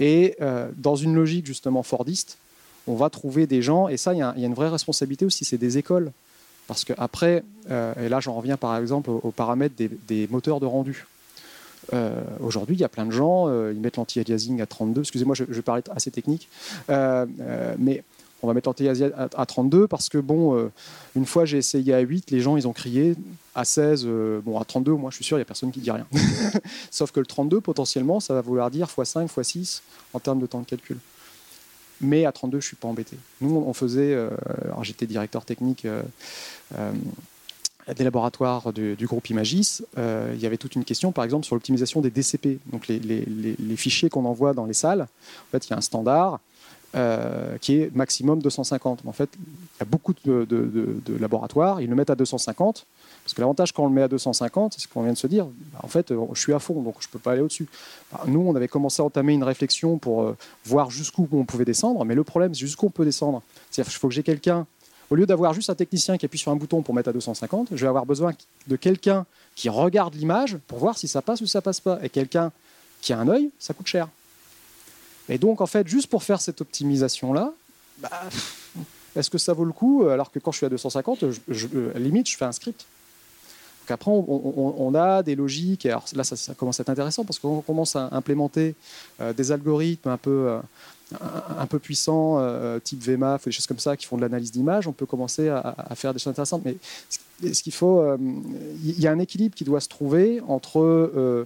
Et 0.00 0.34
euh, 0.40 0.68
dans 0.76 0.96
une 0.96 1.14
logique 1.14 1.46
justement 1.46 1.82
fordiste, 1.82 2.38
on 2.86 2.94
va 2.94 3.10
trouver 3.10 3.46
des 3.46 3.62
gens, 3.62 3.86
et 3.86 3.98
ça, 3.98 4.14
il 4.14 4.18
y, 4.18 4.22
a 4.22 4.34
une 4.36 4.54
vraie 4.54 4.70
responsabilité 4.70 5.24
aussi, 5.24 5.44
c'est 5.44 5.58
des 5.58 5.78
écoles. 5.78 6.10
Parce 6.66 6.84
qu'après, 6.84 7.42
euh, 7.70 7.92
et 8.00 8.08
là 8.08 8.20
j'en 8.20 8.34
reviens 8.34 8.56
par 8.56 8.76
exemple 8.76 9.10
aux, 9.10 9.32
paramètres 9.32 9.74
des, 9.76 10.28
moteurs 10.28 10.60
de 10.60 10.66
rendu. 10.66 11.06
Euh, 11.92 12.22
aujourd'hui, 12.40 12.76
il 12.76 12.80
y 12.80 12.84
a 12.84 12.88
plein 12.88 13.06
de 13.06 13.10
gens, 13.10 13.48
ils 13.70 13.80
mettent 13.80 13.96
l'anti-aliasing 13.96 14.60
à 14.60 14.66
32. 14.66 15.00
Excusez-moi, 15.00 15.34
je, 15.34 15.44
je, 15.48 15.60
vais 15.60 15.82
assez 15.90 16.10
technique. 16.10 16.48
mais 16.88 18.02
on 18.42 18.46
va 18.46 18.54
mettre 18.54 18.68
l'anti-aliasing 18.68 19.10
à, 19.16 19.46
32 19.46 19.86
parce 19.86 20.08
que, 20.08 20.18
bon, 20.18 20.70
une 21.16 21.26
fois 21.26 21.44
j'ai 21.44 21.58
essayé 21.58 21.94
à 21.94 22.00
8, 22.00 22.30
les 22.30 22.40
gens, 22.40 22.56
ils 22.56 22.66
ont 22.68 22.72
crié 22.72 23.16
à 23.54 23.64
16, 23.64 24.04
euh, 24.06 24.40
bon 24.40 24.58
à 24.58 24.64
32, 24.64 24.92
moi 24.92 25.10
je 25.10 25.16
suis 25.16 25.24
sûr, 25.24 25.36
il 25.36 25.40
n'y 25.40 25.42
a 25.42 25.46
personne 25.46 25.70
qui 25.70 25.80
dit 25.80 25.90
rien. 25.90 26.06
Sauf 26.90 27.10
que 27.10 27.20
le 27.20 27.26
32, 27.26 27.60
potentiellement, 27.60 28.20
ça 28.20 28.34
va 28.34 28.40
vouloir 28.40 28.70
dire 28.70 28.86
x5, 28.86 29.28
x6 29.28 29.80
en 30.14 30.20
termes 30.20 30.40
de 30.40 30.46
temps 30.46 30.60
de 30.60 30.66
calcul. 30.66 30.98
Mais 32.00 32.24
à 32.24 32.32
32, 32.32 32.60
je 32.60 32.64
ne 32.64 32.68
suis 32.68 32.76
pas 32.76 32.88
embêté. 32.88 33.16
Nous, 33.40 33.54
on 33.54 33.72
faisait, 33.74 34.14
euh, 34.14 34.30
alors 34.64 34.84
j'étais 34.84 35.06
directeur 35.06 35.44
technique 35.44 35.84
euh, 35.84 36.02
des 37.94 38.04
laboratoires 38.04 38.72
du, 38.72 38.96
groupe 39.06 39.28
Imagis, 39.30 39.82
il 39.96 40.40
y 40.40 40.46
avait 40.46 40.56
toute 40.56 40.74
une 40.74 40.84
question, 40.84 41.12
par 41.12 41.24
exemple, 41.24 41.44
sur 41.46 41.54
l'optimisation 41.54 42.00
des 42.00 42.10
DCP, 42.10 42.58
donc 42.72 42.88
les, 42.88 43.76
fichiers 43.76 44.10
qu'on 44.10 44.24
envoie 44.24 44.52
dans 44.52 44.66
les 44.66 44.74
salles. 44.74 45.02
En 45.02 45.50
fait, 45.52 45.66
il 45.66 45.70
y 45.70 45.72
a 45.72 45.78
un 45.78 45.82
standard 45.82 46.40
euh, 46.96 47.56
qui 47.58 47.76
est 47.76 47.94
maximum 47.94 48.42
250. 48.42 49.02
En 49.06 49.12
fait, 49.12 49.30
il 49.38 49.78
y 49.78 49.82
a 49.82 49.84
beaucoup 49.84 50.12
de, 50.12 50.44
laboratoires, 51.20 51.80
ils 51.80 51.88
le 51.88 51.94
mettent 51.94 52.10
à 52.10 52.16
250, 52.16 52.84
parce 53.22 53.32
que 53.32 53.40
l'avantage 53.40 53.70
quand 53.70 53.84
on 53.84 53.86
le 53.86 53.94
met 53.94 54.02
à 54.02 54.08
250, 54.08 54.74
c'est 54.74 54.80
ce 54.80 54.88
qu'on 54.88 55.04
vient 55.04 55.12
de 55.12 55.18
se 55.18 55.28
dire, 55.28 55.46
bah, 55.72 55.78
en 55.84 55.86
fait, 55.86 56.10
euh, 56.10 56.18
je 56.32 56.40
suis 56.40 56.52
à 56.52 56.58
fond, 56.58 56.82
donc 56.82 56.96
je 56.98 57.06
ne 57.06 57.12
peux 57.12 57.20
pas 57.20 57.30
aller 57.30 57.42
au-dessus. 57.42 57.68
Bah, 58.10 58.24
nous, 58.26 58.40
on 58.40 58.56
avait 58.56 58.66
commencé 58.66 59.02
à 59.02 59.04
entamer 59.04 59.34
une 59.34 59.44
réflexion 59.44 59.98
pour 59.98 60.22
euh, 60.22 60.36
voir 60.64 60.90
jusqu'où 60.90 61.28
on 61.30 61.44
pouvait 61.44 61.64
descendre, 61.64 62.04
mais 62.04 62.16
le 62.16 62.24
problème, 62.24 62.54
c'est 62.54 62.60
jusqu'où 62.62 62.86
on 62.86 62.90
peut 62.90 63.04
descendre. 63.04 63.40
C'est-à-dire 63.70 63.88
qu'il 63.88 64.00
faut 64.00 64.08
que 64.08 64.14
j'ai 64.14 64.24
quelqu'un, 64.24 64.66
au 65.10 65.16
lieu 65.16 65.26
d'avoir 65.26 65.52
juste 65.52 65.70
un 65.70 65.74
technicien 65.74 66.16
qui 66.16 66.24
appuie 66.24 66.38
sur 66.38 66.52
un 66.52 66.56
bouton 66.56 66.82
pour 66.82 66.94
mettre 66.94 67.08
à 67.08 67.12
250, 67.12 67.68
je 67.72 67.76
vais 67.76 67.88
avoir 67.88 68.06
besoin 68.06 68.32
de 68.68 68.76
quelqu'un 68.76 69.26
qui 69.56 69.68
regarde 69.68 70.14
l'image 70.14 70.56
pour 70.68 70.78
voir 70.78 70.96
si 70.96 71.08
ça 71.08 71.20
passe 71.20 71.40
ou 71.40 71.46
ça 71.46 71.60
passe 71.60 71.80
pas. 71.80 71.98
Et 72.02 72.08
quelqu'un 72.08 72.52
qui 73.00 73.12
a 73.12 73.18
un 73.18 73.28
œil, 73.28 73.50
ça 73.58 73.74
coûte 73.74 73.88
cher. 73.88 74.08
Et 75.28 75.38
donc, 75.38 75.60
en 75.60 75.66
fait, 75.66 75.86
juste 75.86 76.06
pour 76.06 76.22
faire 76.22 76.40
cette 76.40 76.60
optimisation-là, 76.60 77.52
bah, 77.98 78.10
est-ce 79.16 79.30
que 79.30 79.38
ça 79.38 79.52
vaut 79.52 79.64
le 79.64 79.72
coup 79.72 80.04
Alors 80.04 80.30
que 80.30 80.38
quand 80.38 80.52
je 80.52 80.58
suis 80.58 80.66
à 80.66 80.68
250, 80.68 81.24
je, 81.48 81.66
limite, 81.96 82.28
je 82.28 82.36
fais 82.36 82.44
un 82.44 82.52
script. 82.52 82.86
Donc 83.82 83.90
après, 83.90 84.10
on, 84.12 84.94
a 84.94 85.24
des 85.24 85.34
logiques. 85.34 85.86
Et 85.86 85.90
alors 85.90 86.04
là, 86.14 86.22
ça, 86.22 86.54
commence 86.54 86.78
à 86.78 86.82
être 86.82 86.90
intéressant 86.90 87.24
parce 87.24 87.40
qu'on 87.40 87.62
commence 87.62 87.96
à 87.96 88.08
implémenter 88.12 88.76
euh, 89.20 89.32
des 89.32 89.50
algorithmes 89.50 90.08
un 90.08 90.16
peu. 90.16 90.48
Euh, 90.48 90.60
un 91.58 91.66
peu 91.66 91.78
puissants, 91.78 92.38
euh, 92.38 92.78
type 92.78 93.02
VMAF, 93.02 93.44
des 93.44 93.52
choses 93.52 93.66
comme 93.66 93.78
ça, 93.78 93.96
qui 93.96 94.06
font 94.06 94.16
de 94.16 94.22
l'analyse 94.22 94.52
d'image, 94.52 94.86
on 94.86 94.92
peut 94.92 95.06
commencer 95.06 95.48
à, 95.48 95.74
faire 95.94 96.12
des 96.12 96.18
choses 96.18 96.30
intéressantes. 96.30 96.62
Mais 96.64 96.76
ce 97.52 97.62
qu'il 97.62 97.72
faut, 97.72 98.00
euh, 98.00 98.16
il 98.84 99.00
y 99.00 99.06
a 99.06 99.12
un 99.12 99.18
équilibre 99.18 99.54
qui 99.54 99.64
doit 99.64 99.80
se 99.80 99.88
trouver 99.88 100.40
entre 100.46 100.80
euh, 100.80 101.44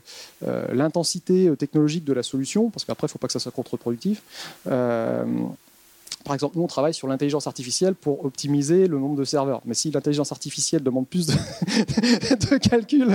l'intensité 0.72 1.54
technologique 1.56 2.04
de 2.04 2.12
la 2.12 2.22
solution, 2.22 2.70
parce 2.70 2.84
qu'après, 2.84 3.06
il 3.06 3.10
ne 3.10 3.12
faut 3.12 3.18
pas 3.18 3.28
que 3.28 3.32
ça 3.32 3.40
soit 3.40 3.52
contre-productif. 3.52 4.22
par 4.64 6.32
exemple, 6.32 6.56
nous, 6.56 6.62
on 6.62 6.68
travaille 6.68 6.94
sur 6.94 7.06
l'intelligence 7.06 7.46
artificielle 7.46 7.94
pour 7.94 8.24
optimiser 8.24 8.86
le 8.86 8.98
nombre 8.98 9.16
de 9.16 9.24
serveurs. 9.24 9.60
Mais 9.66 9.74
si 9.74 9.90
l'intelligence 9.90 10.32
artificielle 10.32 10.82
demande 10.82 11.06
plus 11.06 11.26
de, 11.26 11.32
de 12.50 12.56
calculs 12.56 13.14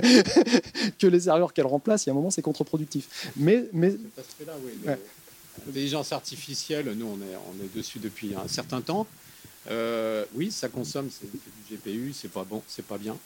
que 0.99 1.07
les 1.07 1.21
serveurs 1.21 1.53
qu'elle 1.53 1.65
remplace, 1.65 2.05
il 2.05 2.09
y 2.09 2.11
a 2.11 2.13
un 2.13 2.15
moment, 2.15 2.29
c'est 2.29 2.43
contre-productif. 2.43 3.31
Mais, 3.35 3.65
mais, 3.73 3.95
L'intelligence 5.65 6.11
artificielle, 6.11 6.93
nous, 6.95 7.07
on 7.07 7.63
est, 7.63 7.75
dessus 7.75 7.99
depuis 7.99 8.33
un 8.35 8.47
certain 8.47 8.81
temps. 8.81 9.07
Euh, 9.69 10.25
oui, 10.33 10.51
ça 10.51 10.69
consomme, 10.69 11.09
c'est 11.11 11.29
du 11.31 11.39
GPU, 11.75 12.13
c'est 12.13 12.31
pas 12.31 12.43
bon, 12.43 12.61
c'est 12.67 12.85
pas 12.85 12.97
bien. 12.97 13.17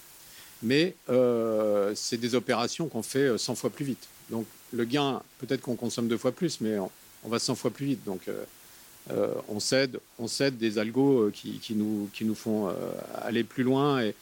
Mais 0.61 0.95
euh, 1.09 1.93
c'est 1.95 2.17
des 2.17 2.35
opérations 2.35 2.87
qu'on 2.87 3.03
fait 3.03 3.37
100 3.37 3.55
fois 3.55 3.69
plus 3.69 3.85
vite. 3.85 4.07
Donc 4.29 4.45
le 4.71 4.85
gain, 4.85 5.21
peut-être 5.39 5.61
qu'on 5.61 5.75
consomme 5.75 6.07
deux 6.07 6.17
fois 6.17 6.31
plus, 6.31 6.61
mais 6.61 6.77
on, 6.79 6.89
va 7.29 7.39
100 7.39 7.55
fois 7.55 7.71
plus 7.71 7.85
vite. 7.85 8.03
Donc 8.05 8.27
euh, 8.27 9.33
on, 9.49 9.59
cède, 9.59 9.99
on 10.19 10.27
cède 10.27 10.57
des 10.57 10.77
algos 10.77 11.29
qui, 11.31 11.61
nous, 11.75 12.09
qui 12.13 12.25
nous 12.25 12.35
font 12.35 12.73
aller 13.21 13.43
plus 13.43 13.63
loin. 13.63 14.01
Et 14.01 14.15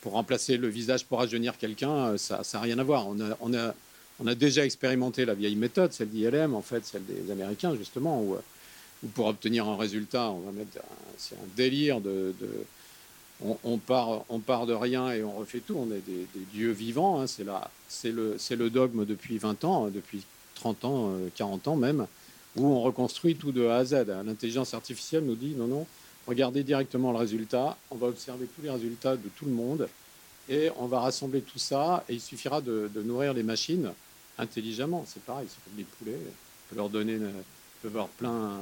pour 0.00 0.12
remplacer 0.12 0.56
le 0.56 0.68
visage 0.68 1.06
pour 1.06 1.18
rajeunir 1.18 1.56
quelqu'un, 1.56 2.18
ça 2.18 2.42
n'a 2.52 2.60
rien 2.60 2.78
à 2.78 2.84
voir. 2.84 3.06
On 3.08 3.54
a 3.54 3.74
on 4.22 4.26
a 4.26 4.34
déjà 4.34 4.64
expérimenté 4.64 5.24
la 5.24 5.34
vieille 5.34 5.56
méthode, 5.56 5.92
celle 5.92 6.10
d'ILM, 6.10 6.54
en 6.54 6.62
fait, 6.62 6.84
celle 6.84 7.04
des 7.06 7.30
Américains, 7.30 7.74
justement, 7.74 8.22
où, 8.22 8.34
euh, 8.34 8.40
pour 9.14 9.26
obtenir 9.26 9.66
un 9.66 9.76
résultat, 9.76 10.30
on 10.30 10.40
va 10.40 10.52
mettre. 10.52 10.78
C'est 11.16 11.34
un 11.36 11.48
délire 11.56 12.00
de. 12.00 12.34
on, 13.42 13.78
part, 13.78 14.66
de 14.66 14.74
rien 14.74 15.10
et 15.10 15.22
on 15.22 15.32
refait 15.32 15.60
tout. 15.60 15.76
On 15.76 15.90
est 15.90 16.02
des, 16.06 16.26
dieux 16.52 16.72
vivants. 16.72 17.20
Hein, 17.20 17.26
c'est 17.26 18.12
le, 18.12 18.36
le 18.50 18.70
dogme 18.70 19.06
depuis 19.06 19.38
20 19.38 19.64
ans, 19.64 19.86
hein, 19.86 19.90
depuis 19.92 20.24
30 20.56 20.84
ans, 20.84 21.12
40 21.36 21.66
euh, 21.66 21.70
ans 21.70 21.76
même, 21.76 22.06
où 22.56 22.66
on 22.66 22.82
reconstruit 22.82 23.36
tout 23.36 23.52
de 23.52 23.66
A 23.66 23.76
à 23.76 23.84
Z. 23.86 24.06
L'intelligence 24.26 24.74
artificielle 24.74 25.24
nous 25.24 25.36
dit 25.36 25.54
non, 25.56 25.66
non, 25.66 25.86
regardez 26.26 26.62
directement 26.62 27.10
le 27.12 27.18
résultat. 27.18 27.78
On 27.90 27.96
va 27.96 28.08
observer 28.08 28.46
tous 28.54 28.60
les 28.62 28.70
résultats 28.70 29.16
de 29.16 29.28
tout 29.34 29.46
le 29.46 29.52
monde 29.52 29.88
et 30.50 30.68
on 30.76 30.86
va 30.86 31.00
rassembler 31.00 31.40
tout 31.40 31.58
ça. 31.58 32.04
Et 32.10 32.14
il 32.14 32.20
suffira 32.20 32.60
de 32.60 32.90
nourrir 33.02 33.32
les 33.32 33.42
machines 33.42 33.92
intelligemment. 34.40 35.04
C'est 35.06 35.22
pareil, 35.22 35.46
c'est 35.48 35.62
comme 35.64 35.78
les 35.78 35.84
poulets. 35.84 36.18
On 36.18 36.70
peut 36.70 36.76
leur 36.76 36.88
donner, 36.88 37.16
on 37.16 37.82
peut 37.82 37.88
avoir 37.88 38.08
plein, 38.08 38.58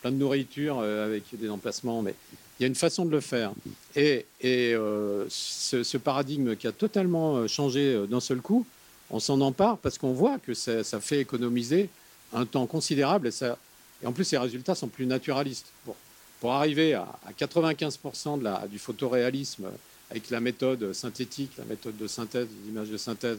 plein 0.00 0.10
de 0.10 0.16
nourriture 0.16 0.78
euh, 0.80 1.06
avec 1.06 1.24
des 1.32 1.48
emplacements, 1.48 2.02
mais 2.02 2.14
il 2.58 2.62
y 2.62 2.64
a 2.64 2.66
une 2.66 2.74
façon 2.74 3.04
de 3.04 3.10
le 3.10 3.20
faire. 3.20 3.52
Et, 3.96 4.26
et 4.40 4.74
euh, 4.74 5.26
ce, 5.28 5.96
paradigme 5.96 6.56
qui 6.56 6.66
a 6.66 6.72
totalement 6.72 7.36
euh, 7.36 7.46
changé 7.46 8.06
d'un 8.06 8.20
seul 8.20 8.40
coup, 8.40 8.66
on 9.10 9.20
s'en 9.20 9.40
empare 9.40 9.78
parce 9.78 9.98
qu'on 9.98 10.12
voit 10.12 10.38
que 10.38 10.54
ça, 10.54 10.82
fait 11.00 11.20
économiser 11.20 11.88
un 12.32 12.46
temps 12.46 12.66
considérable 12.66 13.26
et, 13.26 13.32
ça, 13.32 13.58
et 14.02 14.06
en 14.06 14.12
plus 14.12 14.30
les 14.30 14.38
résultats 14.38 14.74
sont 14.74 14.88
plus 14.88 15.06
naturalistes. 15.06 15.72
Pour, 15.84 15.96
pour 16.40 16.52
arriver 16.52 16.94
à, 16.94 17.06
95% 17.38 18.38
de 18.38 18.44
la, 18.44 18.66
du 18.66 18.78
photoréalisme 18.78 19.68
avec 20.10 20.30
la 20.30 20.40
méthode 20.40 20.92
synthétique, 20.92 21.52
la 21.58 21.64
méthode 21.64 21.96
de 21.96 22.06
synthèse, 22.06 22.48
l'image 22.64 22.88
de 22.88 22.96
synthèse, 22.96 23.38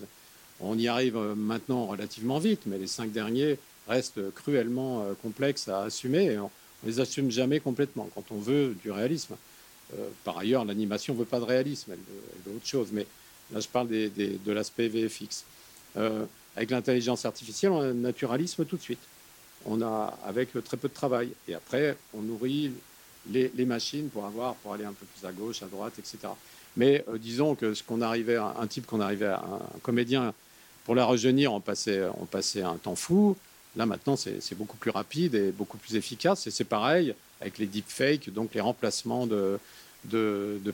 on 0.62 0.78
y 0.78 0.88
arrive 0.88 1.17
euh, 1.17 1.36
maintenant 1.36 1.86
relativement 1.86 2.39
vite, 2.39 2.62
mais 2.65 2.78
les 2.78 2.88
cinq 2.88 3.12
derniers 3.12 3.58
restent 3.88 4.32
cruellement 4.34 5.02
euh, 5.02 5.13
complexes 5.21 5.67
à 5.67 5.84
assumer 5.84 6.26
et 6.26 6.39
on 6.39 6.50
ne 6.84 6.91
les 6.91 7.00
assume 7.00 7.32
jamais 7.32 7.60
complètement 7.60 8.10
quand 8.13 8.26
on 8.32 8.38
veut 8.38 8.76
du 8.84 8.91
réalisme. 8.91 9.36
Euh, 9.97 10.08
par 10.24 10.38
ailleurs, 10.38 10.63
l'animation 10.65 11.13
ne 11.13 11.19
veut 11.19 11.26
pas 11.26 11.39
de 11.39 11.45
réalisme, 11.45 11.91
elle 11.91 12.00
veut, 12.45 12.56
autre 12.56 12.67
chose. 12.67 12.89
Mais 12.91 13.06
là, 13.52 13.60
je 13.60 13.67
parle 13.67 13.88
de 13.89 14.52
l'aspect 14.52 14.88
VFX. 14.88 15.43
avec 16.56 16.69
l'intelligence 16.69 17.26
artificielle, 17.26 17.71
on 17.71 17.82
a 17.82 17.86
un 17.86 17.93
naturalisme 17.93 18.65
tout 18.65 18.78
de 18.78 18.82
suite. 18.82 19.02
On 19.65 19.82
a 19.82 20.17
avec 20.26 20.52
très 20.63 20.78
peu 20.78 20.88
de 20.88 20.93
travail. 20.93 21.30
Et 21.47 21.54
après, 21.54 21.97
on 22.13 22.21
nourrit 22.21 22.71
les, 23.30 23.65
machines 23.65 24.10
pour 24.10 24.26
avoir, 24.26 24.56
pour 24.56 24.74
aller 24.74 24.86
un 24.86 24.93
peu 24.93 25.06
plus 25.06 25.28
à 25.28 25.32
gauche, 25.32 25.62
à 25.62 25.67
droite, 25.67 25.93
etc. 26.00 26.19
Mais 26.78 27.04
disons 27.19 27.56
que 27.56 27.74
ce 27.74 27.84
qu'on 27.84 28.02
arrivait, 28.02 28.38
à, 28.38 28.56
un 28.60 28.67
type 28.67 28.88
qu'on 28.88 29.02
arrivait 29.02 29.26
à 29.26 29.43
un 29.43 29.80
comédien 29.82 30.34
pour 30.86 30.96
la 30.96 31.06
rejeunir, 31.06 31.54
on 31.54 31.60
passait, 31.60 32.02
un 32.62 32.78
temps 32.78 32.96
fou. 32.96 33.36
Là 33.76 33.86
maintenant, 33.86 34.15
c'est 34.15 34.56
beaucoup 34.56 34.78
plus 34.78 34.91
rapide 34.91 35.36
et 35.36 35.52
beaucoup 35.52 35.78
plus 35.78 35.96
efficace. 35.96 36.48
Et 36.48 36.52
c'est 36.52 36.65
pareil 36.65 37.13
avec 37.39 37.58
les 37.58 37.65
deepfakes, 37.65 38.32
donc 38.32 38.54
les 38.54 38.62
remplacements 38.62 39.28
de, 39.28 39.60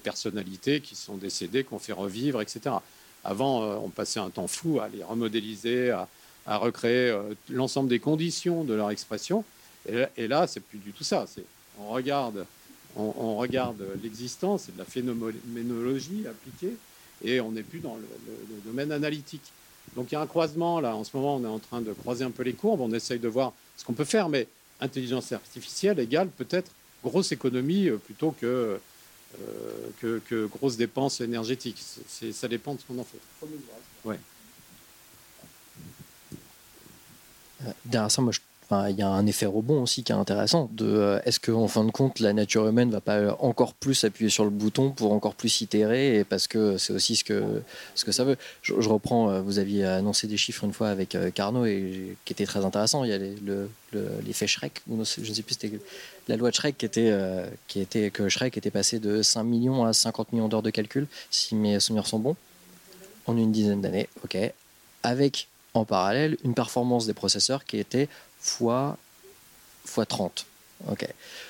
personnalités 0.04 0.82
qui 0.82 0.96
sont 0.96 1.16
décédées, 1.16 1.64
qu'on 1.64 1.80
fait 1.80 1.94
revivre, 1.94 2.42
etc. 2.42 2.76
Avant, 3.24 3.64
euh, 3.64 3.76
on 3.84 3.90
passait 3.90 4.20
un 4.20 4.30
temps 4.30 4.48
fou 4.48 4.80
à 4.80 4.88
les 4.88 5.04
remodéliser, 5.04 5.92
à, 5.92 6.58
recréer 6.58 7.10
euh, 7.10 7.34
l'ensemble 7.50 7.90
des 7.90 8.00
conditions 8.00 8.64
de 8.64 8.74
leur 8.74 8.90
expression. 8.90 9.44
Et, 10.18 10.28
là, 10.28 10.48
c'est 10.48 10.60
plus 10.60 10.80
du 10.80 10.92
tout 10.92 11.04
ça. 11.04 11.26
On 11.80 11.92
regarde, 11.92 12.46
l'existence, 14.04 14.64
c'est 14.64 14.74
de 14.74 14.80
la 14.80 14.86
phénoménologie 14.86 16.26
appliquée, 16.28 16.76
et 17.24 17.40
on 17.40 17.52
n'est 17.52 17.64
plus 17.64 17.80
dans 17.80 17.96
le, 17.96 18.04
domaine 18.66 18.92
analytique. 18.92 19.44
Donc 19.96 20.12
il 20.12 20.16
y 20.16 20.18
a 20.18 20.22
un 20.22 20.28
croisement 20.28 20.80
là. 20.80 20.96
En 20.96 21.04
ce 21.04 21.16
moment, 21.16 21.38
on 21.38 21.44
est 21.44 21.48
en 21.48 21.60
train 21.60 21.82
de 21.82 21.94
croiser 21.94 22.24
un 22.24 22.32
peu 22.32 22.44
les 22.44 22.54
courbes. 22.54 22.82
On 22.82 22.92
essaye 22.94 23.20
de 23.20 23.28
voir 23.28 23.54
ce 23.78 23.86
qu'on 23.86 23.94
peut 23.94 24.06
faire, 24.06 24.30
mais 24.30 24.48
intelligence 24.80 25.32
artificielle 25.32 26.00
égale 26.00 26.30
peut-être 26.30 26.72
grosse 27.04 27.32
économie 27.32 27.88
euh, 27.88 27.98
plutôt 27.98 28.32
que 28.32 28.80
euh, 29.42 29.90
que, 30.00 30.22
que, 30.26 30.46
grosses 30.46 30.78
dépenses 30.78 31.20
énergétiques. 31.22 31.84
ça 32.32 32.48
dépend 32.48 32.76
de 32.76 32.80
ce 32.80 32.86
qu'on 32.86 32.98
en 32.98 33.04
fait. 33.04 33.20
Euh, 37.66 38.22
moi, 38.22 38.32
il 38.72 38.96
y 38.98 39.02
a 39.02 39.08
un 39.08 39.26
effet 39.26 39.46
rebond 39.46 39.82
aussi 39.82 40.04
qui 40.04 40.12
est 40.12 40.16
intéressant. 40.16 40.70
Euh, 40.82 41.20
est-ce 41.26 41.40
qu'en 41.40 41.68
fin 41.68 41.84
de 41.84 41.92
compte, 41.92 42.20
la 42.20 42.34
nature 42.34 42.68
humaine 42.68 42.90
va 42.90 43.02
pas 43.02 43.36
encore 43.40 43.74
plus 43.74 44.04
appuyer 44.04 44.30
sur 44.30 44.44
le 44.44 44.50
bouton 44.50 44.92
pour 44.92 45.14
encore 45.14 45.36
plus 45.36 45.62
itérer 45.62 46.26
Parce 46.28 46.48
que 46.48 46.78
c'est 46.78 46.94
aussi 46.94 47.16
ce 47.16 47.24
que, 47.24 47.62
ce 47.96 48.04
que 48.06 48.12
ça 48.12 48.24
veut? 48.24 48.38
Je, 48.62 48.74
reprends, 48.74 49.42
vous 49.42 49.60
aviez 49.60 49.86
annoncé 49.86 50.28
des 50.28 50.38
chiffres 50.38 50.64
une 50.64 50.74
fois 50.74 50.90
avec 50.90 51.18
Carnot 51.34 51.66
et 51.66 52.18
qui 52.26 52.34
était 52.34 52.46
très 52.46 52.66
intéressant. 52.66 53.04
Il 53.04 53.10
y 53.10 53.14
a 53.14 53.18
l'effet 53.18 54.46
le, 54.46 54.48
Shrek, 54.48 54.82
je 54.88 54.94
ne 54.96 55.04
sais 55.04 55.42
plus, 55.44 55.54
c'était 55.54 55.80
la 56.28 56.36
loi 56.36 56.50
de 56.50 56.56
Shrek 56.56 56.78
qui 56.78 56.86
était, 56.86 57.10
euh, 57.12 57.48
qui 57.68 57.80
était, 57.80 58.12
que 58.12 58.30
Shrek 58.30 58.58
était 58.58 58.72
passé 58.72 59.00
de 59.00 59.22
5 59.22 59.44
millions 59.44 59.86
à 59.86 59.94
50 59.94 60.34
millions 60.34 60.48
d'heures 60.48 60.64
de 60.64 60.70
calcul, 60.70 61.08
si 61.32 61.56
mes 61.56 61.80
souvenirs 61.80 62.08
sont 62.08 62.20
bons, 62.20 62.36
en 63.26 63.38
une 63.38 63.52
dizaine 63.52 63.82
d'années, 63.82 64.10
ok, 64.24 64.38
avec 65.04 65.48
en 65.74 65.86
parallèle 65.86 66.38
une 66.44 66.54
performance 66.54 67.06
des 67.06 67.14
processeurs 67.14 67.64
qui 67.66 67.78
était 67.78 68.10
fois, 68.40 68.98
fois 69.86 70.06
30. 70.06 70.46
Ok. 70.90 71.08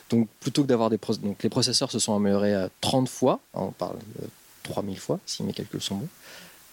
Donc 0.10 0.30
plutôt 0.39 0.63
que 0.63 0.67
d'avoir 0.67 0.89
des 0.89 1.00
donc 1.21 1.43
les 1.43 1.50
processeurs 1.50 1.91
se 1.91 2.00
sont 2.00 2.15
améliorés 2.15 2.54
à 2.54 2.69
30 2.82 3.10
fois, 3.10 3.39
hein, 3.54 3.62
on 3.62 3.71
parle 3.71 3.97
de 4.19 4.28
3000 4.63 5.00
fois 5.00 5.19
si 5.26 5.43
mes 5.43 5.54
calculs 5.54 5.82
sont 5.82 5.95
bons, 5.95 6.08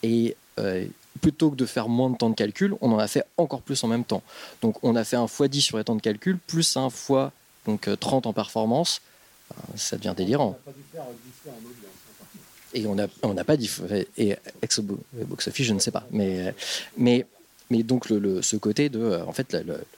et 0.03 0.37
euh, 0.59 0.87
plutôt 1.21 1.51
que 1.51 1.57
de 1.57 1.67
faire 1.67 1.89
moins 1.89 2.11
de 2.11 2.17
temps 2.17 2.31
de 2.31 2.35
calcul, 2.35 2.75
on 2.81 2.93
en 2.93 2.99
a 2.99 3.09
fait 3.09 3.25
encore 3.37 3.63
plus 3.63 3.83
en 3.85 3.89
même 3.89 4.05
temps. 4.05 4.23
Donc 4.63 4.77
on 4.83 4.95
a 4.97 5.05
fait 5.05 5.17
un 5.17 5.27
x10 5.27 5.61
sur 5.61 5.79
les 5.79 5.85
temps 5.85 5.97
de 5.97 6.03
calcul, 6.03 6.39
plus 6.39 6.77
un 6.77 6.89
x 6.89 7.13
donc 7.67 7.89
30 7.99 8.27
euh, 8.27 8.29
en 8.29 8.33
performance, 8.33 9.01
euh, 9.53 9.77
ça 9.77 9.97
devient 9.97 10.15
délirant. 10.17 10.59
Et 12.73 12.87
on 12.87 12.95
n'a 12.97 13.07
on 13.23 13.35
pas 13.37 13.57
dit. 13.57 13.71
Et 14.17 14.37
ex 14.61 14.81
box 14.81 15.49
office, 15.49 15.67
je 15.67 15.73
ne 15.73 15.79
sais 15.79 15.93
pas. 15.93 16.05
Mais, 16.11 16.53
mais 16.97 17.25
mais 17.71 17.83
donc 17.83 18.11
le, 18.11 18.43
ce 18.43 18.57
côté 18.57 18.89
de, 18.89 19.01
euh, 19.01 19.25
en 19.25 19.33
fait, 19.33 19.57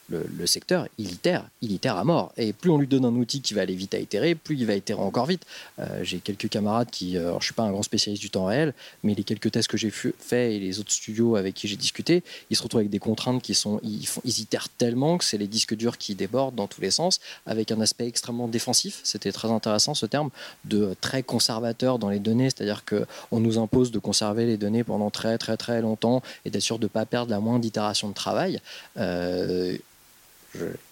le, 0.08 0.46
secteur, 0.46 0.86
il 0.98 1.10
itère, 1.10 1.44
il 1.60 1.72
itère 1.72 1.96
à 1.96 2.04
mort. 2.04 2.32
Et 2.36 2.52
plus 2.52 2.70
on 2.70 2.78
lui 2.78 2.86
donne 2.86 3.04
un 3.04 3.14
outil 3.14 3.40
qui 3.40 3.54
va 3.54 3.62
aller 3.62 3.74
vite 3.74 3.94
à 3.94 3.98
itérer, 3.98 4.34
plus 4.34 4.56
il 4.56 4.66
va 4.66 4.74
itérer 4.74 5.00
encore 5.00 5.26
vite. 5.26 5.42
Euh, 5.80 6.04
j'ai 6.04 6.18
quelques 6.18 6.48
camarades 6.48 6.88
qui, 6.90 7.16
euh, 7.16 7.28
alors 7.28 7.40
je 7.40 7.46
suis 7.46 7.54
pas 7.54 7.64
un 7.64 7.72
grand 7.72 7.82
spécialiste 7.82 8.22
du 8.22 8.30
temps 8.30 8.46
réel, 8.46 8.72
mais 9.02 9.14
les 9.14 9.24
quelques 9.24 9.50
tests 9.50 9.68
que 9.68 9.76
j'ai 9.76 9.90
fait 9.90 10.54
et 10.54 10.60
les 10.60 10.78
autres 10.78 10.92
studios 10.92 11.34
avec 11.34 11.54
qui 11.54 11.66
j'ai 11.66 11.76
discuté, 11.76 12.22
ils 12.50 12.56
se 12.56 12.62
retrouvent 12.62 12.80
avec 12.80 12.90
des 12.90 13.00
contraintes 13.00 13.42
qui 13.42 13.54
sont, 13.54 13.80
ils, 13.82 14.06
ils 14.24 14.40
itèrent 14.40 14.68
tellement 14.68 15.18
que 15.18 15.24
c'est 15.24 15.38
les 15.38 15.48
disques 15.48 15.74
durs 15.74 15.98
qui 15.98 16.14
débordent 16.14 16.54
dans 16.54 16.68
tous 16.68 16.80
les 16.80 16.92
sens, 16.92 17.20
avec 17.46 17.72
un 17.72 17.80
aspect 17.80 18.06
extrêmement 18.06 18.46
défensif. 18.46 19.00
C'était 19.02 19.32
très 19.32 19.50
intéressant 19.50 19.94
ce 19.94 20.06
terme 20.06 20.30
de 20.64 20.94
très 21.00 21.24
conservateur 21.24 21.98
dans 21.98 22.10
les 22.10 22.20
données, 22.20 22.50
c'est-à-dire 22.50 22.84
que 22.84 23.06
on 23.32 23.40
nous 23.40 23.58
impose 23.58 23.90
de 23.90 23.98
conserver 23.98 24.46
les 24.46 24.56
données 24.56 24.84
pendant 24.84 25.10
très 25.10 25.36
très 25.38 25.56
très 25.56 25.80
longtemps 25.80 26.22
et 26.44 26.50
d'être 26.50 26.62
sûr 26.62 26.78
de 26.78 26.86
pas 26.86 27.06
perdre 27.06 27.30
la 27.30 27.40
moindre 27.40 27.55
d'itération 27.58 28.08
de 28.08 28.14
travail, 28.14 28.60
euh, 28.96 29.76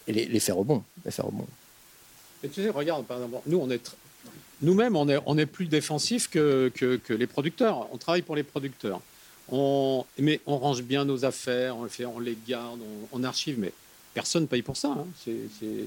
l'effet 0.07 0.53
rebond. 0.53 0.83
L'effet 1.05 1.23
rebond. 1.23 1.47
Et 2.43 2.49
tu 2.49 2.63
sais, 2.63 2.71
regarde, 2.71 3.07
par 3.07 3.19
exemple, 3.19 3.43
nous, 3.47 3.59
on 3.59 3.71
est 3.71 3.97
nous-mêmes, 4.63 4.97
on 4.97 5.09
est, 5.09 5.19
on 5.27 5.37
est 5.39 5.47
plus 5.47 5.67
défensif 5.67 6.29
que, 6.29 6.71
que, 6.75 7.13
les 7.13 7.27
producteurs. 7.27 7.89
On 7.93 7.99
travaille 7.99 8.23
pour 8.23 8.37
les 8.37 8.43
producteurs. 8.43 9.01
On, 9.51 10.05
mais 10.19 10.41
on 10.47 10.57
range 10.57 10.83
bien 10.83 11.05
nos 11.05 11.25
affaires, 11.25 11.77
on, 11.77 11.83
le 11.83 11.89
fait, 11.89 12.07
on 12.07 12.19
les 12.19 12.37
garde, 12.49 12.81
on, 13.13 13.25
archive, 13.25 13.59
mais 13.59 13.73
personne 14.15 14.43
ne 14.43 14.47
paye 14.47 14.63
pour 14.63 14.77
ça. 14.77 14.89
Hein. 14.89 15.07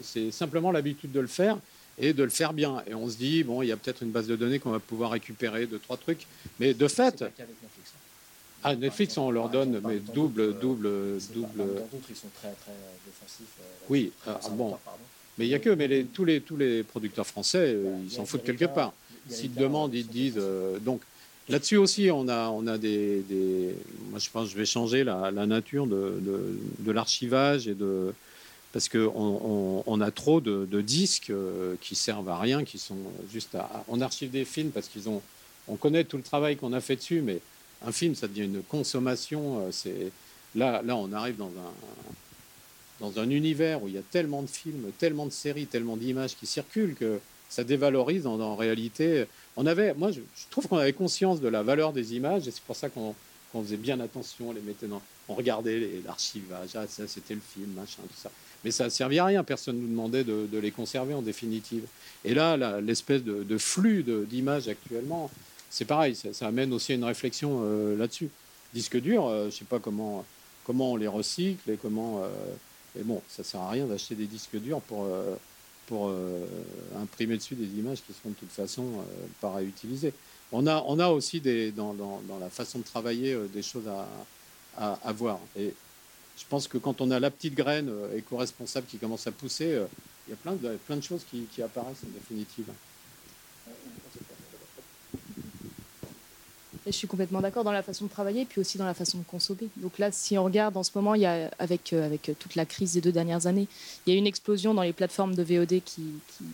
C'est 0.04 0.32
simplement 0.32 0.72
l'habitude 0.72 1.12
de 1.12 1.20
le 1.20 1.28
faire 1.28 1.58
et 1.98 2.13
de 2.13 2.24
le 2.24 2.30
faire 2.30 2.54
bien. 2.54 2.84
Et 2.86 2.94
on 2.94 3.10
se 3.10 3.18
dit, 3.18 3.44
bon, 3.44 3.63
il 3.63 3.68
y 3.68 3.72
a 3.72 3.78
peut-être 3.78 4.04
une 4.04 4.12
base 4.12 4.28
de 4.28 4.36
données 4.36 4.60
qu'on 4.60 4.72
va 4.72 4.80
pouvoir 4.80 5.12
récupérer, 5.12 5.66
de 5.66 5.78
trois 5.78 5.98
trucs. 5.98 6.28
Mais 6.60 6.74
de 6.74 6.88
fait, 6.88 7.26
ah, 8.63 8.76
Netflix, 8.76 9.17
on 9.17 9.32
leur 9.32 9.50
donne, 9.50 9.82
mais 9.86 10.00
double, 10.00 10.58
double, 10.60 11.20
double. 11.34 11.58
D'autres, 11.58 12.08
ils 12.10 12.15
sont 12.15 12.28
très, 12.36 12.52
très 12.52 12.72
défensifs. 13.06 13.46
Euh, 13.62 13.86
oui, 13.89 14.12
ah, 14.26 14.39
bon. 14.52 14.78
Mais 15.38 15.46
il 15.46 15.50
n'y 15.50 15.56
a 15.56 15.60
que, 15.60 15.70
mais 15.70 15.88
les, 15.88 16.06
tous, 16.06 16.26
les, 16.26 16.41
tous 16.41 16.58
les 16.58 16.84
producteurs 16.84 17.28
français, 17.28 17.74
euh, 17.76 17.98
ils 18.04 18.12
s'en 18.12 18.26
foutent 18.26 18.43
quelque 18.43 18.65
part. 18.65 18.93
S'ils 19.30 19.54
demandent, 19.54 19.93
ils 19.93 20.08
disent. 20.08 20.36
Euh, 20.38 20.80
donc 20.80 21.02
là-dessus 21.50 21.78
aussi, 21.78 22.10
on 22.12 22.28
a, 22.28 22.50
on 22.50 22.65
a 22.65 22.78
des, 22.78 23.22
des, 23.22 23.76
Moi, 24.10 24.20
je 24.20 24.30
pense 24.30 24.46
que 24.46 24.54
je 24.54 24.58
vais 24.58 24.65
changer 24.65 25.04
la, 25.04 25.30
la 25.32 25.46
nature 25.46 25.86
de, 25.86 26.20
de, 26.20 26.60
de 26.80 26.91
l'archivage 26.91 27.67
et 27.67 27.76
de. 27.76 28.13
Parce 28.74 28.89
qu'on 28.89 29.12
on, 29.15 29.84
on, 29.86 30.02
a 30.02 30.12
trop 30.12 30.41
de, 30.41 30.67
de, 30.70 30.82
disques 30.82 31.32
qui 31.82 31.96
servent 31.96 32.30
à 32.30 32.38
rien, 32.38 32.63
qui 32.63 32.80
sont 32.80 32.98
juste 33.32 33.56
à. 33.56 33.86
On 33.88 34.02
archive 34.02 34.32
des 34.32 34.46
films 34.46 34.72
parce 34.72 34.88
qu'ils 34.88 35.08
ont. 35.10 35.22
On 35.67 35.76
connaît 35.76 36.04
tout 36.06 36.17
le 36.17 36.24
travail 36.24 36.56
qu'on 36.58 36.74
a 36.74 36.82
fait 36.82 36.96
dessus, 36.96 37.22
mais 37.22 37.39
un 37.86 37.92
film, 37.92 38.16
ça 38.16 38.28
devient 38.28 38.46
une 38.46 38.63
consommation. 38.63 39.60
Euh, 39.60 39.72
c'est 39.72 40.12
là, 40.56 40.82
là, 40.84 40.96
on 40.96 41.12
arrive 41.13 41.38
dans 41.38 41.48
un 41.48 41.74
dans 43.00 43.20
un 43.20 43.30
univers 43.30 43.84
où 43.84 43.88
il 43.88 43.94
y 43.94 43.98
a 43.98 44.04
tellement 44.12 44.42
de 44.42 44.48
films, 44.48 44.92
tellement 44.98 45.26
de 45.26 45.32
séries, 45.32 45.68
tellement 45.68 45.98
d'images 45.98 46.36
qui 46.36 46.48
circulent 46.48 46.96
que 46.96 47.20
ça 47.50 47.63
dévalorise 47.63 48.28
en, 48.28 48.56
réalité. 48.56 49.26
On 49.56 49.66
avait, 49.66 49.94
moi, 49.94 50.12
je, 50.12 50.22
trouve 50.50 50.68
qu'on 50.68 50.78
avait 50.78 50.94
conscience 50.94 51.40
de 51.40 51.48
la 51.48 51.63
valeur 51.63 51.94
des 51.94 52.16
images 52.16 52.48
et 52.48 52.52
c'est 52.52 52.63
pour 52.63 52.76
ça 52.76 52.90
qu'on 52.90 53.16
faisait 53.63 53.78
bien 53.78 54.00
attention, 54.00 54.52
les 54.52 54.62
mettait 54.62 54.88
dans, 54.88 55.02
on 55.30 55.36
regardait 55.36 56.02
l'archivage, 56.06 56.70
ah, 56.76 56.86
ça 56.88 57.08
c'était 57.08 57.36
le 57.36 57.42
film, 57.42 57.72
machin, 57.74 58.02
tout 58.04 58.22
ça. 58.22 58.32
Mais 58.66 58.72
ça 58.72 58.86
ne 58.86 58.90
servait 58.90 59.20
à 59.20 59.26
rien, 59.26 59.44
personne 59.44 59.78
ne 59.78 59.82
nous 59.82 59.90
demandait 59.90 60.24
de, 60.24 60.58
les 60.58 60.72
conserver 60.72 61.13
en 61.13 61.22
définitive. 61.22 61.86
Et 62.26 62.34
là, 62.34 62.82
l'espèce 62.82 63.24
de, 63.24 63.58
flux 63.58 64.04
d'images 64.04 64.68
actuellement, 64.68 65.30
c'est 65.69 65.86
pareil, 65.86 66.15
ça, 66.15 66.47
amène 66.47 66.73
aussi 66.73 66.93
à 66.93 66.95
une 66.95 67.03
réflexion 67.03 67.62
euh, 67.63 67.97
là-dessus. 67.97 68.30
Disque 68.73 68.97
dur, 68.97 69.25
euh, 69.25 69.43
je 69.43 69.45
ne 69.47 69.51
sais 69.51 69.65
pas 69.65 69.80
comment, 69.80 70.25
comment 70.65 70.93
on 70.93 70.95
les 70.95 71.08
recycle 71.08 71.69
et 71.69 71.77
comment. 71.77 72.23
Euh, 72.23 72.30
et 72.99 73.03
bon, 73.03 73.21
ça 73.27 73.43
sert 73.43 73.62
à 73.62 73.69
rien 73.71 73.86
d'acheter 73.86 74.15
des 74.15 74.25
disques 74.25 74.56
durs 74.58 74.82
pour, 74.82 75.08
pour 75.86 76.12
imprimer 76.99 77.38
dessus 77.38 77.53
des 77.53 77.67
images 77.77 77.99
qui 78.01 78.12
seront 78.12 78.30
de 78.30 78.36
toute 78.36 78.49
façon 78.49 78.86
pas 79.39 79.53
réutilisées. 79.53 80.13
On 80.51 80.65
a, 80.65 80.84
on 80.88 80.97
a 80.97 81.10
aussi 81.10 81.39
des, 81.39 81.71
dans, 81.71 81.93
dans, 81.93 82.39
la 82.39 82.49
façon 82.49 82.80
de 82.80 82.84
travailler 82.84 83.38
des 83.53 83.62
choses 83.62 83.88
à, 84.77 84.97
à, 85.03 85.13
voir. 85.13 85.39
Et 85.56 85.75
je 86.39 86.43
pense 86.49 86.67
que 86.67 86.80
quand 86.80 87.01
on 87.01 87.12
a 87.12 87.19
la 87.19 87.30
petite 87.30 87.53
graine 87.53 87.91
éco-responsable 88.15 88.88
qui 88.88 88.97
commence 88.97 89.27
à 89.27 89.32
pousser, 89.32 89.80
il 90.27 90.32
y 90.32 90.34
a 90.34 90.38
plein 90.38 90.53
de, 90.53 90.75
plein 90.88 90.95
de 90.95 91.03
choses 91.03 91.23
qui, 91.30 91.41
qui 91.53 91.62
apparaissent 91.62 92.03
en 92.03 92.13
définitive. 92.17 92.65
Je 96.92 96.98
suis 96.98 97.08
complètement 97.08 97.42
d'accord 97.42 97.64
dans 97.64 97.72
la 97.72 97.84
façon 97.84 98.06
de 98.06 98.10
travailler, 98.10 98.46
puis 98.46 98.62
aussi 98.62 98.78
dans 98.78 98.86
la 98.86 98.94
façon 98.94 99.18
de 99.18 99.24
consommer. 99.24 99.70
Donc 99.78 100.00
là, 100.00 100.12
si 100.12 100.38
on 100.38 100.44
regarde 100.44 100.78
en 100.78 100.84
ce 100.84 100.92
moment, 100.96 101.16
il 101.16 101.22
y 101.22 101.26
a, 101.26 101.50
avec, 101.60 101.94
euh, 101.94 102.06
avec 102.06 102.32
toute 102.40 102.56
la 102.56 102.66
crise 102.66 102.94
des 102.94 103.02
deux 103.02 103.12
dernières 103.12 103.48
années, 103.48 103.68
il 104.06 104.14
y 104.14 104.16
a 104.16 104.20
une 104.20 104.28
explosion 104.28 104.74
dans 104.74 104.82
les 104.82 104.94
plateformes 104.94 105.36
de 105.36 105.44
VOD 105.44 105.82
qui, 105.84 106.04
qui, 106.38 106.46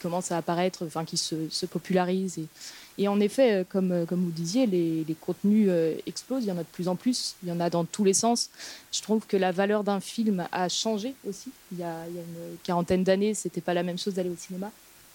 commence 0.00 0.30
à 0.30 0.36
apparaître, 0.36 0.86
enfin 0.86 1.04
qui 1.04 1.16
se, 1.16 1.48
se 1.50 1.66
popularisent. 1.66 2.38
Et, 2.38 2.46
et, 2.98 3.08
en 3.08 3.18
effet, 3.18 3.52
euh, 3.52 3.64
comme, 3.68 3.90
euh, 3.90 4.04
comme 4.06 4.22
vous 4.22 4.30
disiez, 4.30 4.64
les, 4.64 5.02
les, 5.02 5.14
contenus 5.14 5.68
explosent, 6.06 6.44
il 6.44 6.48
y 6.48 6.52
en 6.52 6.58
a 6.58 6.62
de 6.62 6.68
plus 6.70 6.86
en 6.86 6.94
plus, 6.94 7.34
il 7.42 7.48
y 7.48 7.52
en 7.52 7.58
a 7.58 7.68
dans 7.68 7.84
tous 7.84 8.04
les 8.04 8.14
sens. 8.14 8.50
Je 8.92 9.02
trouve 9.02 9.26
que 9.26 9.36
la 9.36 9.50
valeur 9.50 9.82
d'un 9.82 9.98
film 9.98 10.46
a 10.52 10.68
changé 10.68 11.14
aussi. 11.28 11.50
Il 11.72 11.78
y 11.78 11.82
a, 11.82 12.06
il 12.08 12.14
y 12.14 12.18
a 12.18 12.22
une 12.22 12.58
quarantaine 12.62 13.02
d'années, 13.02 13.34
c'était 13.34 13.60
pas 13.60 13.74
la 13.74 13.82
même 13.82 13.98
chose 13.98 14.14
d'aller 14.14 14.30
au 14.30 14.36
cinéma. 14.36 14.70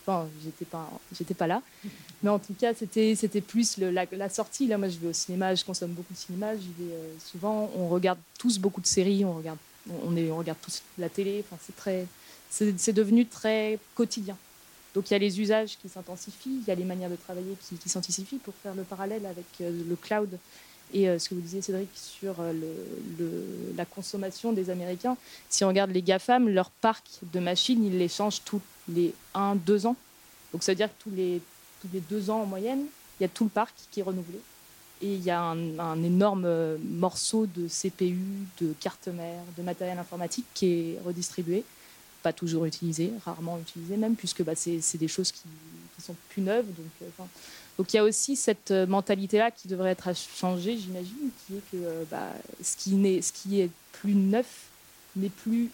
Enfin, 0.06 0.28
j'étais 0.44 0.66
pas, 0.66 0.90
j'étais 1.18 1.34
pas 1.34 1.48
là. 1.48 1.62
Mais 2.22 2.30
en 2.30 2.40
tout 2.40 2.54
cas, 2.54 2.74
c'était, 2.74 3.16
c'était 3.16 3.42
plus 3.42 3.78
la, 3.78 4.30
sortie. 4.30 4.68
Là, 4.68 4.78
moi, 4.78 4.90
je 4.90 4.98
vais 4.98 5.08
au 5.08 5.14
cinéma, 5.14 5.56
je 5.56 5.64
consomme 5.64 5.92
beaucoup 5.92 6.14
de 6.14 6.18
cinéma. 6.18 6.56
J'y 6.56 6.68
vais 6.78 6.94
euh, 6.94 7.14
souvent. 7.20 7.72
On 7.78 7.88
regarde 7.88 8.20
tous 8.38 8.60
beaucoup 8.60 8.82
de 8.82 8.88
séries. 8.88 9.24
On 9.24 9.34
regarde, 9.34 9.58
on, 10.06 10.16
est, 10.18 10.30
on 10.30 10.38
regarde 10.38 10.60
tous 10.62 10.82
la 10.98 11.10
télé. 11.10 11.44
Enfin, 11.46 11.58
c'est 11.66 11.76
très, 11.76 12.06
c'est, 12.50 12.94
devenu 12.94 13.26
très 13.26 13.80
quotidien. 13.96 14.38
Donc 14.94 15.10
il 15.10 15.14
y 15.14 15.16
a 15.16 15.20
les 15.20 15.42
usages 15.42 15.78
qui 15.82 15.90
s'intensifient, 15.90 16.60
il 16.62 16.68
y 16.68 16.72
a 16.72 16.76
les 16.76 16.84
manières 16.84 17.10
de 17.10 17.16
travailler 17.16 17.58
qui, 17.68 17.78
qui 17.78 17.90
s'intensifient 17.90 18.38
pour 18.38 18.54
faire 18.62 18.76
le 18.76 18.84
parallèle 18.84 19.26
avec 19.26 19.46
le 19.60 19.96
cloud 19.96 20.38
et 20.94 21.20
ce 21.20 21.30
que 21.30 21.36
vous 21.36 21.42
disiez, 21.42 21.62
Cédric, 21.62 21.90
sur 21.96 22.36
la 23.76 23.86
consommation 23.86 24.54
des 24.54 24.70
Américains. 24.70 25.18
Si 25.50 25.64
on 25.64 25.68
regarde 25.68 25.92
les 25.92 26.04
GAFAM, 26.04 26.48
leur 26.50 26.70
parc 26.70 27.04
de 27.34 27.40
machines, 27.40 27.84
ils 27.84 27.98
les 27.98 28.08
changent 28.08 28.42
tous 28.46 28.62
les 28.88 29.14
1-2 29.34 29.88
ans. 29.88 29.96
Donc 30.52 30.64
ça 30.64 30.72
veut 30.72 30.76
dire 30.76 30.90
que 30.90 31.04
tous 31.04 31.10
les, 31.10 31.42
tous 31.82 31.88
les 31.92 32.00
deux 32.00 32.30
ans 32.30 32.42
en 32.42 32.46
moyenne, 32.46 32.86
il 33.20 33.24
y 33.24 33.26
a 33.26 33.30
tout 33.30 33.44
le 33.44 33.50
parc 33.50 33.74
qui 33.92 34.00
est 34.00 34.04
renouvelé. 34.04 34.40
Et 35.02 35.16
il 35.16 35.24
y 35.24 35.32
a 35.32 35.42
un, 35.42 36.04
énorme 36.04 36.46
euh, 36.46 36.78
morceau 36.82 37.46
de 37.46 37.68
CPU, 37.68 38.18
de 38.62 38.74
carte 38.80 39.08
mère, 39.08 39.42
de 39.58 39.64
matériel 39.64 39.98
informatique 39.98 40.46
qui 40.54 40.68
est 40.68 41.00
redistribué, 41.04 41.66
pas 42.22 42.32
toujours 42.32 42.66
utilisé, 42.66 43.12
rarement 43.26 43.60
utilisé 43.60 43.98
même, 43.98 44.16
puisque 44.16 44.44
bah, 44.44 44.54
c'est 44.56 44.98
des 44.98 45.08
choses 45.10 45.32
qui, 45.32 45.42
qui, 45.96 46.02
sont 46.02 46.16
plus 46.30 46.42
neuves. 46.42 46.68
Donc, 46.68 46.92
euh, 47.02 47.24
donc 47.78 47.94
il 47.94 47.98
y 47.98 48.00
a 48.00 48.04
aussi 48.04 48.36
cette 48.36 48.72
euh, 48.72 48.86
mentalité-là 48.86 49.52
qui 49.52 49.68
devrait 49.68 49.92
être 49.92 50.08
à 50.08 50.14
changer, 50.14 50.78
j'imagine, 50.78 51.30
qui 51.46 51.56
est 51.56 51.72
que 51.72 52.06
bah, 52.12 52.30
ce, 52.62 52.78
qui 52.78 52.92
ce 53.22 53.32
qui 53.32 53.62
est 53.62 53.70
plus 53.92 54.14
neuf 54.14 54.68
n'est 55.16 55.30
plus 55.30 55.70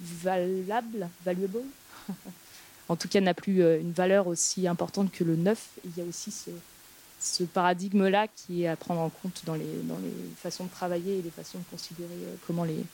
valable, 0.00 1.08
valuable, 1.24 1.62
en 2.88 2.96
tout 2.96 3.08
cas 3.08 3.20
n'a 3.20 3.34
plus 3.34 3.62
euh, 3.62 3.80
une 3.80 3.92
valeur 3.92 4.26
aussi 4.26 4.66
importante 4.66 5.10
que 5.12 5.24
le 5.24 5.36
neuf. 5.36 5.70
il 5.84 5.96
y 5.96 6.00
a 6.00 6.04
aussi 6.04 6.32
ce, 6.32 7.44
paradigme-là 7.44 8.28
qui 8.28 8.62
est 8.62 8.68
à 8.68 8.76
prendre 8.76 9.00
en 9.00 9.08
compte 9.08 9.42
dans 9.44 9.54
les, 9.54 9.82
dans 9.84 9.98
les 9.98 10.12
façons 10.36 10.64
de 10.64 10.70
travailler 10.70 11.18
et 11.18 11.22
les 11.22 11.30
façons 11.30 11.58
de 11.58 11.64
considérer 11.70 12.08
euh, 12.12 12.34
comment, 12.46 12.64
les, 12.64 12.84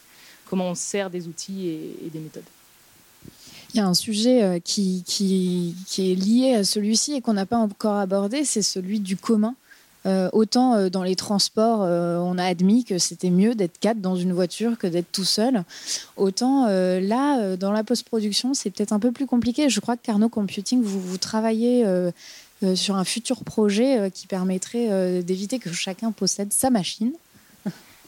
comment 0.47 0.69
on 0.69 0.75
sert 0.75 1.11
des 1.11 1.27
outils 1.27 1.69
et, 1.69 2.11
des 2.11 2.21
méthodes. 2.21 2.45
Il 3.75 3.79
y 3.79 3.81
a 3.81 3.87
un 3.87 3.95
sujet 3.95 4.43
euh, 4.43 4.59
qui, 4.59 5.03
est 5.99 6.15
lié 6.15 6.55
à 6.57 6.65
celui-ci 6.65 7.15
et 7.15 7.21
qu'on 7.23 7.33
n'a 7.33 7.47
pas 7.47 7.57
encore 7.57 7.97
abordé, 7.97 8.45
c'est 8.45 8.63
celui 8.63 9.01
du 9.01 9.17
commun. 9.17 9.55
Euh, 10.05 10.29
autant 10.33 10.75
euh, 10.75 10.89
dans 10.91 11.05
les 11.05 11.15
transports, 11.17 11.81
on 11.81 12.37
a 12.37 12.45
admis 12.45 12.85
que 12.85 12.99
c'était 12.99 13.31
mieux 13.31 13.55
d'être 13.55 13.79
quatre 13.79 14.01
dans 14.01 14.17
une 14.17 14.33
voiture 14.33 14.77
que 14.77 14.87
d'être 14.87 15.11
tout 15.11 15.25
seul. 15.25 15.65
Autant 16.17 16.67
là, 16.67 17.57
dans 17.57 17.73
la 17.73 17.85
post-production, 17.85 18.53
c'est 18.53 18.71
peut-être 18.71 18.93
un 18.93 18.99
peu 18.99 19.13
plus 19.13 19.27
compliqué. 19.27 19.71
Je 19.71 19.81
crois 19.81 19.97
que 19.97 20.03
Carnot 20.03 20.29
Computing, 20.29 20.83
vous, 20.83 21.01
vous 21.01 21.19
travaillez 21.19 21.87
sur 22.75 22.97
un 22.97 23.05
futur 23.05 23.45
projet 23.45 24.11
qui 24.11 24.27
permettrait 24.27 25.23
d'éviter 25.23 25.59
que 25.59 25.73
chacun 25.73 26.13
possède 26.13 26.53
sa 26.53 26.69
machine. 26.69 27.13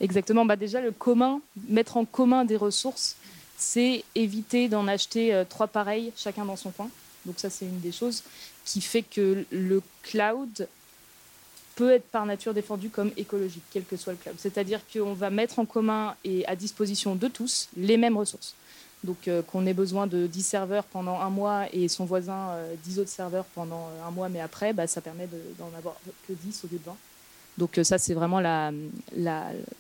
Exactement. 0.01 0.45
Bah 0.45 0.57
déjà, 0.57 0.81
le 0.81 0.91
commun, 0.91 1.41
mettre 1.69 1.97
en 1.97 2.05
commun 2.05 2.45
des 2.45 2.57
ressources, 2.57 3.17
c'est 3.65 4.05
éviter 4.15 4.69
d'en 4.69 4.87
acheter 4.87 5.43
trois 5.49 5.67
pareils, 5.67 6.13
chacun 6.17 6.45
dans 6.45 6.57
son 6.57 6.71
coin. 6.71 6.89
Donc 7.27 7.37
ça, 7.39 7.51
c'est 7.51 7.65
une 7.65 7.81
des 7.81 7.93
choses 7.93 8.23
qui 8.65 8.81
fait 8.81 9.03
que 9.03 9.45
le 9.51 9.83
cloud 10.03 10.69
peut 11.75 11.91
être 11.91 12.05
par 12.05 12.25
nature 12.27 12.55
défendu 12.55 12.89
comme 12.89 13.11
écologique, 13.17 13.63
quel 13.73 13.85
que 13.85 13.97
soit 13.97 14.13
le 14.13 14.19
cloud. 14.19 14.37
C'est-à-dire 14.39 14.81
qu'on 14.93 15.13
va 15.13 15.31
mettre 15.31 15.59
en 15.59 15.67
commun 15.67 16.15
et 16.25 16.47
à 16.47 16.57
disposition 16.57 17.17
de 17.17 17.29
tous 17.29 17.69
les 17.77 17.97
mêmes 17.97 18.17
ressources. 18.17 18.55
Donc 19.03 19.29
euh, 19.29 19.43
qu'on 19.43 19.67
ait 19.67 19.75
besoin 19.75 20.07
de 20.07 20.27
10 20.27 20.43
serveurs 20.43 20.85
pendant 20.85 21.21
un 21.21 21.31
mois 21.31 21.67
et 21.73 21.89
son 21.89 22.05
voisin 22.05 22.57
10 22.85 22.99
euh, 22.99 23.03
autres 23.03 23.11
serveurs 23.11 23.45
pendant 23.55 23.89
euh, 23.89 24.09
un 24.09 24.11
mois, 24.11 24.29
mais 24.29 24.41
après, 24.41 24.73
bah, 24.73 24.87
ça 24.87 25.01
permet 25.01 25.29
d'en 25.59 25.71
avoir 25.77 25.97
que 26.27 26.33
10 26.33 26.65
au 26.65 26.69
lieu 26.69 26.79
de 26.79 26.85
20. 26.85 26.97
Donc 27.59 27.79
ça, 27.85 27.99
c'est 27.99 28.15
vraiment 28.15 28.41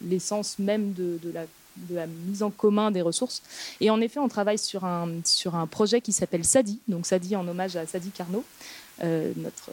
l'essence 0.00 0.58
même 0.60 0.92
de, 0.92 1.18
la, 1.32 1.44
de, 1.76 1.94
la, 1.94 2.06
mise 2.06 2.42
en 2.42 2.50
commun 2.50 2.90
des 2.90 3.02
ressources. 3.02 3.42
Et 3.80 3.90
en 3.90 4.00
effet, 4.00 4.20
on 4.20 4.28
travaille 4.28 4.58
sur 4.58 4.84
un, 4.84 5.08
sur 5.24 5.54
un 5.54 5.66
projet 5.66 6.00
qui 6.00 6.12
s'appelle 6.12 6.44
SADI, 6.44 6.80
donc 6.88 7.06
SADI 7.06 7.36
en 7.36 7.46
hommage 7.46 7.76
à 7.76 7.86
Sadi 7.86 8.10
Carnot, 8.10 8.44
notre 9.02 9.70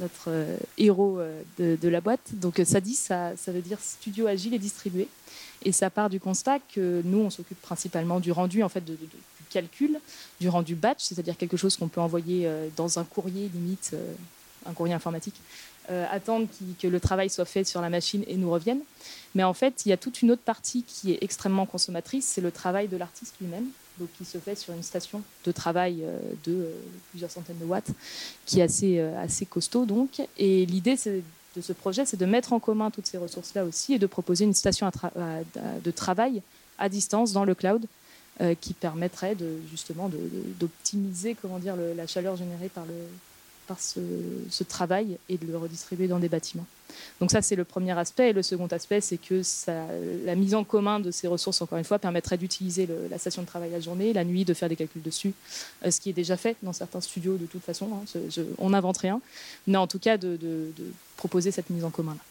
notre 0.00 0.28
euh, 0.28 0.56
héros 0.78 1.18
euh, 1.18 1.42
de, 1.58 1.88
la 1.88 2.00
boîte. 2.00 2.20
Donc 2.32 2.58
euh, 2.58 2.64
SADI, 2.64 2.94
ça, 2.94 3.36
ça 3.36 3.52
veut 3.52 3.60
dire 3.60 3.78
studio 3.80 4.26
agile 4.26 4.54
et 4.54 4.58
distribué. 4.58 5.08
Et 5.62 5.72
ça 5.72 5.90
part 5.90 6.10
du 6.10 6.20
constat 6.20 6.58
que 6.58 7.02
nous, 7.04 7.18
on 7.18 7.30
s'occupe 7.30 7.60
principalement 7.60 8.20
du 8.20 8.32
rendu, 8.32 8.62
en 8.62 8.68
fait, 8.68 8.84
du 8.84 8.96
calcul, 9.50 9.98
du 10.40 10.48
rendu 10.48 10.74
batch, 10.74 11.00
c'est-à-dire 11.00 11.36
quelque 11.36 11.56
chose 11.56 11.76
qu'on 11.76 11.88
peut 11.88 12.00
envoyer 12.00 12.50
dans 12.76 12.98
un 12.98 13.04
courrier 13.04 13.50
limite, 13.52 13.94
un 14.64 14.72
courrier 14.72 14.94
informatique, 14.94 15.34
attendre 15.88 16.46
que 16.80 16.86
le 16.86 17.00
travail 17.00 17.30
soit 17.30 17.44
fait 17.44 17.64
sur 17.64 17.80
la 17.80 17.90
machine 17.90 18.22
et 18.28 18.36
nous 18.36 18.50
revienne. 18.50 18.78
Mais 19.34 19.42
en 19.42 19.54
fait, 19.54 19.82
il 19.84 19.88
y 19.88 19.92
a 19.92 19.96
toute 19.96 20.22
une 20.22 20.30
autre 20.30 20.42
partie 20.42 20.84
qui 20.84 21.12
est 21.12 21.18
extrêmement 21.20 21.66
consommatrice, 21.66 22.26
c'est 22.26 22.40
le 22.40 22.52
travail 22.52 22.86
de 22.86 22.96
l'artiste 22.96 23.34
lui-même 23.40 23.66
qui 24.06 24.24
se 24.24 24.38
fait 24.38 24.54
sur 24.54 24.74
une 24.74 24.82
station 24.82 25.22
de 25.44 25.52
travail 25.52 26.00
euh, 26.02 26.18
de 26.44 26.52
euh, 26.52 26.72
plusieurs 27.10 27.30
centaines 27.30 27.58
de 27.58 27.64
watts, 27.64 27.90
qui 28.46 28.60
est 28.60 28.62
assez, 28.62 28.98
euh, 28.98 29.22
assez 29.22 29.46
costaud 29.46 29.86
donc. 29.86 30.22
Et 30.38 30.66
l'idée 30.66 30.96
de 30.96 31.60
ce 31.60 31.72
projet, 31.72 32.04
c'est 32.04 32.16
de 32.16 32.26
mettre 32.26 32.52
en 32.52 32.60
commun 32.60 32.90
toutes 32.90 33.06
ces 33.06 33.18
ressources-là 33.18 33.64
aussi 33.64 33.94
et 33.94 33.98
de 33.98 34.06
proposer 34.06 34.44
une 34.44 34.54
station 34.54 34.90
de 35.84 35.90
travail 35.90 36.42
à 36.78 36.88
distance 36.88 37.32
dans 37.32 37.44
le 37.44 37.54
cloud 37.54 37.84
qui 38.60 38.72
permettrait 38.72 39.36
justement 39.70 40.08
d'optimiser 40.58 41.36
la 41.96 42.06
chaleur 42.06 42.36
générée 42.36 42.70
par 42.70 42.86
le, 42.86 42.94
par 43.70 43.78
ce, 43.78 44.64
travail 44.64 45.16
et 45.28 45.38
de 45.38 45.46
le 45.46 45.56
redistribuer 45.56 46.08
dans 46.08 46.18
des 46.18 46.28
bâtiments. 46.28 46.66
Donc 47.20 47.30
ça, 47.30 47.40
c'est 47.40 47.54
le 47.54 47.62
premier 47.62 47.96
aspect. 47.96 48.30
Et 48.30 48.32
le 48.32 48.42
second 48.42 48.66
aspect, 48.66 49.00
c'est 49.00 49.16
que 49.16 49.42
la 50.26 50.34
mise 50.34 50.56
en 50.56 50.64
commun 50.64 50.98
de 50.98 51.12
ces 51.12 51.28
ressources, 51.28 51.62
encore 51.62 51.78
une 51.78 51.84
fois, 51.84 52.00
permettrait 52.00 52.36
d'utiliser 52.36 52.88
la 53.08 53.16
station 53.18 53.42
de 53.42 53.46
travail 53.46 53.70
la 53.70 53.78
journée, 53.78 54.12
la 54.12 54.24
nuit, 54.24 54.44
de 54.44 54.54
faire 54.54 54.68
des 54.68 54.74
calculs 54.74 55.02
dessus, 55.02 55.32
euh, 55.84 55.92
ce 55.92 56.00
qui 56.00 56.10
est 56.10 56.14
déjà 56.14 56.36
fait 56.36 56.56
dans 56.64 56.72
certains 56.72 57.00
studios 57.00 57.36
de 57.36 57.46
toute 57.46 57.62
façon. 57.62 57.88
Hein. 57.94 58.20
on 58.58 58.70
n'invente 58.70 58.98
rien. 58.98 59.20
Mais 59.68 59.78
en 59.78 59.86
tout 59.86 60.00
cas, 60.00 60.16
de, 60.16 60.72
proposer 61.16 61.52
cette 61.52 61.70
mise 61.70 61.84
en 61.84 61.90
commun-là. 61.90 62.29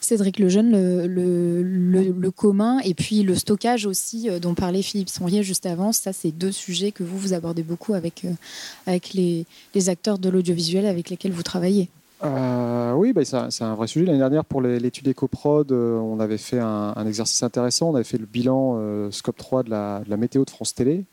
Cédric 0.00 0.38
Lejeune, 0.38 0.72
le, 0.72 2.30
commun 2.30 2.78
et 2.84 2.94
puis 2.94 3.22
le 3.22 3.34
stockage 3.34 3.86
aussi, 3.86 4.30
euh, 4.30 4.38
dont 4.38 4.54
parlait 4.54 4.82
Philippe 4.82 5.08
Sonrier 5.08 5.42
juste 5.42 5.66
avant. 5.66 5.92
Ça, 5.92 6.12
c'est 6.12 6.30
deux 6.30 6.52
sujets 6.52 6.92
que 6.92 7.02
vous, 7.02 7.18
vous 7.18 7.32
abordez 7.32 7.62
beaucoup 7.62 7.94
avec, 7.94 8.24
euh, 8.24 8.32
avec 8.86 9.12
les, 9.14 9.46
les 9.74 9.88
acteurs 9.88 10.18
de 10.18 10.28
l'audiovisuel 10.28 10.86
avec 10.86 11.10
lesquels 11.10 11.32
vous 11.32 11.42
travaillez. 11.42 11.88
Euh, 12.22 12.92
oui, 12.92 13.12
bah, 13.12 13.22
c'est 13.24 13.64
un 13.64 13.74
vrai 13.74 13.86
sujet. 13.86 14.06
L'année 14.06 14.18
dernière, 14.18 14.44
pour 14.44 14.60
l'étude 14.60 15.08
EcoProd, 15.08 15.72
on 15.72 16.20
avait 16.20 16.38
fait 16.38 16.58
un, 16.60 17.06
exercice 17.06 17.42
intéressant. 17.42 17.90
On 17.90 17.94
avait 17.94 18.04
fait 18.04 18.18
le 18.18 18.26
bilan 18.26 19.10
Scope 19.10 19.38
3 19.38 19.62
de 19.62 19.70
la, 19.70 20.02
de 20.04 20.10
la, 20.10 20.18
météo 20.18 20.44
de 20.44 20.50
France 20.50 20.74
Télé. 20.74 21.04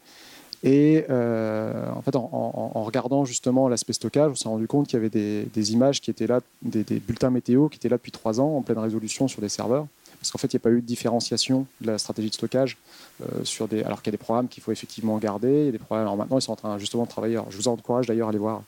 Et 0.64 1.06
euh, 1.10 1.92
en 1.96 2.02
fait, 2.02 2.16
en, 2.16 2.84
regardant 2.84 3.26
justement 3.26 3.70
l'aspect 3.70 3.94
stockage, 3.94 4.32
on 4.32 4.36
s'est 4.36 4.50
rendu 4.50 4.68
compte 4.68 4.88
qu'il 4.88 4.98
y 4.98 5.00
avait 5.00 5.10
des, 5.10 5.74
images 5.74 6.02
qui 6.02 6.10
étaient 6.10 6.28
là, 6.28 6.42
des, 6.62 6.84
des, 6.84 7.00
bulletins 7.00 7.30
météo 7.30 7.70
qui 7.70 7.78
étaient 7.78 7.90
là 7.90 7.98
depuis 7.98 8.12
trois 8.12 8.40
ans 8.42 8.58
en 8.58 8.62
pleine 8.62 8.80
résolution 8.80 9.28
sur 9.28 9.42
des 9.42 9.50
serveurs. 9.50 9.88
Parce 10.28 10.34
qu'en 10.34 10.40
fait, 10.40 10.54
il 10.54 10.58
n'y 10.58 10.62
a 10.62 10.66
pas 10.66 10.72
eu 10.72 10.82
de 10.82 10.86
différenciation 10.86 11.68
de 11.80 11.88
la 11.88 11.98
stratégie 11.98 12.28
de 12.28 12.34
stockage 12.34 12.76
euh, 13.22 13.46
sur 13.46 13.70
des, 13.70 13.82
alors 13.84 14.02
qu'il 14.02 14.12
y 14.12 14.14
a 14.14 14.18
des 14.18 14.22
programmes 14.22 14.50
qu'il 14.50 14.62
faut 14.62 14.74
effectivement 14.74 15.18
garder. 15.20 15.72
Des 15.72 15.78
programmes, 15.78 16.06
alors 16.06 16.18
maintenant, 16.18 16.38
ils 16.38 16.42
sont 16.42 16.52
en 16.52 16.58
train 16.58 16.78
justement 16.78 17.06
de 17.06 17.10
travailler. 17.10 17.40
je 17.50 17.56
vous 17.56 17.70
encourage 17.70 18.08
d'ailleurs 18.08 18.28
à 18.28 18.32
aller 18.32 18.40
voir 18.40 18.62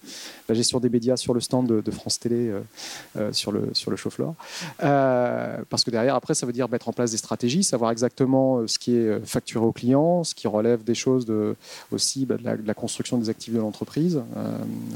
la 0.48 0.56
gestion 0.56 0.80
des 0.80 0.88
médias 0.88 1.18
sur 1.18 1.34
le 1.34 1.42
stand 1.42 1.68
de, 1.68 1.92
France 1.92 2.18
Télé 2.18 2.48
euh, 2.48 2.62
euh, 3.18 3.34
sur 3.34 3.52
le, 3.52 3.72
sur 3.74 3.92
le 3.92 3.98
show 3.98 4.10
floor. 4.10 4.36
parce 4.80 5.84
que 5.84 5.92
derrière, 5.92 6.16
après, 6.16 6.34
ça 6.34 6.46
veut 6.46 6.54
dire 6.54 6.70
mettre 6.70 6.88
en 6.88 6.94
place 6.94 7.12
des 7.12 7.18
stratégies, 7.18 7.66
savoir 7.66 7.92
exactement 7.92 8.66
ce 8.66 8.80
qui 8.80 8.96
est 8.96 9.26
facturé 9.26 9.66
au 9.66 9.74
client, 9.74 10.24
ce 10.24 10.34
qui 10.34 10.48
relève 10.48 10.86
des 10.86 10.96
choses 10.96 11.26
de, 11.26 11.58
aussi 11.92 12.26
bah, 12.26 12.38
de, 12.38 12.66
la, 12.66 12.74
construction 12.74 13.18
des 13.18 13.30
actifs 13.30 13.54
de 13.54 13.60
l'entreprise. 13.60 14.22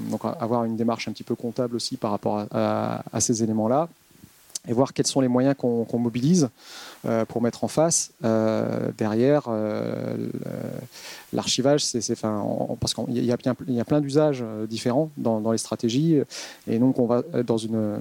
donc, 0.10 0.22
avoir 0.24 0.64
une 0.64 0.78
démarche 0.78 1.10
un 1.10 1.12
petit 1.12 1.24
peu 1.24 1.36
comptable 1.36 1.76
aussi 1.76 1.98
par 1.98 2.12
rapport 2.12 2.46
à 2.54 3.20
ces 3.20 3.44
éléments-là 3.44 3.90
et 4.68 4.74
voir 4.74 4.94
quels 4.94 5.08
sont 5.08 5.22
les 5.22 5.28
moyens 5.28 5.56
qu'on 5.58 6.00
mobilise 6.00 6.50
pour 7.28 7.42
mettre 7.42 7.64
en 7.64 7.68
face. 7.68 8.12
Euh, 8.24 8.92
derrière, 8.98 9.44
euh, 9.48 10.16
l'archivage, 11.34 11.84
c'est, 11.84 12.12
enfin, 12.12 12.46
parce 12.80 12.94
qu'il 12.94 13.18
y, 13.18 13.26
y, 13.26 13.32
a 13.32 13.86
plein 13.86 14.02
d'usages 14.02 14.44
différents 14.70 15.10
dans, 15.18 15.52
les 15.52 15.58
stratégies, 15.58 16.18
et 16.68 16.80
donc 16.80 17.00
on 17.00 17.06
va 17.06 17.24
dans 17.46 17.58
une, 17.58 17.98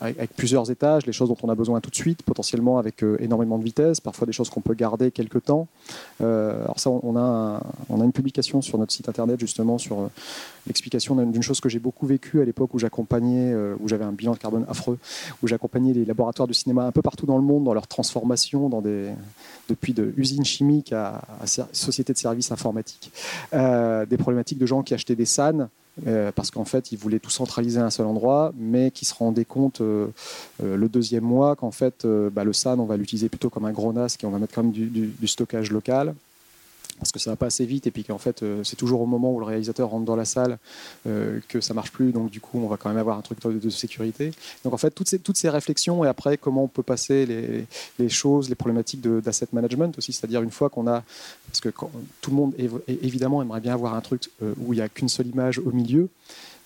avec, 0.00 0.34
plusieurs 0.34 0.70
étages, 0.70 1.06
les 1.06 1.12
choses 1.12 1.28
dont 1.28 1.36
on 1.42 1.48
a 1.48 1.54
besoin 1.54 1.80
tout 1.80 1.90
de 1.90 1.96
suite, 1.96 2.22
potentiellement 2.22 2.78
avec 2.78 3.04
énormément 3.18 3.58
de 3.58 3.64
vitesse, 3.64 4.00
parfois 4.00 4.26
des 4.26 4.32
choses 4.32 4.50
qu'on 4.50 4.60
peut 4.60 4.74
garder 4.74 5.10
quelques 5.10 5.44
temps. 5.44 5.68
alors 6.20 6.80
ça, 6.80 6.90
on 6.90 7.16
a, 7.16 7.60
on 7.88 8.00
a 8.00 8.04
une 8.04 8.12
publication 8.12 8.62
sur 8.62 8.78
notre 8.78 8.92
site 8.92 9.08
internet 9.08 9.38
justement 9.38 9.78
sur 9.78 10.08
l'explication 10.66 11.14
d'une 11.16 11.42
chose 11.42 11.60
que 11.60 11.68
j'ai 11.68 11.78
beaucoup 11.78 12.06
vécue 12.06 12.40
à 12.40 12.44
l'époque 12.44 12.72
où 12.74 12.78
j'accompagnais, 12.78 13.54
où 13.80 13.88
j'avais 13.88 14.04
un 14.04 14.12
bilan 14.12 14.32
de 14.32 14.38
carbone 14.38 14.64
affreux, 14.68 14.98
où 15.42 15.46
j'accompagnais 15.46 15.92
les 15.92 16.04
laboratoires 16.04 16.48
du 16.48 16.54
cinéma 16.54 16.84
un 16.84 16.92
peu 16.92 17.02
partout 17.02 17.26
dans 17.26 17.36
le 17.36 17.44
monde 17.44 17.64
dans 17.64 17.74
leur 17.74 17.86
transformation, 17.86 18.31
dans 18.68 18.80
des, 18.80 19.10
depuis 19.68 19.92
de 19.92 20.12
usines 20.16 20.44
chimiques 20.44 20.92
à, 20.92 21.22
sociétés 21.72 22.12
de 22.12 22.18
services 22.18 22.52
informatiques. 22.52 23.12
Euh, 23.54 24.06
des 24.06 24.16
problématiques 24.16 24.58
de 24.58 24.66
gens 24.66 24.82
qui 24.82 24.94
achetaient 24.94 25.16
des 25.16 25.24
SAN 25.24 25.68
euh, 26.06 26.32
parce 26.32 26.50
qu'en 26.50 26.64
fait, 26.64 26.92
ils 26.92 26.98
voulaient 26.98 27.18
tout 27.18 27.30
centraliser 27.30 27.80
à 27.80 27.84
un 27.84 27.90
seul 27.90 28.06
endroit, 28.06 28.52
mais 28.56 28.90
qui 28.90 29.04
se 29.04 29.14
rendaient 29.14 29.44
compte 29.44 29.80
euh, 29.80 30.08
le 30.62 30.88
deuxième 30.88 31.24
mois 31.24 31.56
qu'en 31.56 31.70
fait, 31.70 32.06
bah, 32.06 32.44
le 32.44 32.52
SAN, 32.52 32.78
on 32.78 32.86
va 32.86 32.96
l'utiliser 32.96 33.28
plutôt 33.28 33.50
comme 33.50 33.64
un 33.64 33.72
gros 33.72 33.92
NAS 33.92 34.16
et 34.22 34.26
on 34.26 34.30
va 34.30 34.38
mettre 34.38 34.54
quand 34.54 34.62
même 34.62 34.72
du, 34.72 34.86
du 34.86 35.28
stockage 35.28 35.70
local 35.70 36.14
parce 37.02 37.10
que 37.10 37.18
ça 37.18 37.30
va 37.30 37.36
pas 37.36 37.46
assez 37.46 37.66
vite 37.66 37.88
et 37.88 37.90
puis 37.90 38.04
qu'en 38.04 38.18
fait 38.18 38.44
euh, 38.44 38.62
c'est 38.62 38.76
toujours 38.76 39.00
au 39.00 39.06
moment 39.06 39.32
où 39.32 39.40
le 39.40 39.44
réalisateur 39.44 39.88
rentre 39.88 40.04
dans 40.04 40.14
la 40.14 40.24
salle 40.24 40.58
euh, 41.08 41.40
que 41.48 41.60
ça 41.60 41.74
marche 41.74 41.90
plus. 41.90 42.12
Donc 42.12 42.30
du 42.30 42.40
coup 42.40 42.60
on 42.62 42.68
va 42.68 42.76
quand 42.76 42.88
même 42.88 42.98
avoir 42.98 43.18
un 43.18 43.22
truc 43.22 43.40
de, 43.44 43.70
sécurité. 43.70 44.30
Donc 44.64 44.72
en 44.72 44.76
fait 44.76 44.92
toutes 44.92 45.08
ces, 45.08 45.18
toutes 45.18 45.36
ces 45.36 45.48
réflexions 45.48 46.04
et 46.04 46.08
après 46.08 46.36
comment 46.38 46.62
on 46.62 46.68
peut 46.68 46.84
passer 46.84 47.26
les, 47.26 48.08
choses 48.08 48.48
les 48.48 48.54
problématiques 48.54 49.00
d'asset 49.00 49.48
management 49.52 49.98
aussi. 49.98 50.12
C'est-à-dire 50.12 50.42
une 50.42 50.52
fois 50.52 50.70
qu'on 50.70 50.86
a 50.86 51.02
parce 51.48 51.60
que 51.60 51.70
tout 52.20 52.30
le 52.30 52.36
monde 52.36 52.54
évidemment 52.86 53.42
aimerait 53.42 53.60
bien 53.60 53.74
avoir 53.74 53.94
un 53.94 54.00
truc 54.00 54.30
euh, 54.40 54.54
où 54.58 54.72
il 54.72 54.76
n'y 54.76 54.82
a 54.82 54.88
qu'une 54.88 55.08
seule 55.08 55.26
image 55.26 55.58
au 55.58 55.72
milieu 55.72 56.08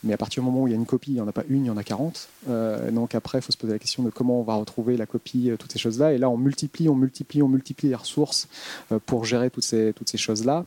mais 0.05 0.13
à 0.13 0.17
partir 0.17 0.43
du 0.43 0.47
moment 0.47 0.63
où 0.63 0.69
il 0.69 0.71
y 0.71 0.75
a 0.75 0.77
une 0.77 0.87
copie, 0.87 1.11
il 1.11 1.15
n'y 1.15 1.21
en 1.21 1.29
a 1.29 1.33
pas 1.33 1.45
une, 1.49 1.65
il 1.65 1.69
y 1.69 1.71
en 1.71 1.77
a 1.77 1.83
40. 1.83 2.29
Euh, 2.49 2.91
donc 2.91 3.15
après, 3.15 3.39
il 3.39 3.43
faut 3.43 3.53
se 3.53 3.57
poser 3.57 3.73
la 3.73 3.79
question 3.79 4.03
de 4.03 4.11
comment 4.11 4.41
on 4.41 4.43
va 4.43 4.55
retrouver 4.55 4.97
la 4.97 5.07
copie, 5.07 5.51
euh, 5.51 5.57
toutes 5.57 5.73
ces 5.73 5.79
choses-là. 5.79 6.13
Et 6.13 6.19
là, 6.19 6.31
on 6.31 6.37
multiplie, 6.37 6.89
on 6.89 6.95
multiplie, 6.95 7.43
on 7.43 7.49
multiplie 7.49 7.89
les 7.89 7.95
ressources 7.95 8.49
euh, 8.93 8.99
pour 9.05 9.25
gérer 9.25 9.51
toutes 9.51 9.65
ces, 9.65 9.93
toutes 9.95 10.09
ces 10.09 10.19
choses-là. 10.19 10.65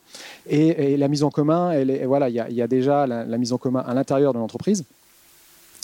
Et, 0.47 0.97
la 0.97 1.07
mise 1.07 1.23
en 1.23 1.29
commun, 1.29 1.71
voilà, 2.05 2.29
il 2.29 2.35
y, 2.35 2.61
a, 2.61 2.67
déjà 2.67 3.07
la, 3.07 3.37
mise 3.37 3.53
en 3.53 3.57
commun 3.57 3.83
à 3.87 3.93
l'intérieur 3.93 4.33
de 4.33 4.39
l'entreprise 4.39 4.83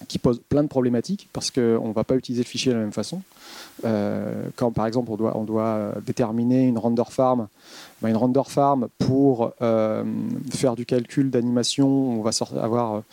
qui 0.07 0.19
pose 0.19 0.41
plein 0.49 0.63
de 0.63 0.67
problématiques 0.67 1.29
parce 1.31 1.51
qu'on 1.51 1.87
ne 1.87 1.93
va 1.93 2.03
pas 2.03 2.15
utiliser 2.15 2.43
le 2.43 2.47
fichier 2.47 2.71
de 2.71 2.77
la 2.77 2.83
même 2.83 2.91
façon. 2.91 3.21
quand 3.81 4.71
par 4.71 4.87
exemple 4.87 5.09
on 5.11 5.15
doit, 5.15 5.37
on 5.37 5.43
doit 5.43 5.93
déterminer 6.05 6.63
une 6.67 6.77
render 6.77 7.03
farm, 7.09 7.47
ben, 8.01 8.09
une 8.09 8.17
render 8.17 8.41
farm 8.45 8.89
pour 8.99 9.53
faire 10.51 10.75
du 10.75 10.85
calcul 10.85 11.29
d'animation, 11.29 11.87
on 11.87 12.21
va 12.21 12.31
avoir 12.61 13.03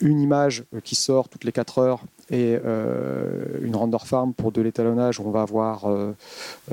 une 0.00 0.20
image 0.20 0.64
euh, 0.74 0.80
qui 0.80 0.94
sort 0.94 1.28
toutes 1.28 1.44
les 1.44 1.52
4 1.52 1.78
heures 1.78 2.02
et 2.30 2.58
euh, 2.64 3.44
une 3.62 3.76
render 3.76 3.98
farm 4.04 4.34
pour 4.34 4.52
de 4.52 4.60
l'étalonnage 4.60 5.20
on 5.20 5.30
va 5.30 5.42
avoir 5.42 5.88
euh, 5.88 6.12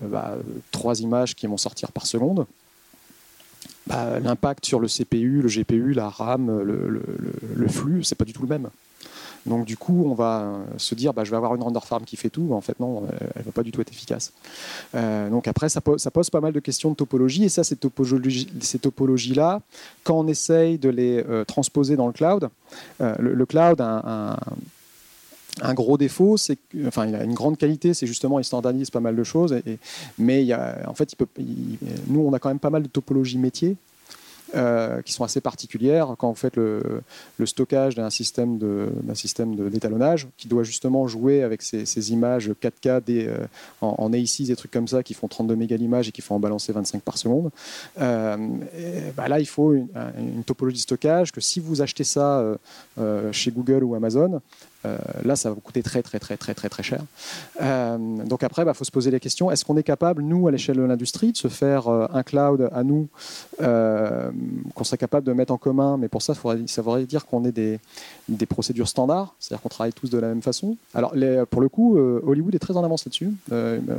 bah, 0.01 0.35
trois 0.71 0.99
images 1.01 1.35
qui 1.35 1.47
vont 1.47 1.57
sortir 1.57 1.91
par 1.91 2.05
seconde. 2.05 2.45
Bah, 3.85 4.19
l'impact 4.19 4.65
sur 4.65 4.79
le 4.79 4.87
CPU, 4.87 5.41
le 5.41 5.49
GPU, 5.49 5.93
la 5.93 6.09
RAM, 6.09 6.61
le, 6.61 6.87
le, 6.87 7.03
le 7.55 7.67
flux, 7.67 8.03
c'est 8.03 8.15
pas 8.15 8.23
du 8.23 8.31
tout 8.31 8.41
le 8.41 8.47
même. 8.47 8.69
Donc 9.45 9.65
du 9.65 9.77
coup, 9.77 10.05
on 10.09 10.13
va 10.13 10.41
euh, 10.41 10.63
se 10.77 10.95
dire, 10.95 11.13
bah, 11.13 11.23
je 11.23 11.31
vais 11.31 11.37
avoir 11.37 11.53
une 11.55 11.63
render 11.63 11.79
farm 11.83 12.05
qui 12.05 12.15
fait 12.15 12.29
tout. 12.29 12.49
En 12.51 12.61
fait, 12.61 12.79
non, 12.79 13.03
euh, 13.03 13.07
elle 13.35 13.41
ne 13.41 13.45
va 13.45 13.51
pas 13.51 13.63
du 13.63 13.71
tout 13.71 13.81
être 13.81 13.91
efficace. 13.91 14.31
Euh, 14.95 15.29
donc 15.29 15.47
après, 15.47 15.69
ça 15.69 15.81
pose, 15.81 16.29
pas 16.29 16.41
mal 16.41 16.53
de 16.53 16.59
questions 16.59 16.91
de 16.91 16.95
topologie. 16.95 17.45
Et 17.45 17.49
ça, 17.49 17.63
ces 17.63 17.75
topologies-là, 17.75 19.61
quand 20.03 20.17
on 20.17 20.27
essaye 20.27 20.77
de 20.77 20.89
les 20.89 21.23
transposer 21.47 21.95
dans 21.95 22.07
le 22.07 22.13
cloud, 22.13 22.49
le, 22.99 23.45
cloud 23.45 23.81
a 23.81 24.39
un, 25.61 25.73
gros 25.73 25.97
défaut, 25.97 26.37
c'est 26.37 26.57
enfin, 26.87 27.05
il 27.05 27.15
a 27.15 27.23
une 27.23 27.33
grande 27.33 27.57
qualité, 27.57 27.93
c'est 27.93 28.07
justement 28.07 28.39
il 28.39 28.45
standardise 28.45 28.89
pas 28.89 28.99
mal 28.99 29.15
de 29.15 29.23
choses. 29.23 29.55
mais 30.17 30.41
il 30.41 30.47
y 30.47 30.53
a, 30.53 30.83
en 30.87 30.93
fait, 30.93 31.15
nous, 32.07 32.21
on 32.21 32.33
a 32.33 32.39
quand 32.39 32.49
même 32.49 32.59
pas 32.59 32.69
mal 32.69 32.83
de 32.83 32.87
topologies 32.87 33.37
métiers 33.37 33.75
euh, 34.55 35.01
qui 35.01 35.13
sont 35.13 35.23
assez 35.23 35.41
particulières 35.41 36.15
quand 36.17 36.29
vous 36.29 36.35
faites 36.35 36.55
le, 36.55 37.01
stockage 37.45 37.95
d'un 37.95 38.09
système 38.09 38.57
d'étalonnage 38.59 40.27
qui 40.37 40.47
doit 40.47 40.63
justement 40.63 41.07
jouer 41.07 41.43
avec 41.43 41.61
ces, 41.61 42.11
images 42.11 42.51
4K 42.61 43.03
des, 43.03 43.27
euh, 43.27 43.37
en, 43.81 43.95
en, 43.97 44.11
A6 44.11 44.47
des 44.47 44.55
trucs 44.55 44.71
comme 44.71 44.87
ça 44.87 45.03
qui 45.03 45.13
font 45.13 45.27
32 45.27 45.55
mégas 45.55 45.77
l'image 45.77 46.09
et 46.09 46.11
qui 46.11 46.21
font 46.21 46.35
en 46.35 46.39
balancer 46.39 46.71
25 46.71 47.01
par 47.01 47.17
seconde. 47.17 47.49
Euh, 47.99 48.37
bah 49.17 49.27
là, 49.27 49.39
il 49.39 49.47
faut 49.47 49.73
une, 49.73 50.43
topologie 50.45 50.77
de 50.77 50.81
stockage 50.81 51.31
que 51.31 51.41
si 51.41 51.59
vous 51.59 51.81
achetez 51.81 52.03
ça 52.03 52.43
chez 53.31 53.51
Google 53.51 53.83
ou 53.83 53.95
Amazon, 53.95 54.39
euh, 54.85 54.97
là, 55.23 55.35
ça 55.35 55.49
va 55.49 55.55
vous 55.55 55.61
coûter 55.61 55.81
très, 55.81 56.01
très, 56.01 56.19
très, 56.19 56.37
très, 56.37 56.53
très, 56.53 56.69
très 56.69 56.83
cher. 56.83 57.01
Euh, 57.61 57.97
donc 57.97 58.43
après, 58.43 58.63
il 58.63 58.65
bah, 58.65 58.73
faut 58.73 58.83
se 58.83 58.91
poser 58.91 59.11
la 59.11 59.19
question 59.19 59.51
est-ce 59.51 59.63
qu'on 59.63 59.77
est 59.77 59.83
capable, 59.83 60.21
nous, 60.21 60.47
à 60.47 60.51
l'échelle 60.51 60.77
de 60.77 60.81
l'industrie, 60.81 61.31
de 61.31 61.37
se 61.37 61.47
faire 61.47 61.87
euh, 61.87 62.07
un 62.13 62.23
cloud 62.23 62.69
à 62.73 62.83
nous, 62.83 63.07
qu'on 63.59 64.83
serait 64.83 64.97
capable 64.97 65.25
de 65.25 65.33
mettre 65.33 65.53
en 65.53 65.57
commun? 65.57 65.97
Mais 65.97 66.07
pour 66.07 66.21
ça, 66.21 66.33
ça 66.33 66.81
voudrait 66.81 67.05
dire 67.05 67.25
qu'on 67.25 67.45
ait 67.45 67.51
des, 67.51 67.79
des 68.27 68.45
procédures 68.45 68.87
standards, 68.87 69.35
c'est-à-dire 69.39 69.61
qu'on 69.61 69.69
travaille 69.69 69.93
tous 69.93 70.09
de 70.09 70.17
la 70.17 70.27
même 70.27 70.41
façon. 70.41 70.77
Alors, 70.93 71.15
les, 71.15 71.43
pour 71.49 71.61
le 71.61 71.69
coup, 71.69 71.97
Hollywood 71.97 72.53
est 72.55 72.59
très 72.59 72.75
en 72.75 72.83
avance 72.83 73.05
là-dessus. 73.05 73.31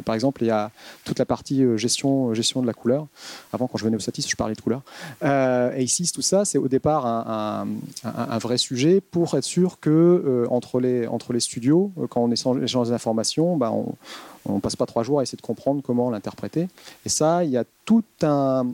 par 0.05 0.15
exemple, 0.15 0.43
il 0.43 0.49
y 0.49 0.51
a 0.51 0.71
toute 1.05 1.19
la 1.19 1.25
partie 1.25 1.65
gestion, 1.79 2.35
gestion 2.35 2.63
de 2.63 2.67
la 2.67 2.75
couleur. 2.75 3.07
Avant, 3.53 3.67
quand 3.67 3.79
je 3.79 3.85
venais 3.85 3.97
au 3.97 4.01
Satis, 4.01 4.29
je 4.29 4.37
parlais 4.37 4.55
de 4.55 4.61
couleur. 4.61 4.83
et 5.23 5.83
ici, 5.83 6.11
tout 6.13 6.23
ça, 6.23 6.45
c'est 6.45 6.59
au 6.59 6.69
départ 6.69 7.07
un, 7.07 7.67
un, 8.05 8.39
vrai 8.39 8.59
sujet 8.59 9.01
pour 9.01 9.35
être 9.35 9.45
sûr 9.45 9.79
que 9.81 10.47
entre 10.51 10.74
entre 11.09 11.33
les, 11.33 11.41
studios, 11.41 11.93
euh, 11.99 12.07
quand 12.07 12.23
on 12.23 12.31
échange, 12.31 12.89
des 12.89 12.93
informations, 12.93 13.57
bah, 13.57 13.73
on 13.73 14.55
ne 14.55 14.61
passe 14.61 14.77
pas 14.77 14.87
trois 14.87 15.03
jours 15.03 15.21
à 15.21 15.23
essayer 15.23 15.37
de 15.37 15.43
comprendre 15.43 15.83
comment 15.83 16.11
l'interpréter. 16.11 16.69
Et 17.05 17.09
ça, 17.09 17.45
il 17.45 17.51
y 17.51 17.57
a 17.57 17.65
tout 17.85 18.05
un, 18.23 18.67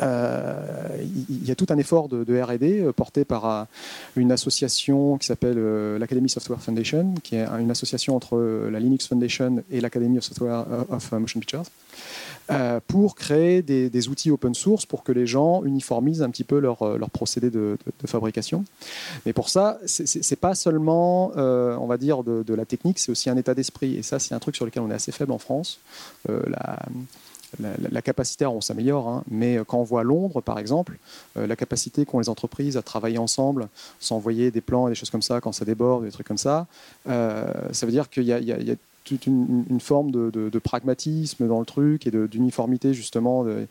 il 0.00 1.44
y 1.44 1.50
a 1.50 1.54
tout 1.54 1.66
un 1.70 1.78
effort 1.78 2.08
de, 2.08 2.40
R&D 2.40 2.80
euh, 2.80 2.92
porté 2.92 3.24
par 3.24 3.66
une 4.16 4.32
association 4.32 5.18
qui 5.18 5.26
s'appelle 5.26 5.58
l'Academy 5.98 6.28
Software 6.28 6.60
Foundation, 6.60 7.14
qui 7.22 7.36
est 7.36 7.46
une 7.60 7.70
association 7.70 8.16
entre 8.16 8.38
la 8.70 8.80
Linux 8.80 9.06
Foundation 9.06 9.62
et 9.70 9.80
l'Academy 9.80 10.18
of 10.18 10.24
Software 10.24 10.64
of 10.90 11.12
Motion 11.12 11.40
Pictures. 11.40 11.64
Euh, 12.50 12.80
pour 12.86 13.14
créer 13.14 13.60
des, 13.60 14.08
outils 14.08 14.30
open 14.30 14.54
source 14.54 14.86
pour 14.86 15.04
que 15.04 15.12
les 15.12 15.26
gens 15.26 15.62
uniformisent 15.64 16.22
un 16.22 16.30
petit 16.30 16.44
peu 16.44 16.58
leur, 16.58 16.80
euh, 16.82 16.96
leur 16.96 17.10
procédé 17.10 17.50
de, 17.50 17.76
fabrication. 18.06 18.64
Mais 19.26 19.34
pour 19.34 19.50
ça, 19.50 19.78
c'est 19.84 20.40
pas 20.40 20.54
seulement, 20.54 21.32
euh, 21.36 21.76
on 21.76 21.86
va 21.86 21.98
dire, 21.98 22.24
de, 22.24 22.54
la 22.54 22.64
technique, 22.64 22.98
c'est 23.00 23.12
aussi 23.12 23.28
un 23.28 23.36
état 23.36 23.54
d'esprit. 23.54 23.96
Et 23.96 24.02
ça, 24.02 24.18
c'est 24.18 24.34
un 24.34 24.38
truc 24.38 24.56
sur 24.56 24.64
lequel 24.64 24.82
on 24.82 24.90
est 24.90 24.94
assez 24.94 25.12
faible 25.12 25.32
en 25.32 25.38
France. 25.38 25.78
La, 27.60 28.02
capacité, 28.02 28.46
on 28.46 28.60
s'améliore, 28.60 29.08
hein, 29.08 29.24
mais 29.30 29.58
quand 29.66 29.78
on 29.78 29.82
voit 29.82 30.02
Londres, 30.02 30.40
par 30.40 30.58
exemple, 30.58 30.98
la 31.36 31.56
capacité 31.56 32.04
qu'ont 32.04 32.18
les 32.18 32.28
entreprises 32.28 32.76
à 32.76 32.82
travailler 32.82 33.18
ensemble, 33.18 33.68
s'envoyer 34.00 34.50
des 34.50 34.60
plans 34.60 34.88
et 34.88 34.90
des 34.90 34.94
choses 34.94 35.10
comme 35.10 35.22
ça 35.22 35.40
quand 35.40 35.52
ça 35.52 35.64
déborde, 35.64 36.04
des 36.04 36.10
trucs 36.10 36.26
comme 36.26 36.38
ça, 36.38 36.66
ça 37.06 37.86
veut 37.86 37.92
dire 37.92 38.10
qu'il 38.10 38.24
y, 38.24 38.26
y, 38.26 38.52
a 38.70 38.76
une, 39.26 39.80
forme 39.80 40.10
de, 40.10 40.58
pragmatisme 40.58 41.46
dans 41.46 41.60
le 41.60 41.66
truc 41.66 42.06
et 42.06 42.10
d'uniformité 42.10 42.94
justement. 42.94 43.44
Euh, 43.46 43.64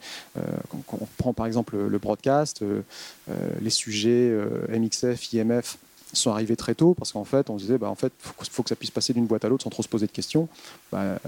quand, 0.69 0.99
on 1.01 1.07
prend 1.17 1.34
par 1.34 1.45
exemple 1.45 1.78
le 1.78 1.97
broadcast, 1.97 2.61
euh, 2.61 2.82
euh, 3.30 3.34
les 3.61 3.69
sujets 3.69 4.32
MXF, 4.69 5.34
IMF, 5.34 5.78
sont 6.22 6.32
arrivés 6.32 6.55
très 6.55 6.76
tôt 6.76 6.93
parce 6.93 7.11
qu'en 7.11 7.24
fait, 7.24 7.49
on 7.49 7.57
se 7.57 7.63
disait, 7.63 7.78
bah, 7.78 7.89
en 7.89 7.95
fait, 7.95 8.11
faut, 8.20 8.63
que 8.63 8.70
ça 8.70 8.76
puisse 8.76 8.91
passer 8.91 9.13
d'une 9.13 9.26
boîte 9.26 9.45
à 9.45 9.49
l'autre 9.49 9.63
sans 9.63 9.70
trop 9.70 9.84
se 9.84 9.88
poser 9.88 10.07
de 10.07 10.11
questions. 10.11 10.47
Bah, 10.91 11.20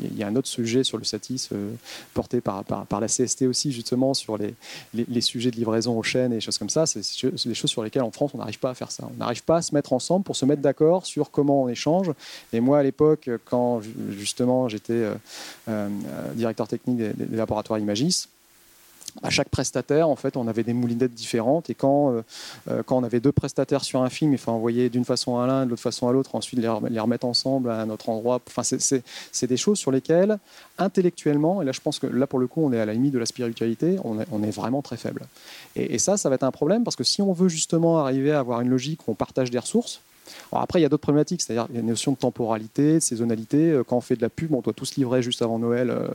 il 0.00 0.16
y, 0.16 0.22
a 0.22 0.26
un 0.26 0.36
autre 0.36 0.48
sujet 0.48 0.84
sur 0.84 0.98
le 0.98 1.04
Satis 1.04 1.48
euh, 1.52 1.72
porté 2.14 2.40
par, 2.40 2.64
par, 2.64 3.00
la 3.00 3.06
CST 3.06 3.42
aussi, 3.42 3.72
justement, 3.72 4.14
sur 4.14 4.38
les, 4.38 4.54
les, 4.94 5.20
sujets 5.20 5.50
de 5.50 5.56
livraison 5.56 5.98
aux 5.98 6.02
chaînes 6.02 6.32
et 6.32 6.40
choses 6.40 6.58
comme 6.58 6.70
ça. 6.70 6.86
C'est 6.86 7.00
des 7.00 7.54
choses 7.54 7.70
sur 7.70 7.82
lesquelles 7.82 8.02
en 8.02 8.10
France, 8.10 8.32
on 8.34 8.38
n'arrive 8.38 8.58
pas 8.58 8.70
à 8.70 8.74
faire 8.74 8.90
ça. 8.90 9.08
On 9.12 9.18
n'arrive 9.18 9.42
pas 9.42 9.56
à 9.56 9.62
se 9.62 9.74
mettre 9.74 9.92
ensemble 9.92 10.24
pour 10.24 10.36
se 10.36 10.44
mettre 10.44 10.62
d'accord 10.62 11.06
sur 11.06 11.30
comment 11.30 11.62
on 11.62 11.68
échange. 11.68 12.10
Et 12.52 12.60
moi, 12.60 12.78
à 12.78 12.82
l'époque, 12.82 13.30
quand 13.44 13.80
justement 14.10 14.68
j'étais 14.68 14.92
euh, 14.92 15.14
euh, 15.68 15.88
directeur 16.34 16.68
technique 16.68 16.96
des 16.98 17.36
laboratoires 17.36 17.78
Imagis, 17.78 18.28
à 19.22 19.30
chaque 19.30 19.48
prestataire, 19.48 20.08
en 20.08 20.16
fait, 20.16 20.36
on 20.36 20.46
avait 20.48 20.62
des 20.62 20.72
moulinettes 20.72 21.14
différentes. 21.14 21.70
Et 21.70 21.74
quand, 21.74 22.12
euh, 22.12 22.22
euh, 22.70 22.82
quand 22.84 22.96
on 22.96 23.04
avait 23.04 23.20
deux 23.20 23.32
prestataires 23.32 23.84
sur 23.84 24.02
un 24.02 24.10
film, 24.10 24.32
il 24.32 24.38
faut 24.38 24.50
envoyer 24.50 24.88
d'une 24.88 25.04
façon 25.04 25.38
à 25.38 25.46
l'un, 25.46 25.64
de 25.64 25.70
l'autre 25.70 25.82
façon 25.82 26.08
à 26.08 26.12
l'autre, 26.12 26.34
ensuite 26.34 26.60
les, 26.60 26.68
remettre 26.68 27.26
ensemble 27.26 27.70
à 27.70 27.80
un 27.80 27.90
autre 27.90 28.08
endroit. 28.08 28.40
Enfin, 28.46 28.62
c'est 28.62 29.46
des 29.46 29.56
choses 29.56 29.78
sur 29.78 29.90
lesquelles, 29.90 30.38
intellectuellement, 30.78 31.62
et 31.62 31.64
là, 31.64 31.72
je 31.72 31.80
pense 31.80 31.98
que 31.98 32.06
là, 32.06 32.26
pour 32.26 32.38
le 32.38 32.46
coup, 32.46 32.62
on 32.64 32.72
est 32.72 32.80
à 32.80 32.86
la 32.86 32.92
limite 32.92 33.12
de 33.12 33.18
la 33.18 33.26
spiritualité, 33.26 33.98
on 34.04 34.20
est, 34.20 34.26
on 34.32 34.42
est 34.42 34.50
vraiment 34.50 34.82
très 34.82 34.96
faible. 34.96 35.22
Et, 35.74 35.94
et, 35.94 35.98
ça, 35.98 36.16
ça 36.16 36.28
va 36.28 36.34
être 36.34 36.44
un 36.44 36.50
problème 36.50 36.84
parce 36.84 36.96
que 36.96 37.04
si 37.04 37.22
on 37.22 37.32
veut 37.32 37.48
justement 37.48 37.98
arriver 37.98 38.32
à 38.32 38.40
avoir 38.40 38.60
une 38.60 38.68
logique 38.68 39.06
où 39.06 39.12
on 39.12 39.14
partage 39.14 39.50
des 39.50 39.58
ressources, 39.58 40.00
après, 40.52 40.78
il 40.78 40.82
y 40.82 40.86
a 40.86 40.88
d'autres 40.88 41.02
problématiques, 41.02 41.42
c'est-à-dire 41.42 41.66
il 41.70 41.74
y 41.74 41.78
a 41.78 41.80
une 41.80 41.88
notion 41.88 42.12
de 42.12 42.16
temporalité, 42.16 42.94
de 42.94 43.00
saisonnalité. 43.00 43.70
Euh, 43.70 43.84
quand 43.84 43.96
on 43.96 44.00
fait 44.00 44.16
de 44.16 44.22
la 44.22 44.28
pub, 44.28 44.52
on 44.54 44.60
doit 44.60 44.72
tous 44.72 44.96
livrer 44.96 45.22
juste 45.22 45.42
avant 45.42 45.58
Noël. 45.58 45.90
Euh, 45.90 46.08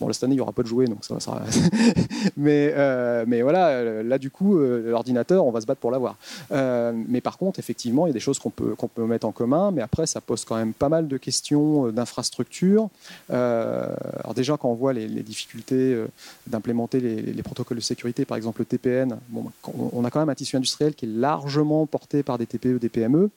bon, 0.00 0.12
cette 0.12 0.24
année, 0.24 0.34
il 0.34 0.36
n'y 0.36 0.40
aura 0.40 0.52
pas 0.52 0.62
de 0.62 0.68
jouets, 0.68 0.86
donc 0.86 1.04
ça, 1.04 1.20
ça... 1.20 1.42
mais, 2.36 2.72
euh, 2.76 3.24
mais 3.26 3.42
voilà, 3.42 4.02
là, 4.02 4.18
du 4.18 4.30
coup, 4.30 4.58
l'ordinateur, 4.58 5.44
on 5.44 5.50
va 5.50 5.60
se 5.60 5.66
battre 5.66 5.80
pour 5.80 5.90
l'avoir. 5.90 6.16
mais 6.50 7.20
par 7.20 7.38
contre, 7.38 7.58
effectivement, 7.58 8.06
il 8.06 8.10
y 8.10 8.12
a 8.12 8.14
des 8.14 8.20
choses 8.20 8.38
qu'on 8.38 8.50
peut, 8.50 8.74
mettre 8.98 9.26
en 9.26 9.32
commun, 9.32 9.70
mais 9.70 9.82
après, 9.82 10.06
ça 10.06 10.20
pose 10.20 10.44
quand 10.44 10.56
même 10.56 10.72
pas 10.72 10.88
mal 10.88 11.08
de 11.08 11.16
questions 11.16 11.88
d'infrastructure. 11.88 12.88
alors 13.28 14.34
déjà, 14.34 14.56
quand 14.56 14.70
on 14.70 14.74
voit 14.74 14.92
les, 14.92 15.08
difficultés 15.22 16.04
d'implémenter 16.46 17.00
les, 17.00 17.42
protocoles 17.42 17.78
de 17.78 17.82
sécurité, 17.82 18.24
par 18.24 18.36
exemple 18.36 18.60
le 18.60 18.66
TPN, 18.66 19.18
bon, 19.28 19.46
on 19.92 20.04
a 20.04 20.10
quand 20.10 20.20
même 20.20 20.28
un 20.28 20.34
tissu 20.34 20.56
industriel 20.56 20.94
qui 20.94 21.06
est 21.06 21.08
largement 21.08 21.86
porté 21.86 22.22
par 22.22 22.38
des 22.38 22.46
TPE, 22.46 22.78
des 22.78 22.88
PME 22.88 23.30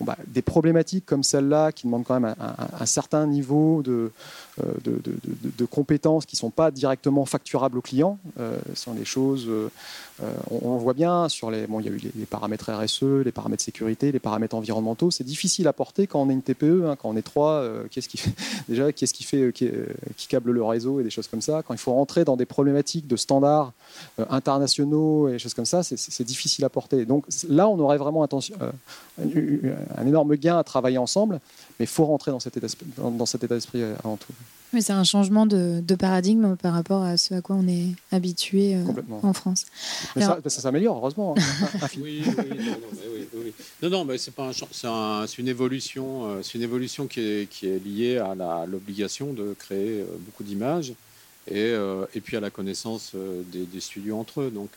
bah, 0.00 0.16
des 0.26 0.42
problématiques 0.42 1.06
comme 1.06 1.22
celle-là, 1.22 1.72
qui 1.72 1.86
demandent 1.86 2.04
quand 2.04 2.18
même 2.18 2.34
un, 2.80 2.86
certain 2.86 3.26
niveau 3.26 3.82
de, 3.82 4.10
euh, 4.62 4.72
de, 4.84 5.64
compétences 5.64 6.26
qui 6.26 6.36
ne 6.36 6.38
sont 6.38 6.50
pas 6.50 6.70
directement 6.70 7.24
facturables 7.24 7.78
aux 7.78 7.82
clients, 7.82 8.18
euh, 8.38 8.56
sont 8.74 8.94
des 8.94 9.04
choses, 9.04 9.48
euh, 9.48 9.68
on, 10.50 10.76
voit 10.76 10.92
bien 10.92 11.28
sur 11.28 11.50
les, 11.50 11.66
bon, 11.66 11.80
il 11.80 11.86
y 11.86 11.88
a 11.88 11.92
eu 11.92 12.00
les, 12.14 12.26
paramètres 12.26 12.70
RSE, 12.70 13.24
les 13.24 13.32
paramètres 13.32 13.64
sécurité, 13.64 14.12
les 14.12 14.20
paramètres 14.20 14.54
environnementaux, 14.54 15.10
c'est 15.10 15.24
difficile 15.24 15.66
à 15.66 15.72
porter 15.72 16.06
quand 16.06 16.22
on 16.22 16.30
est 16.30 16.34
une 16.34 16.42
TPE, 16.42 16.84
hein, 16.86 16.96
quand 17.00 17.08
on 17.08 17.16
est 17.16 17.22
trois, 17.22 17.66
qu'est-ce 17.90 18.08
qui 18.08 18.22
déjà, 18.68 18.92
qu'est-ce 18.92 19.12
qui 19.14 19.24
fait, 19.24 19.52
qui, 19.52 19.68
câble 20.28 20.52
le 20.52 20.62
réseau 20.62 21.00
et 21.00 21.02
des 21.02 21.10
choses 21.10 21.26
comme 21.26 21.42
ça, 21.42 21.62
quand 21.66 21.74
il 21.74 21.80
faut 21.80 21.94
rentrer 21.94 22.24
dans 22.24 22.36
des 22.36 22.46
problématiques 22.46 23.08
de 23.08 23.16
standards 23.16 23.72
internationaux 24.30 25.28
et 25.28 25.32
des 25.32 25.38
choses 25.40 25.54
comme 25.54 25.64
ça, 25.64 25.82
c'est 25.82 26.24
difficile 26.24 26.64
à 26.64 26.68
porter. 26.68 27.06
Donc 27.06 27.24
là, 27.48 27.68
on 27.68 27.78
aurait 27.80 27.98
vraiment 27.98 28.24
un 29.18 30.06
énorme 30.06 30.36
gain 30.36 30.58
à 30.58 30.64
travailler 30.64 30.98
ensemble, 30.98 31.40
mais 31.78 31.86
il 31.86 31.88
faut 31.88 32.04
rentrer 32.04 32.30
dans 32.30 32.40
cet 32.40 32.56
état, 32.56 33.54
d'esprit 33.54 33.82
avant 33.82 34.16
tout. 34.16 34.32
Mais 34.72 34.80
c'est 34.80 34.92
un 34.92 35.04
changement 35.04 35.46
de, 35.46 35.82
paradigme 35.94 36.56
par 36.56 36.72
rapport 36.72 37.02
à 37.02 37.16
ce 37.16 37.34
à 37.34 37.40
quoi 37.40 37.54
on 37.56 37.68
est 37.68 37.94
habitué 38.10 38.74
euh, 38.74 38.82
en 39.22 39.32
France. 39.32 39.66
Mais 40.16 40.22
ça, 40.22 40.40
s'améliore, 40.48 40.96
heureusement. 40.96 41.36
Hein. 41.38 41.86
oui, 42.00 42.24
oui, 42.26 43.52
non, 43.82 43.90
non, 43.90 44.04
mais, 44.04 44.18
c'est 44.18 44.32
pas 44.32 44.50
un, 44.50 45.26
c'est 45.26 45.38
une 45.38 45.48
évolution, 45.48 46.26
euh, 46.26 46.42
c'est 46.42 46.54
une 46.54 46.62
évolution 46.62 47.06
qui 47.06 47.20
est, 47.20 47.48
qui 47.48 47.68
est 47.68 47.78
liée 47.78 48.18
à 48.18 48.66
l'obligation 48.66 49.32
de 49.32 49.54
créer 49.56 50.04
beaucoup 50.20 50.42
d'images 50.42 50.92
et, 51.48 51.72
et 52.14 52.20
puis 52.20 52.36
à 52.36 52.40
la 52.40 52.50
connaissance 52.50 53.12
des, 53.14 53.66
des 53.66 53.80
studios 53.80 54.18
entre 54.18 54.40
eux. 54.40 54.50
Donc 54.50 54.70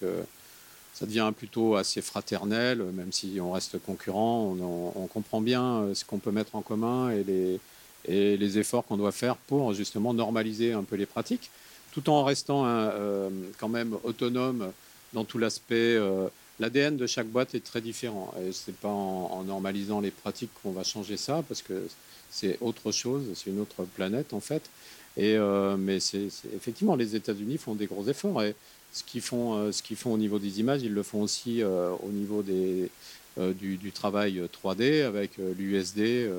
ça 0.97 1.05
devient 1.05 1.32
plutôt 1.38 1.76
assez 1.76 2.01
fraternel, 2.01 2.82
même 2.93 3.11
si 3.11 3.38
on 3.39 3.51
reste 3.51 3.78
concurrent, 3.78 4.55
on, 4.59 5.05
comprend 5.07 5.41
bien 5.41 5.63
euh, 5.63 5.93
ce 5.93 6.03
qu'on 6.03 6.18
peut 6.18 6.32
mettre 6.32 6.55
en 6.55 6.63
commun 6.63 7.11
et 7.11 7.24
les, 7.24 7.59
et 8.07 8.37
les 8.37 8.57
efforts 8.57 8.85
qu'on 8.85 8.97
doit 8.97 9.11
faire 9.11 9.35
pour 9.35 9.73
justement 9.73 10.13
normaliser 10.13 10.73
un 10.73 10.83
peu 10.83 10.95
les 10.95 11.05
pratiques, 11.05 11.49
tout 11.91 12.09
en 12.09 12.23
restant 12.23 12.63
euh, 12.65 13.29
quand 13.57 13.69
même 13.69 13.95
autonome 14.03 14.71
dans 15.13 15.23
tout 15.23 15.37
l'aspect. 15.37 15.95
Euh, 15.95 16.27
L'ADN 16.59 16.97
de 16.97 17.05
chaque 17.05 17.27
boîte 17.27 17.53
est 17.53 17.63
très 17.63 17.81
différent 17.81 18.33
et 18.41 18.51
c'est 18.51 18.75
pas 18.75 18.89
en, 18.89 19.43
normalisant 19.43 20.01
les 20.01 20.09
pratiques 20.09 20.49
qu'on 20.63 20.71
va 20.71 20.83
changer 20.83 21.15
ça 21.15 21.43
parce 21.47 21.61
que 21.61 21.87
c'est 22.31 22.57
autre 22.61 22.91
chose, 22.91 23.25
c'est 23.35 23.51
une 23.51 23.59
autre 23.59 23.83
planète 23.95 24.33
en 24.33 24.39
fait. 24.39 24.63
Et 25.17 25.37
mais 25.77 25.99
c'est 25.99 26.29
effectivement 26.55 26.95
les 26.95 27.15
États-Unis 27.15 27.59
font 27.59 27.75
des 27.75 27.85
gros 27.85 28.07
efforts 28.07 28.41
et 28.41 28.55
ce 28.93 29.03
qu'ils 29.03 29.21
font, 29.21 29.55
euh, 29.55 29.71
ce 29.71 29.83
qu'ils 29.83 29.97
font 29.97 30.13
au 30.13 30.17
niveau 30.17 30.39
des 30.39 30.59
images, 30.59 30.81
ils 30.83 30.93
le 30.93 31.03
font 31.03 31.21
aussi 31.21 31.61
euh, 31.61 31.91
au 32.03 32.09
niveau 32.09 32.41
des, 32.41 32.89
euh, 33.37 33.53
du, 33.53 33.91
travail 33.91 34.41
3D 34.63 35.03
avec 35.03 35.37
l'USD. 35.37 36.29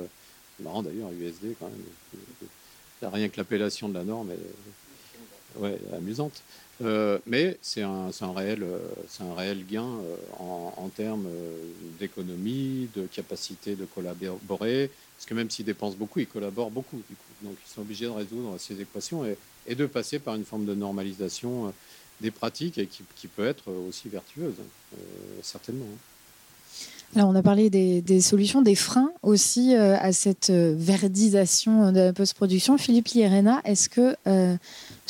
C'est 0.59 0.63
marrant 0.63 0.83
d'ailleurs, 0.83 1.09
USD 1.11 1.55
quand 1.59 1.69
même. 1.69 3.13
Rien 3.13 3.29
que 3.29 3.37
l'appellation 3.37 3.87
de 3.87 3.93
la 3.93 4.03
norme 4.03 4.31
est 4.31 5.59
ouais, 5.59 5.79
amusante. 5.95 6.43
mais 7.25 7.57
c'est 7.61 7.81
un, 7.81 8.09
un, 8.19 8.33
réel, 8.33 8.65
c'est 9.07 9.23
un 9.23 9.33
réel 9.33 9.65
gain 9.65 9.87
en, 10.37 10.73
en, 10.75 10.89
termes 10.89 11.27
d'économie, 11.97 12.89
de 12.93 13.07
capacité 13.07 13.75
de 13.75 13.85
collaborer. 13.85 14.91
Parce 15.15 15.25
que 15.25 15.33
même 15.33 15.49
s'ils 15.49 15.65
dépensent 15.65 15.97
beaucoup, 15.97 16.19
ils 16.19 16.27
collaborent 16.27 16.71
beaucoup. 16.71 17.01
Donc 17.41 17.55
ils 17.65 17.69
sont 17.69 17.81
obligés 17.81 18.05
de 18.05 18.11
résoudre 18.11 18.57
ces 18.57 18.79
équations 18.79 19.25
et, 19.67 19.75
de 19.75 19.85
passer 19.85 20.19
par 20.19 20.35
une 20.35 20.45
forme 20.45 20.65
de 20.65 20.73
normalisation 20.73 21.73
des 22.21 22.31
pratiques 22.31 22.81
qui, 23.15 23.27
peut 23.27 23.45
être 23.45 23.71
aussi 23.71 24.09
vertueuse, 24.09 24.55
euh, 24.93 24.97
certainement. 25.41 25.85
Alors, 27.15 27.29
on 27.29 27.35
a 27.35 27.41
parlé 27.41 27.69
des, 27.69 28.21
solutions, 28.21 28.61
des 28.61 28.75
freins 28.75 29.11
aussi 29.23 29.75
euh, 29.75 29.97
à 29.99 30.11
cette 30.11 30.51
euh, 30.51 30.75
verdisation 30.77 31.91
de 31.91 31.99
la 31.99 32.13
post-production. 32.13 32.77
Philippe 32.77 33.07
Lierena, 33.07 33.61
est-ce 33.65 33.89
que 33.89 34.15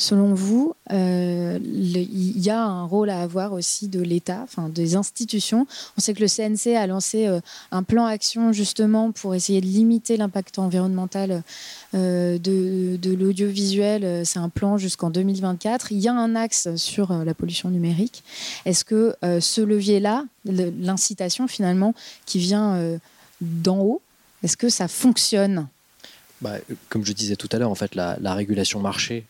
selon 0.00 0.32
vous, 0.32 0.74
euh, 0.92 1.58
il 1.62 2.40
y 2.40 2.48
a 2.48 2.62
un 2.64 2.84
rôle 2.84 3.10
à 3.10 3.20
avoir 3.20 3.52
aussi 3.52 3.86
de 3.86 4.00
l'État, 4.00 4.40
enfin 4.42 4.70
des 4.70 4.96
institutions. 4.96 5.66
On 5.98 6.00
sait 6.00 6.14
que 6.14 6.20
le 6.20 6.26
CNC 6.26 6.74
a 6.74 6.86
lancé 6.86 7.26
euh, 7.26 7.40
un 7.70 7.82
plan 7.82 8.06
action 8.06 8.52
justement 8.52 9.12
pour 9.12 9.34
essayer 9.34 9.60
de 9.60 9.66
limiter 9.66 10.16
l'impact 10.16 10.58
environnemental 10.58 11.42
euh, 11.94 12.38
de, 12.38 13.14
l'audiovisuel. 13.14 14.24
C'est 14.24 14.38
un 14.38 14.48
plan 14.48 14.78
jusqu'en 14.78 15.10
2024. 15.10 15.92
Il 15.92 15.98
y 15.98 16.08
a 16.08 16.14
un 16.14 16.34
axe 16.34 16.74
sur 16.76 17.12
la 17.12 17.34
pollution 17.34 17.68
numérique. 17.68 18.24
Est-ce 18.64 18.84
que 18.84 19.14
ce 19.22 19.60
levier-là, 19.60 20.24
l'incitation 20.46 21.46
finalement 21.46 21.94
qui 22.24 22.38
vient 22.38 22.98
d'en 23.40 23.78
haut, 23.80 24.00
est-ce 24.42 24.56
que 24.56 24.68
ça 24.68 24.88
fonctionne? 24.88 25.66
Bah, 26.40 26.54
comme 26.88 27.04
je 27.04 27.12
disais 27.12 27.36
tout 27.36 27.48
à 27.52 27.58
l'heure, 27.58 27.70
en 27.70 27.74
fait, 27.74 27.94
la, 27.94 28.34
régulation 28.34 28.80
marché 28.80 29.26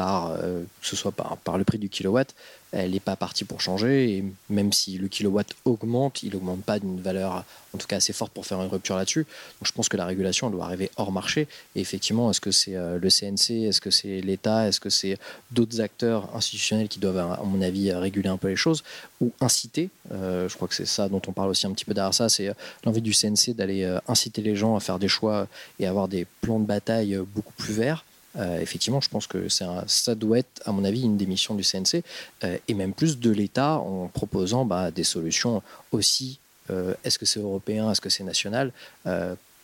par, 0.00 0.30
euh, 0.30 0.62
que 0.80 0.86
ce 0.86 0.96
soit 0.96 1.12
par, 1.12 1.58
le 1.58 1.64
prix 1.64 1.76
du 1.76 1.90
kilowatt, 1.90 2.34
elle 2.72 2.92
n'est 2.92 3.00
pas 3.00 3.16
partie 3.16 3.44
pour 3.44 3.60
changer. 3.60 4.16
Et 4.16 4.24
même 4.48 4.72
si 4.72 4.96
le 4.96 5.08
kilowatt 5.08 5.46
augmente, 5.66 6.22
il 6.22 6.32
n'augmente 6.32 6.62
pas 6.62 6.78
d'une 6.78 7.02
valeur, 7.02 7.44
en 7.74 7.78
tout 7.78 7.86
cas 7.86 7.96
assez 7.96 8.14
forte 8.14 8.32
pour 8.32 8.46
faire 8.46 8.62
une 8.62 8.70
rupture 8.70 8.96
là-dessus. 8.96 9.24
Donc 9.24 9.66
je 9.66 9.72
pense 9.72 9.90
que 9.90 9.98
la 9.98 10.06
régulation 10.06 10.48
doit 10.48 10.64
arriver 10.64 10.90
hors 10.96 11.12
marché. 11.12 11.48
Et 11.76 11.80
effectivement, 11.82 12.30
est-ce 12.30 12.40
que 12.40 12.50
c'est 12.50 12.76
euh, 12.76 12.98
le 12.98 13.10
CNC, 13.10 13.66
est-ce 13.68 13.82
que 13.82 13.90
c'est 13.90 14.22
l'État, 14.22 14.68
est-ce 14.68 14.80
que 14.80 14.88
c'est 14.88 15.18
d'autres 15.50 15.82
acteurs 15.82 16.34
institutionnels 16.34 16.88
qui 16.88 16.98
doivent, 16.98 17.18
à 17.18 17.42
mon 17.44 17.60
avis, 17.60 17.92
réguler 17.92 18.30
un 18.30 18.38
peu 18.38 18.48
les 18.48 18.56
choses 18.56 18.82
ou 19.20 19.32
inciter 19.42 19.90
euh, 20.12 20.48
Je 20.48 20.56
crois 20.56 20.66
que 20.66 20.74
c'est 20.74 20.86
ça 20.86 21.10
dont 21.10 21.20
on 21.28 21.32
parle 21.32 21.50
aussi 21.50 21.66
un 21.66 21.72
petit 21.72 21.84
peu 21.84 21.92
derrière 21.92 22.14
ça. 22.14 22.30
C'est 22.30 22.54
l'envie 22.84 23.02
du 23.02 23.12
CNC 23.12 23.54
d'aller 23.54 23.98
inciter 24.08 24.40
les 24.40 24.56
gens 24.56 24.76
à 24.76 24.80
faire 24.80 24.98
des 24.98 25.08
choix 25.08 25.46
et 25.78 25.86
avoir 25.86 26.08
des 26.08 26.26
plans 26.40 26.58
de 26.58 26.64
bataille 26.64 27.20
beaucoup 27.34 27.52
plus 27.58 27.74
verts. 27.74 28.06
Euh, 28.36 28.60
effectivement, 28.60 29.00
je 29.00 29.08
pense 29.08 29.26
que 29.26 29.48
un, 29.62 29.84
ça 29.86 30.14
doit 30.14 30.38
être, 30.38 30.62
à 30.64 30.72
mon 30.72 30.84
avis, 30.84 31.02
une 31.02 31.16
des 31.16 31.26
missions 31.26 31.54
du 31.54 31.64
CNC, 31.64 32.02
euh, 32.44 32.56
et 32.68 32.74
même 32.74 32.92
plus 32.92 33.18
de 33.18 33.30
l'État 33.30 33.78
en 33.78 34.08
proposant 34.08 34.64
bah, 34.64 34.90
des 34.90 35.04
solutions 35.04 35.62
aussi, 35.90 36.38
euh, 36.70 36.94
est-ce 37.04 37.18
que 37.18 37.26
c'est 37.26 37.40
européen, 37.40 37.90
est-ce 37.90 38.00
que 38.00 38.10
c'est 38.10 38.24
national, 38.24 38.72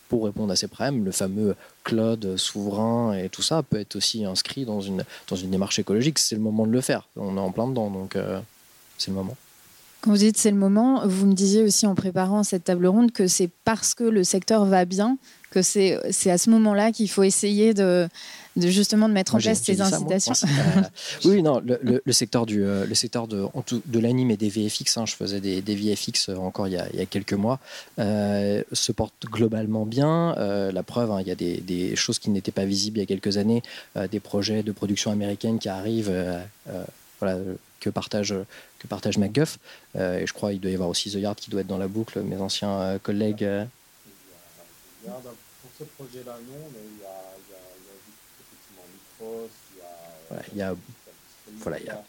pour 0.09 0.25
répondre 0.25 0.53
à 0.53 0.57
ces 0.57 0.69
problèmes. 0.69 1.05
Le 1.05 1.11
fameux 1.11 1.57
cloud 1.83 2.37
souverain 2.37 3.15
et 3.15 3.29
tout 3.29 3.43
ça 3.43 3.65
peut 3.65 3.81
être 3.81 3.97
aussi 3.97 4.25
inscrit 4.25 4.65
dans 4.65 4.81
une, 4.81 5.05
dans 5.27 5.35
une 5.35 5.51
démarche 5.51 5.81
écologique. 5.81 6.21
C'est 6.21 6.37
le 6.37 6.41
moment 6.41 6.65
de 6.65 6.71
le 6.71 6.81
faire. 6.81 7.09
On 7.17 7.37
est 7.37 7.41
en 7.41 7.51
plein 7.51 7.67
dedans, 7.67 7.91
donc 7.91 8.17
c'est 8.99 9.09
le 9.11 9.17
moment. 9.17 9.37
Quand 10.07 10.13
vous 10.13 10.19
dites 10.19 10.37
c'est 10.37 10.53
le 10.53 10.57
moment, 10.57 11.05
vous 11.05 11.27
me 11.27 11.35
disiez 11.35 11.65
aussi 11.65 11.85
en 11.85 11.97
préparant 11.97 12.45
cette 12.45 12.63
table 12.63 12.87
ronde 12.87 13.11
que 13.11 13.27
c'est 13.27 13.51
parce 13.65 13.93
que 13.93 14.05
le 14.05 14.23
secteur 14.23 14.65
va 14.65 14.85
bien 14.85 15.19
que 15.51 15.63
c'est 15.63 16.31
à 16.31 16.39
ce 16.39 16.49
moment-là 16.51 16.93
qu'il 16.93 17.11
faut 17.11 17.25
essayer 17.25 17.75
de, 17.75 18.09
de 18.55 18.69
justement 18.69 19.09
de 19.09 19.15
mettre 19.15 19.35
en 19.35 19.39
place 19.39 19.63
ces 19.65 19.81
incitations. 19.81 20.35
oui, 21.25 21.43
non, 21.43 21.61
le, 21.61 22.13
secteur 22.13 22.47
du 22.47 22.61
le 22.61 22.95
secteur 22.95 23.27
de, 23.27 23.47
de 23.87 23.99
l'anime 23.99 24.31
et 24.31 24.37
des 24.37 24.49
VFX, 24.49 24.97
hein, 24.97 25.07
je 25.07 25.17
faisais 25.17 25.41
des, 25.41 25.61
des 25.61 25.75
VFX 25.75 26.29
encore 26.29 26.69
il 26.69 26.75
y, 26.75 26.77
a, 26.77 26.87
il 26.93 27.01
y 27.01 27.03
a 27.03 27.07
quelques 27.07 27.33
mois, 27.33 27.59
euh, 27.99 28.63
se 28.73 28.93
porte 28.93 29.15
globalement 29.25 29.87
bien. 29.87 30.37
Euh, 30.39 30.71
la 30.71 30.85
preuve, 30.85 31.11
hein, 31.11 31.19
il 31.21 31.27
y 31.27 31.33
a 31.33 31.35
des, 31.35 31.57
des 31.57 31.97
choses 31.97 32.21
qui 32.21 32.31
n'étaient 32.31 32.53
pas 32.53 32.65
visibles 32.65 32.99
il 32.99 33.01
y 33.01 33.05
a 33.05 33.07
quelques 33.07 33.39
années, 33.39 33.65
euh, 33.97 34.07
des 34.07 34.21
projets 34.21 34.63
de 34.63 34.71
production 34.71 35.11
américaine 35.11 35.59
qui 35.59 35.69
arrivent. 35.69 36.15
voilà, 37.19 37.39
que 37.81 37.91
partage, 37.91 38.35
que 38.79 38.87
partage 38.87 39.19
MacGuff. 39.19 39.59
et 39.95 40.27
je 40.27 40.33
crois 40.33 40.51
qu'il 40.51 40.61
doit 40.61 40.71
y 40.71 40.75
avoir 40.75 40.89
aussi 40.89 41.11
The 41.11 41.17
Yard 41.17 41.37
qui 41.37 41.51
doit 41.51 41.61
être 41.61 41.67
dans 41.67 41.79
la 41.79 41.89
boucle, 41.89 42.21
mes 42.23 42.37
anciens 42.37 42.99
collègues. 43.03 43.49
Pour 45.05 45.71
ce 45.79 45.85
projet-là, 45.85 46.39
non, 46.49 46.71
mais 46.73 46.81
il 46.83 47.03
y 47.03 47.05
a 47.05 47.27
il 50.53 50.59
y 50.59 50.63
a, 50.63 50.75
voilà, 51.61 51.79
il 51.79 51.87
y 51.87 51.91
a, 51.91 52.05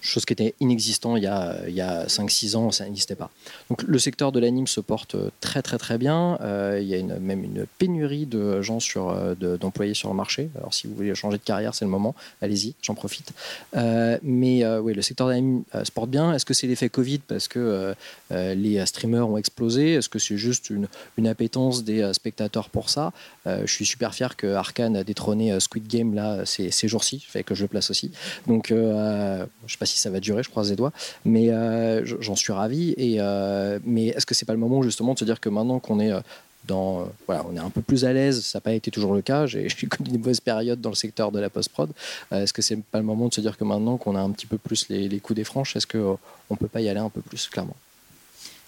chose 0.00 0.24
qui 0.24 0.32
était 0.32 0.54
inexistant 0.60 1.16
il 1.16 1.22
y 1.22 1.26
a, 1.26 1.50
a 1.50 2.06
5-6 2.06 2.56
ans, 2.56 2.70
ça 2.70 2.84
n'existait 2.84 3.14
pas. 3.14 3.30
Donc 3.68 3.82
le 3.82 3.98
secteur 3.98 4.32
de 4.32 4.40
l'anime 4.40 4.66
se 4.66 4.80
porte 4.80 5.16
très 5.40 5.62
très 5.62 5.78
très 5.78 5.98
bien. 5.98 6.38
Euh, 6.40 6.78
il 6.80 6.88
y 6.88 6.94
a 6.94 7.02
même 7.02 7.44
une 7.44 7.66
pénurie 7.78 8.26
de 8.26 8.62
gens 8.62 8.80
sur, 8.80 9.10
euh, 9.10 9.34
d'employés 9.56 9.94
sur 9.94 10.08
le 10.08 10.14
marché. 10.14 10.50
Alors 10.56 10.74
si 10.74 10.86
vous 10.86 10.94
voulez 10.94 11.14
changer 11.14 11.38
de 11.38 11.42
carrière, 11.42 11.74
c'est 11.74 11.84
le 11.84 11.90
moment. 11.90 12.14
Allez-y, 12.40 12.74
j'en 12.82 12.94
profite. 12.94 13.32
Euh, 13.76 14.18
mais 14.22 14.66
oui, 14.78 14.94
le 14.94 15.02
secteur 15.02 15.26
de 15.26 15.32
l'anime 15.32 15.62
se 15.84 15.90
porte 15.90 16.10
bien. 16.10 16.32
Est-ce 16.34 16.44
que 16.44 16.54
c'est 16.54 16.66
l'effet 16.66 16.88
Covid 16.88 17.18
parce 17.18 17.48
que 17.48 17.94
les 18.30 18.84
streamers 18.86 19.28
ont 19.28 19.36
explosé? 19.36 19.94
Est-ce 19.94 20.08
que 20.08 20.18
c'est 20.18 20.36
juste 20.36 20.70
une, 20.70 20.88
une 21.16 21.26
appétence 21.26 21.84
des 21.84 22.12
spectateurs 22.12 22.70
pour 22.70 22.90
ça? 22.90 23.12
Je 23.46 23.66
suis 23.66 23.86
super 23.86 24.14
fier 24.14 24.36
que 24.36 24.46
Arkane 24.46 24.96
a 24.96 25.04
détrôné 25.04 25.58
Squid 25.60 25.86
Game 25.86 26.14
là 26.14 26.44
ces, 26.46 26.70
ces 26.70 26.88
jours-ci, 26.88 27.20
fait 27.20 27.42
que 27.42 27.54
je 27.54 27.62
le 27.62 27.68
place 27.68 27.90
aussi. 27.90 28.10
Donc 28.46 28.68
je 28.70 29.46
sais 29.66 29.78
pas 29.78 29.86
si 29.90 29.98
ça 29.98 30.10
va 30.10 30.20
durer, 30.20 30.42
je 30.42 30.50
croise 30.50 30.70
les 30.70 30.76
doigts, 30.76 30.92
mais 31.24 31.50
euh, 31.50 32.04
j'en 32.04 32.36
suis 32.36 32.52
ravi. 32.52 32.94
Et, 32.96 33.16
euh, 33.18 33.78
mais 33.84 34.08
est-ce 34.08 34.26
que 34.26 34.34
c'est 34.34 34.46
pas 34.46 34.52
le 34.52 34.58
moment 34.58 34.82
justement 34.82 35.14
de 35.14 35.18
se 35.18 35.24
dire 35.24 35.40
que 35.40 35.48
maintenant 35.48 35.78
qu'on 35.78 36.00
est 36.00 36.12
euh, 36.12 36.20
dans, 36.66 37.08
voilà, 37.26 37.44
on 37.50 37.56
est 37.56 37.60
un 37.60 37.70
peu 37.70 37.80
plus 37.80 38.04
à 38.04 38.12
l'aise, 38.12 38.44
ça 38.44 38.58
n'a 38.58 38.60
pas 38.60 38.72
été 38.72 38.90
toujours 38.90 39.14
le 39.14 39.22
cas, 39.22 39.46
j'ai 39.46 39.66
connu 39.90 40.10
une 40.10 40.18
mauvaise 40.18 40.40
période 40.40 40.80
dans 40.80 40.90
le 40.90 40.94
secteur 40.94 41.32
de 41.32 41.40
la 41.40 41.48
post-prod. 41.48 41.90
est-ce 42.32 42.52
que 42.52 42.60
c'est 42.60 42.76
pas 42.76 42.98
le 42.98 43.04
moment 43.04 43.28
de 43.28 43.34
se 43.34 43.40
dire 43.40 43.56
que 43.56 43.64
maintenant 43.64 43.96
qu'on 43.96 44.14
a 44.14 44.20
un 44.20 44.30
petit 44.30 44.46
peu 44.46 44.58
plus 44.58 44.88
les, 44.90 45.20
coups 45.20 45.36
des 45.36 45.44
franches, 45.44 45.74
est-ce 45.74 45.86
qu'on 45.86 46.18
ne 46.50 46.56
peut 46.56 46.68
pas 46.68 46.82
y 46.82 46.88
aller 46.88 47.00
un 47.00 47.08
peu 47.08 47.22
plus, 47.22 47.48
clairement? 47.48 47.76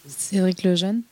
Cédric 0.08 0.62
Lejeune? 0.64 1.02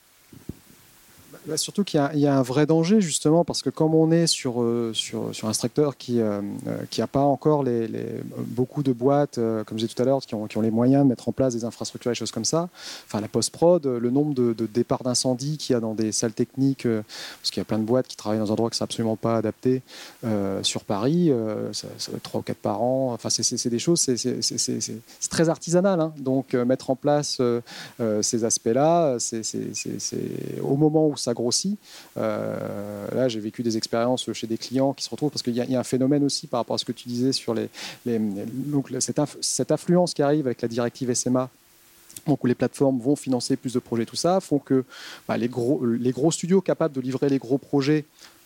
Bah, 1.46 1.56
surtout 1.56 1.84
qu'il 1.84 2.00
y, 2.14 2.26
a 2.26 2.36
un 2.36 2.42
vrai 2.42 2.66
danger, 2.66 3.00
justement, 3.00 3.44
parce 3.44 3.62
que 3.62 3.70
comme 3.70 3.94
on 3.94 4.10
est 4.10 4.26
sur, 4.26 4.62
euh, 4.62 4.92
sur, 4.92 5.30
un 5.44 5.52
secteur 5.54 5.96
qui 5.96 6.16
n'a 6.16 6.22
euh, 6.22 6.42
qui 6.90 7.00
pas 7.10 7.20
encore 7.20 7.64
beaucoup 8.46 8.82
de 8.82 8.92
boîtes, 8.92 9.38
euh, 9.38 9.64
comme 9.64 9.78
je 9.78 9.84
disais 9.84 9.94
tout 9.94 10.02
à 10.02 10.04
l'heure, 10.04 10.20
qui 10.20 10.34
ont, 10.34 10.48
les 10.60 10.70
moyens 10.70 11.02
de 11.04 11.08
mettre 11.08 11.28
en 11.30 11.32
place 11.32 11.54
des 11.54 11.64
infrastructures 11.64 12.10
et 12.10 12.14
choses 12.14 12.30
comme 12.30 12.44
ça, 12.44 12.68
enfin 13.06 13.22
la 13.22 13.28
post-prod, 13.28 13.86
le 13.86 14.10
nombre 14.10 14.34
de, 14.34 14.52
départs 14.66 15.02
d'incendie 15.02 15.56
qu'il 15.56 15.72
y 15.72 15.76
a 15.76 15.80
dans 15.80 15.94
des 15.94 16.12
salles 16.12 16.34
techniques, 16.34 16.86
parce 16.86 17.50
qu'il 17.50 17.60
y 17.60 17.62
a 17.62 17.64
plein 17.64 17.78
de 17.78 17.84
boîtes 17.84 18.06
qui 18.06 18.16
travaillent 18.16 18.40
dans 18.40 18.50
un 18.50 18.52
endroit 18.52 18.68
qui 18.68 18.74
ne 18.74 18.78
sont 18.78 18.84
absolument 18.84 19.16
pas 19.16 19.36
adapté 19.38 19.80
sur 20.62 20.84
Paris, 20.84 21.32
ça, 21.72 21.88
ça, 21.96 22.10
va 22.10 22.18
être 22.18 22.22
3 22.22 22.40
ou 22.40 22.42
4 22.42 22.56
par 22.58 22.82
an, 22.82 23.12
enfin 23.14 23.30
c'est 23.30 23.68
des 23.68 23.78
choses, 23.78 24.00
c'est 24.00 25.30
très 25.30 25.48
artisanal, 25.48 26.00
hein. 26.00 26.12
donc 26.18 26.52
mettre 26.52 26.90
en 26.90 26.96
place 26.96 27.40
ces 28.20 28.44
aspects-là, 28.44 29.16
c'est 29.18 29.42
au 30.62 30.76
moment 30.76 31.08
où 31.08 31.16
ça 31.16 31.29
grossit. 31.34 31.78
Euh, 32.16 33.06
là, 33.14 33.28
j'ai 33.28 33.40
vécu 33.40 33.62
des 33.62 33.76
expériences 33.76 34.32
chez 34.32 34.46
des 34.46 34.58
clients 34.58 34.92
qui 34.92 35.04
se 35.04 35.10
retrouvent 35.10 35.30
parce 35.30 35.42
qu'il 35.42 35.54
y, 35.54 35.74
a 35.74 35.80
un 35.80 35.84
phénomène 35.84 36.24
aussi 36.24 36.46
par 36.46 36.60
rapport 36.60 36.74
à 36.74 36.78
ce 36.78 36.84
que 36.84 36.92
tu 36.92 37.08
disais 37.08 37.32
sur 37.32 37.54
les, 37.54 37.68
donc 38.50 38.88
cette, 39.00 39.20
cette 39.40 39.70
affluence 39.70 40.14
qui 40.14 40.22
arrive 40.22 40.46
avec 40.46 40.62
la 40.62 40.68
directive 40.68 41.12
SMA 41.14 41.48
donc 42.26 42.42
où 42.44 42.46
les 42.46 42.54
plateformes 42.54 42.98
vont 42.98 43.16
financer 43.16 43.56
plus 43.56 43.72
de 43.72 43.78
projets, 43.78 44.04
tout 44.04 44.16
ça, 44.16 44.40
font 44.40 44.58
que 44.58 44.84
bah, 45.26 45.36
les 45.36 45.48
gros 45.48 46.30
studios 46.30 46.60
capables 46.60 46.94
de 46.94 47.00
livrer 47.00 47.28
les 47.28 47.38
gros 47.38 47.58
projets 47.58 48.04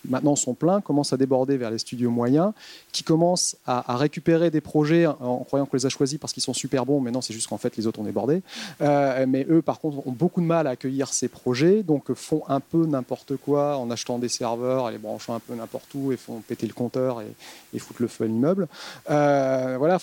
maintenant 0.08 0.36
sont 0.36 0.54
pleins, 0.54 0.80
commencent 0.80 1.12
à 1.12 1.16
déborder 1.16 1.56
vers 1.56 1.70
les 1.70 1.78
studios 1.78 2.10
moyens, 2.10 2.52
qui 2.92 3.02
commencent 3.02 3.56
à, 3.66 3.96
récupérer 3.96 4.50
des 4.50 4.60
projets 4.60 5.06
en, 5.06 5.38
croyant 5.38 5.66
qu'on 5.66 5.76
les 5.76 5.86
a 5.86 5.88
choisis 5.88 6.18
parce 6.18 6.32
qu'ils 6.32 6.42
sont 6.42 6.54
super 6.54 6.86
bons, 6.86 7.00
mais 7.00 7.10
non, 7.10 7.20
c'est 7.20 7.34
juste 7.34 7.48
qu'en 7.48 7.58
fait 7.58 7.76
les 7.76 7.86
autres 7.86 8.00
ont 8.00 8.04
débordé. 8.04 8.42
Euh, 8.80 9.24
mais 9.28 9.46
eux, 9.48 9.62
par 9.62 9.80
contre, 9.80 10.06
ont 10.06 10.12
beaucoup 10.12 10.40
de 10.40 10.46
mal 10.46 10.66
à 10.66 10.70
accueillir 10.70 11.08
ces 11.08 11.28
projets, 11.28 11.82
donc 11.82 12.12
font 12.14 12.42
un 12.48 12.60
peu 12.60 12.86
n'importe 12.86 13.36
quoi 13.36 13.76
en 13.78 13.90
achetant 13.90 14.18
des 14.18 14.28
serveurs, 14.28 14.90
les 14.90 14.98
branchant 14.98 15.34
un 15.34 15.40
peu 15.40 15.54
n'importe 15.54 15.88
où, 15.94 16.12
et 16.12 16.16
font 16.16 16.40
péter 16.40 16.66
le 16.66 16.72
compteur 16.72 17.22
et, 17.22 17.78
foutre 17.78 18.02
le 18.02 18.08
feu 18.08 18.24
à 18.24 18.26
l'immeuble. 18.28 18.68
Euh, 19.10 19.76
voilà, 19.78 19.98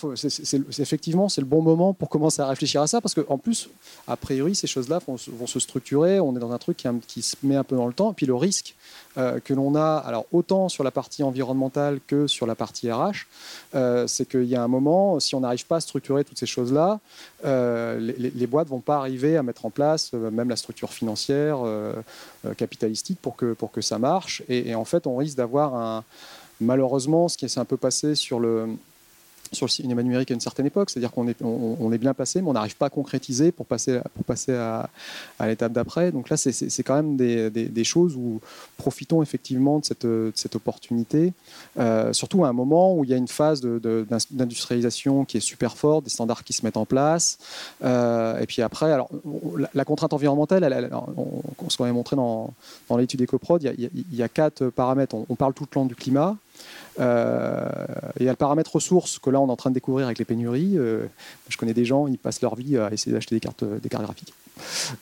effectivement, 0.79 1.29
c'est 1.29 1.41
le 1.41 1.47
bon 1.47 1.61
moment 1.61 1.93
pour 1.93 2.09
commencer 2.09 2.41
à 2.41 2.47
réfléchir 2.47 2.81
à 2.81 2.87
ça, 2.87 3.01
parce 3.01 3.15
qu'en 3.15 3.37
plus, 3.37 3.69
a 4.07 4.17
priori, 4.17 4.55
ces 4.55 4.67
choses-là 4.67 4.99
vont, 5.07 5.17
se 5.17 5.59
structurer, 5.59 6.19
on 6.19 6.35
est 6.35 6.39
dans 6.39 6.51
un 6.51 6.57
truc 6.57 6.77
qui, 6.77 6.87
qui 7.07 7.21
se 7.21 7.35
met 7.43 7.55
un 7.55 7.63
peu 7.63 7.75
dans 7.75 7.87
le 7.87 7.93
temps, 7.93 8.11
et 8.11 8.13
puis 8.13 8.25
le 8.25 8.35
risque, 8.35 8.75
que 9.15 9.53
l'on 9.53 9.75
a, 9.75 9.97
alors 9.97 10.25
autant 10.31 10.69
sur 10.69 10.83
la 10.83 10.91
partie 10.91 11.23
environnementale 11.23 11.99
que 12.07 12.27
sur 12.27 12.45
la 12.45 12.55
partie 12.55 12.91
RH, 12.91 13.27
euh, 13.75 14.07
c'est 14.07 14.25
qu'il 14.27 14.45
y 14.45 14.55
a 14.55 14.63
un 14.63 14.67
moment, 14.67 15.19
si 15.19 15.35
on 15.35 15.41
n'arrive 15.41 15.65
pas 15.65 15.77
à 15.77 15.81
structurer 15.81 16.23
toutes 16.23 16.39
ces 16.39 16.45
choses-là, 16.45 16.99
euh, 17.45 17.99
les, 17.99 18.47
boîtes 18.47 18.67
ne 18.67 18.71
vont 18.71 18.79
pas 18.79 18.97
arriver 18.97 19.37
à 19.37 19.43
mettre 19.43 19.65
en 19.65 19.69
place 19.69 20.13
même 20.13 20.49
la 20.49 20.55
structure 20.55 20.91
financière, 20.93 21.59
capitalistique 22.57 23.19
pour 23.21 23.35
que, 23.35 23.53
pour 23.53 23.71
que 23.71 23.81
ça 23.81 23.99
marche. 23.99 24.43
Et, 24.49 24.69
et 24.69 24.75
en 24.75 24.85
fait, 24.85 25.07
on 25.07 25.17
risque 25.17 25.37
d'avoir 25.37 25.75
un, 25.75 26.03
malheureusement, 26.59 27.27
ce 27.27 27.37
qui 27.37 27.49
s'est 27.49 27.59
un 27.59 27.65
peu 27.65 27.77
passé 27.77 28.15
sur 28.15 28.39
le, 28.39 28.67
sur 29.51 29.65
le 29.65 29.71
cinéma 29.71 30.01
numérique 30.01 30.31
à 30.31 30.33
une 30.33 30.39
certaine 30.39 30.65
époque, 30.65 30.89
c'est-à-dire 30.89 31.11
qu'on 31.11 31.27
est, 31.27 31.41
on, 31.41 31.89
bien 31.89 32.13
placé, 32.13 32.41
mais 32.41 32.49
on 32.49 32.53
n'arrive 32.53 32.77
pas 32.77 32.85
à 32.85 32.89
concrétiser 32.89 33.51
pour 33.51 33.65
passer, 33.65 33.99
à, 34.49 34.89
l'étape 35.45 35.73
d'après. 35.73 36.11
Donc 36.11 36.29
là, 36.29 36.37
c'est 36.37 36.83
quand 36.83 36.95
même 36.95 37.17
des, 37.17 37.83
choses 37.83 38.15
où 38.15 38.39
profitons 38.77 39.21
effectivement 39.21 39.79
de 39.79 40.31
cette, 40.35 40.55
opportunité, 40.55 41.33
euh, 41.79 42.13
surtout 42.13 42.45
à 42.45 42.49
un 42.49 42.53
moment 42.53 42.95
où 42.95 43.03
il 43.03 43.09
y 43.09 43.13
a 43.13 43.17
une 43.17 43.27
phase 43.27 43.61
d'industrialisation 43.61 45.25
qui 45.25 45.37
est 45.37 45.41
super 45.41 45.77
forte, 45.77 46.05
des 46.05 46.09
standards 46.09 46.43
qui 46.43 46.53
se 46.53 46.65
mettent 46.65 46.77
en 46.77 46.85
place. 46.85 47.37
Euh, 47.83 48.39
et 48.39 48.45
puis 48.45 48.61
après, 48.61 48.91
alors, 48.91 49.09
la, 49.73 49.85
contrainte 49.85 50.13
environnementale, 50.13 50.63
elle, 50.63 50.89
ce 51.67 51.77
qu'on 51.77 51.83
avait 51.83 51.93
montré 51.93 52.15
dans, 52.15 52.53
l'étude 52.97 53.21
EcoProd, 53.21 53.63
il 53.63 53.65
y, 53.81 53.85
a, 53.85 53.89
il 53.93 54.15
y 54.15 54.23
a 54.23 54.29
quatre 54.29 54.67
paramètres. 54.67 55.15
On, 55.15 55.35
parle 55.35 55.53
tout 55.53 55.63
le 55.63 55.73
temps 55.73 55.85
du 55.85 55.95
climat. 55.95 56.37
Euh, 56.99 57.65
il 58.19 58.25
y 58.25 58.29
a 58.29 58.31
le 58.31 58.37
paramètre 58.37 58.73
ressources 58.73 59.17
que 59.17 59.29
là 59.29 59.39
on 59.39 59.47
est 59.47 59.51
en 59.51 59.55
train 59.55 59.69
de 59.69 59.75
découvrir 59.75 60.05
avec 60.05 60.19
les 60.19 60.25
pénuries. 60.25 60.77
Euh, 60.77 61.05
je 61.47 61.57
connais 61.57 61.73
des 61.73 61.85
gens, 61.85 62.07
ils 62.07 62.17
passent 62.17 62.41
leur 62.41 62.55
vie 62.55 62.77
à 62.77 62.91
essayer 62.91 63.13
d'acheter 63.13 63.35
des 63.35 63.39
cartes, 63.39 63.63
des 63.63 63.89
cartes 63.89 64.03
graphiques. 64.03 64.33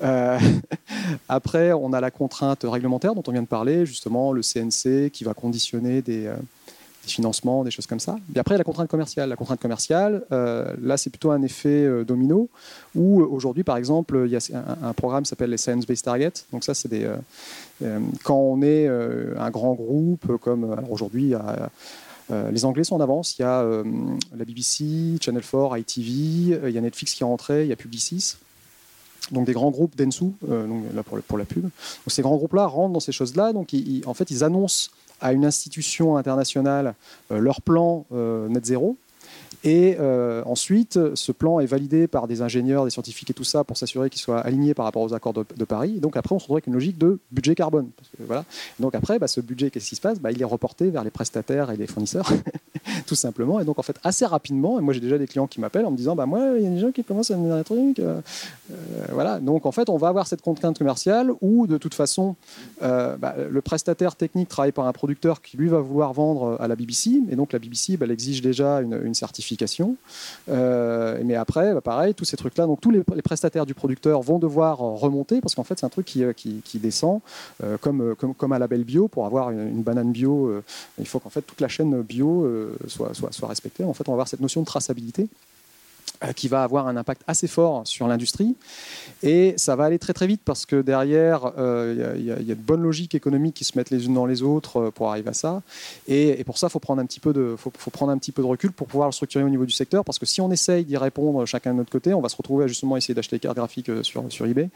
Euh, 0.04 0.40
après, 1.30 1.74
on 1.74 1.94
a 1.94 2.02
la 2.02 2.12
contrainte 2.12 2.64
réglementaire 2.64 3.16
dont 3.16 3.24
on 3.28 3.32
vient 3.32 3.42
de 3.42 3.48
parler, 3.48 3.86
justement 3.86 4.32
le 4.32 4.42
CNC 4.42 5.10
qui 5.12 5.24
va 5.24 5.34
conditionner 5.34 6.02
des, 6.02 6.32
financements, 7.06 7.64
des 7.64 7.72
choses 7.72 7.88
comme 7.88 8.00
ça. 8.00 8.18
Et 8.36 8.40
après, 8.40 8.54
il 8.54 8.58
y 8.58 8.60
a 8.60 8.60
la 8.60 8.64
contrainte 8.64 8.90
commerciale. 8.90 9.30
La 9.30 9.36
contrainte 9.36 9.60
commerciale, 9.60 10.24
là, 10.30 10.96
c'est 10.96 11.10
plutôt 11.10 11.32
un 11.32 11.42
effet 11.42 11.90
domino, 12.06 12.50
où 12.94 13.22
aujourd'hui, 13.24 13.64
par 13.64 13.78
exemple, 13.78 14.26
il 14.26 14.32
y 14.32 14.36
a 14.36 14.40
un, 14.84 14.94
programme 14.94 15.24
qui 15.24 15.30
s'appelle 15.30 15.50
les 15.50 15.58
Science-Based 15.58 16.06
Targets. 16.06 16.46
Donc 16.52 16.64
ça, 16.64 16.76
c'est 16.76 16.88
des... 16.88 17.10
quand 18.24 18.38
on 18.38 18.62
est 18.62 18.88
un 18.88 19.50
grand 19.50 19.74
groupe, 19.74 20.38
comme 20.38 20.76
aujourd'hui, 20.90 21.34
les 22.30 22.66
Anglais 22.66 22.84
sont 22.84 22.96
en 22.96 23.02
avance. 23.02 23.38
Il 23.38 23.44
y 23.44 23.46
a 23.46 23.64
la 24.36 24.46
BBC, 24.46 25.18
Channel 25.22 25.44
4, 25.44 25.78
ITV, 25.78 26.60
il 26.68 26.72
y 26.72 26.78
a 26.78 26.82
Netflix 26.82 27.14
qui 27.14 27.24
est 27.24 27.26
rentré, 27.26 27.64
il 27.64 27.70
y 27.70 27.74
a 27.74 27.76
Publicis 27.76 28.36
donc 29.32 29.46
des 29.46 29.54
grands 29.54 29.70
groupes 29.70 29.96
Densu, 29.96 30.32
donc 30.42 30.86
là 30.96 31.04
pour, 31.04 31.20
pour, 31.22 31.38
la 31.38 31.46
pub. 31.46 31.70
Ces 32.08 32.24
grands 32.24 32.38
groupes-là 32.38 32.66
rentrent 32.66 32.94
dans 32.94 33.00
ces 33.00 33.12
choses-là, 33.12 33.54
donc 33.54 33.76
en 34.06 34.14
fait 34.16 34.32
ils 34.32 34.44
annoncent 34.44 34.90
à 35.22 35.34
une 35.34 35.46
institution 35.46 36.18
internationale 36.18 36.96
euh, 37.32 37.40
leur 37.40 37.62
plan 37.62 38.06
euh, 38.14 38.48
net 38.48 38.66
zéro. 38.66 38.98
Et 39.64 39.98
euh, 40.00 40.42
ensuite, 40.46 40.98
ce 41.16 41.32
plan 41.32 41.60
est 41.60 41.66
validé 41.66 42.08
par 42.08 42.28
des 42.28 42.42
ingénieurs, 42.42 42.86
des 42.86 42.92
scientifiques 42.92 43.30
et 43.30 43.34
tout 43.34 43.44
ça 43.44 43.64
pour 43.64 43.78
s'assurer 43.78 44.10
qu'il 44.10 44.22
soit 44.22 44.40
aligné 44.40 44.74
par 44.74 44.86
rapport 44.86 45.02
aux 45.02 45.14
accords 45.14 45.34
de, 45.34 45.44
Paris. 45.66 45.96
Et 45.98 46.00
donc 46.00 46.16
après, 46.16 46.34
on 46.34 46.40
se 46.40 46.44
retrouve 46.44 46.58
avec 46.58 46.68
une 46.68 46.74
logique 46.74 46.98
de 46.98 47.20
budget 47.32 47.56
carbone. 47.56 47.90
voilà. 48.20 48.46
Donc 48.80 48.96
après, 48.96 49.20
bah, 49.20 49.28
ce 49.28 49.42
budget, 49.42 49.70
qu'est-ce 49.70 49.90
qui 49.90 49.96
se 49.96 50.02
passe? 50.02 50.20
Bah, 50.20 50.32
Il 50.32 50.42
est 50.42 50.46
reporté 50.46 50.90
vers 50.90 51.04
les 51.04 51.10
prestataires 51.10 51.72
et 51.72 51.78
les 51.78 51.88
fournisseurs, 51.88 52.32
tout 53.06 53.16
simplement. 53.16 53.60
Et 53.60 53.66
donc 53.66 53.78
en 53.78 53.84
fait, 53.84 53.98
assez 54.04 54.26
rapidement, 54.26 54.80
et 54.80 54.82
moi 54.82 54.94
j'ai 54.94 55.00
déjà 55.02 55.18
des 55.18 55.28
clients 55.28 55.48
qui 55.48 55.60
m'appellent 55.60 55.86
en 55.86 55.92
me 55.92 55.98
disant, 55.98 56.16
bah 56.16 56.26
moi, 56.26 56.40
il 56.58 56.64
y 56.64 56.68
a 56.68 56.70
des 56.70 56.80
gens 56.80 56.92
qui 56.92 57.04
commencent 57.04 57.32
à 57.32 57.38
me 57.38 57.46
dire 57.46 57.56
un 57.56 57.64
truc. 57.64 58.02
voilà. 59.12 59.40
Donc 59.40 59.66
en 59.66 59.72
fait, 59.72 59.90
on 59.90 59.98
va 59.98 60.08
avoir 60.08 60.28
cette 60.28 60.42
contrainte 60.42 60.78
commerciale 60.78 61.32
où 61.42 61.68
de 61.68 61.78
toute 61.78 61.94
façon, 61.94 62.36
bah, 62.82 63.36
le 63.50 63.62
prestataire 63.62 64.16
technique 64.16 64.48
travaille 64.48 64.72
par 64.72 64.88
un 64.88 64.94
producteur 64.94 65.42
qui 65.42 65.58
lui 65.58 65.68
va 65.68 65.80
vouloir 65.80 66.14
vendre 66.14 66.56
à 66.60 66.68
la 66.68 66.76
BBC. 66.76 67.22
Et 67.30 67.36
donc 67.36 67.52
la 67.52 67.60
BBC, 67.60 67.98
elle 68.00 68.12
exige 68.12 68.42
déjà 68.42 68.82
une, 68.82 69.00
une 69.04 69.14
euh, 70.50 71.22
mais 71.24 71.36
après, 71.36 71.74
bah, 71.74 71.82
pareil, 71.82 72.14
tous 72.14 72.26
ces 72.26 72.38
trucs-là, 72.38 72.66
donc 72.66 72.82
tous 72.82 72.92
les, 72.92 73.04
prestataires 73.04 73.66
du 73.66 73.74
producteur 73.74 74.22
vont 74.22 74.40
devoir 74.40 74.78
remonter 74.80 75.42
parce 75.42 75.56
qu'en 75.56 75.64
fait, 75.64 75.80
c'est 75.80 75.86
un 75.86 75.90
truc 75.90 76.06
qui, 76.06 76.24
euh, 76.24 76.34
descend 76.76 77.20
euh, 77.64 77.78
comme, 77.78 78.16
comme, 78.16 78.34
comme, 78.34 78.54
un 78.54 78.60
label 78.60 78.84
bio. 78.84 79.08
Pour 79.08 79.26
avoir 79.26 79.52
une, 79.52 79.84
banane 79.84 80.12
bio, 80.12 80.62
il 81.00 81.08
faut 81.08 81.20
qu'en 81.20 81.30
fait 81.30 81.42
toute 81.42 81.62
la 81.62 81.68
chaîne 81.68 82.02
bio 82.02 82.48
soit, 82.88 83.12
soit 83.14 83.48
respectée. 83.48 83.84
En 83.84 83.94
fait, 83.94 84.08
on 84.08 84.12
va 84.12 84.16
avoir 84.16 84.28
cette 84.28 84.42
notion 84.42 84.62
de 84.62 84.66
traçabilité. 84.66 85.28
Euh, 86.22 86.34
qui 86.34 86.50
va 86.50 86.64
avoir 86.64 86.90
un 86.90 86.98
impact 86.98 87.22
assez 87.28 87.48
fort 87.48 87.88
sur 87.88 88.06
l'industrie. 88.06 88.58
Et 89.24 89.54
ça 89.56 89.78
va 89.78 89.86
aller 89.86 90.00
très 90.00 90.12
très 90.12 90.28
vite 90.28 90.42
parce 90.44 90.66
que 90.66 90.82
derrière, 90.82 91.54
euh, 91.58 92.14
il 92.18 92.26
y, 92.26 92.32
a 92.52 92.56
de 92.56 92.62
bonnes 92.62 92.82
logiques 92.82 93.16
économiques 93.16 93.56
qui 93.56 93.64
se 93.64 93.78
mettent 93.78 93.90
les 93.90 94.06
unes 94.06 94.16
dans 94.16 94.26
les 94.26 94.42
autres 94.42 94.82
euh, 94.82 94.92
pour 94.92 95.10
arriver 95.10 95.30
à 95.30 95.34
ça. 95.34 95.62
Et, 96.10 96.44
pour 96.44 96.58
ça, 96.58 96.68
il 96.68 96.72
faut 96.72 96.80
prendre, 96.80 97.02
un 97.02 97.06
petit 97.06 97.22
peu 97.22 97.32
de, 97.32 97.56
faut, 97.58 97.72
prendre 97.90 98.12
un 98.12 98.18
petit 98.18 98.34
peu 98.34 98.42
de 98.42 98.48
recul 98.48 98.74
pour 98.74 98.88
pouvoir 98.88 99.08
le 99.08 99.14
structurer 99.14 99.46
au 99.46 99.50
niveau 99.50 99.66
du 99.66 99.72
secteur. 99.72 100.04
Parce 100.04 100.20
que 100.20 100.26
si 100.26 100.42
on 100.42 100.52
essaye 100.52 100.84
d'y 100.84 100.98
répondre 100.98 101.46
chacun 101.46 101.72
de 101.72 101.78
notre 101.78 101.92
côté, 101.92 102.14
on 102.14 102.20
va 102.20 102.28
se 102.28 102.36
retrouver 102.36 102.66
à 102.66 102.68
justement 102.68 102.98
essayer 102.98 103.14
d'acheter 103.14 103.38
des 103.38 103.40
cartes 103.40 103.56
graphiques 103.56 103.90
sur, 104.04 104.30
sur 104.30 104.46
eBay. 104.46 104.70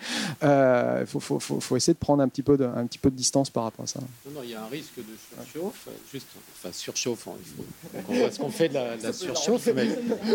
Il 0.44 1.06
faut, 1.08 1.20
faut, 1.20 1.40
faut, 1.40 1.76
essayer 1.76 1.94
de 1.94 2.00
prendre 2.00 2.24
un 2.24 2.30
petit, 2.30 2.44
peu 2.44 2.56
de, 2.56 2.64
un 2.64 2.86
petit 2.86 3.00
peu 3.00 3.12
de 3.12 3.18
distance 3.18 3.50
par 3.50 3.64
rapport 3.64 3.84
à 3.84 3.88
ça. 3.88 4.00
Non, 4.34 4.40
il 4.46 4.52
y 4.52 4.56
a 4.56 4.64
un 4.64 4.68
risque 4.68 4.96
de 4.96 5.04
surchauffe, 5.44 5.90
juste, 6.10 6.28
enfin 6.54 6.72
surchauffe, 6.72 7.28
hein, 7.28 7.34
il 7.38 7.46
faut, 7.46 8.04
on 8.08 8.14
voit 8.14 8.32
ce 8.32 8.40
qu'on 8.40 8.50
fait 8.50 8.70
de 8.70 8.76
la, 8.76 9.12
surchauffe, 9.12 9.68
mais 9.76 9.90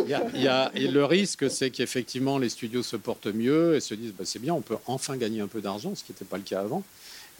il 0.04 0.10
y 0.10 0.14
a, 0.14 0.26
il 0.34 0.42
y 0.42 0.48
a 0.48 0.70
le 0.74 0.97
risque, 1.04 1.50
c'est 1.50 1.70
qu'effectivement, 1.70 2.38
les 2.38 2.48
studios 2.48 2.82
se 2.82 2.96
portent 2.96 3.26
mieux 3.26 3.74
et 3.74 3.80
se 3.80 3.94
disent 3.94 4.12
bah, 4.12 4.24
c'est 4.24 4.38
bien, 4.38 4.54
on 4.54 4.60
peut 4.60 4.76
enfin 4.86 5.16
gagner 5.16 5.40
un 5.40 5.46
peu 5.46 5.60
d'argent, 5.60 5.94
ce 5.94 6.04
qui 6.04 6.12
n'était 6.12 6.24
pas 6.24 6.36
le 6.36 6.42
cas 6.42 6.60
avant, 6.60 6.82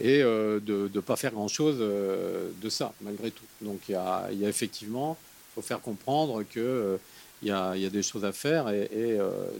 et 0.01 0.23
euh, 0.23 0.61
de 0.61 0.91
ne 0.93 1.01
pas 1.01 1.17
faire 1.17 1.33
grand-chose 1.33 1.77
euh, 1.81 2.51
de 2.61 2.69
ça, 2.69 2.93
malgré 3.01 3.31
tout. 3.31 3.45
Donc 3.61 3.81
il 3.89 3.93
y 3.93 3.95
a, 3.95 4.29
effectivement, 4.43 5.17
il 5.21 5.55
faut 5.57 5.67
faire 5.67 5.81
comprendre 5.81 6.43
qu'il 6.43 6.63
euh, 6.63 6.97
y, 7.43 7.51
a, 7.51 7.75
des 7.77 8.03
choses 8.03 8.25
à 8.25 8.33
faire, 8.33 8.69
et, 8.69 9.19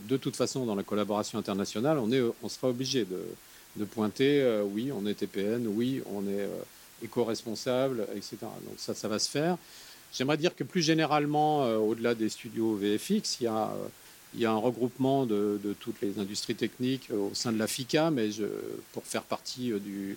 de 0.09 0.17
toute 0.17 0.37
façon, 0.37 0.65
dans 0.67 0.75
la 0.75 0.83
collaboration 0.83 1.39
internationale, 1.39 1.99
on, 1.99 2.13
est, 2.13 2.23
on 2.43 2.49
sera 2.49 2.69
obligé 2.69 3.05
de 3.05 3.85
pointer 3.85 4.45
oui, 4.73 4.91
on 4.93 5.07
est 5.07 5.15
TPN, 5.15 5.67
oui, 5.67 6.03
on 6.13 6.27
est 6.27 6.49
éco-responsable, 7.03 8.07
etc. 8.15 8.37
Donc 8.41 8.75
ça, 8.79 8.95
ça 8.95 9.09
va 9.09 9.19
se 9.19 9.31
faire. 9.31 9.57
J'aimerais 10.13 10.37
dire 10.37 10.55
que 10.55 10.65
plus 10.65 10.83
généralement, 10.83 11.65
euh, 11.65 11.77
au-delà 11.77 12.15
des 12.15 12.29
studios 12.29 12.75
VFX, 12.75 13.41
il 13.41 13.45
y 13.45 13.47
a, 13.47 13.65
euh, 13.67 13.89
il 14.35 14.41
y 14.41 14.47
a 14.47 14.51
un 14.51 14.57
regroupement 14.57 15.27
de, 15.27 15.59
toutes 15.81 16.01
les 16.01 16.19
industries 16.19 16.55
techniques 16.55 17.09
euh, 17.11 17.31
au 17.31 17.35
sein 17.35 17.53
de 17.53 17.59
la 17.59 17.67
FICA, 17.67 18.11
mais 18.11 18.31
pour 18.93 19.05
faire 19.05 19.23
partie 19.23 19.73
de, 19.73 20.17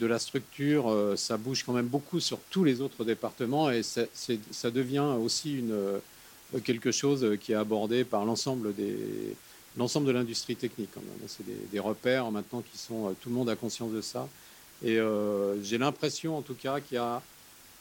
la 0.00 0.18
structure, 0.18 1.14
ça 1.16 1.36
bouge 1.36 1.62
quand 1.64 1.72
même 1.72 1.86
beaucoup 1.86 2.20
sur 2.20 2.38
tous 2.50 2.64
les 2.64 2.80
autres 2.80 3.04
départements 3.04 3.70
et 3.70 3.82
ça 3.82 4.70
devient 4.70 5.14
aussi 5.22 5.64
quelque 6.64 6.90
chose 6.90 7.38
qui 7.40 7.52
est 7.52 7.56
abordé 7.56 8.04
par 8.04 8.24
l'ensemble 8.24 8.74
de 8.74 10.12
l'industrie 10.12 10.56
technique. 10.56 10.90
C'est 11.26 11.44
des, 11.70 11.80
repères 11.80 12.30
maintenant 12.30 12.62
qui 12.70 12.78
sont, 12.78 13.14
tout 13.20 13.30
le 13.30 13.34
monde 13.34 13.48
a 13.48 13.56
conscience 13.56 13.92
de 13.92 14.02
ça. 14.02 14.28
Et 14.84 14.98
j'ai 15.62 15.78
l'impression 15.78 16.36
en 16.36 16.42
tout 16.42 16.54
cas 16.54 16.80
qu'il 16.80 16.96
y 16.96 16.98
a, 16.98 17.22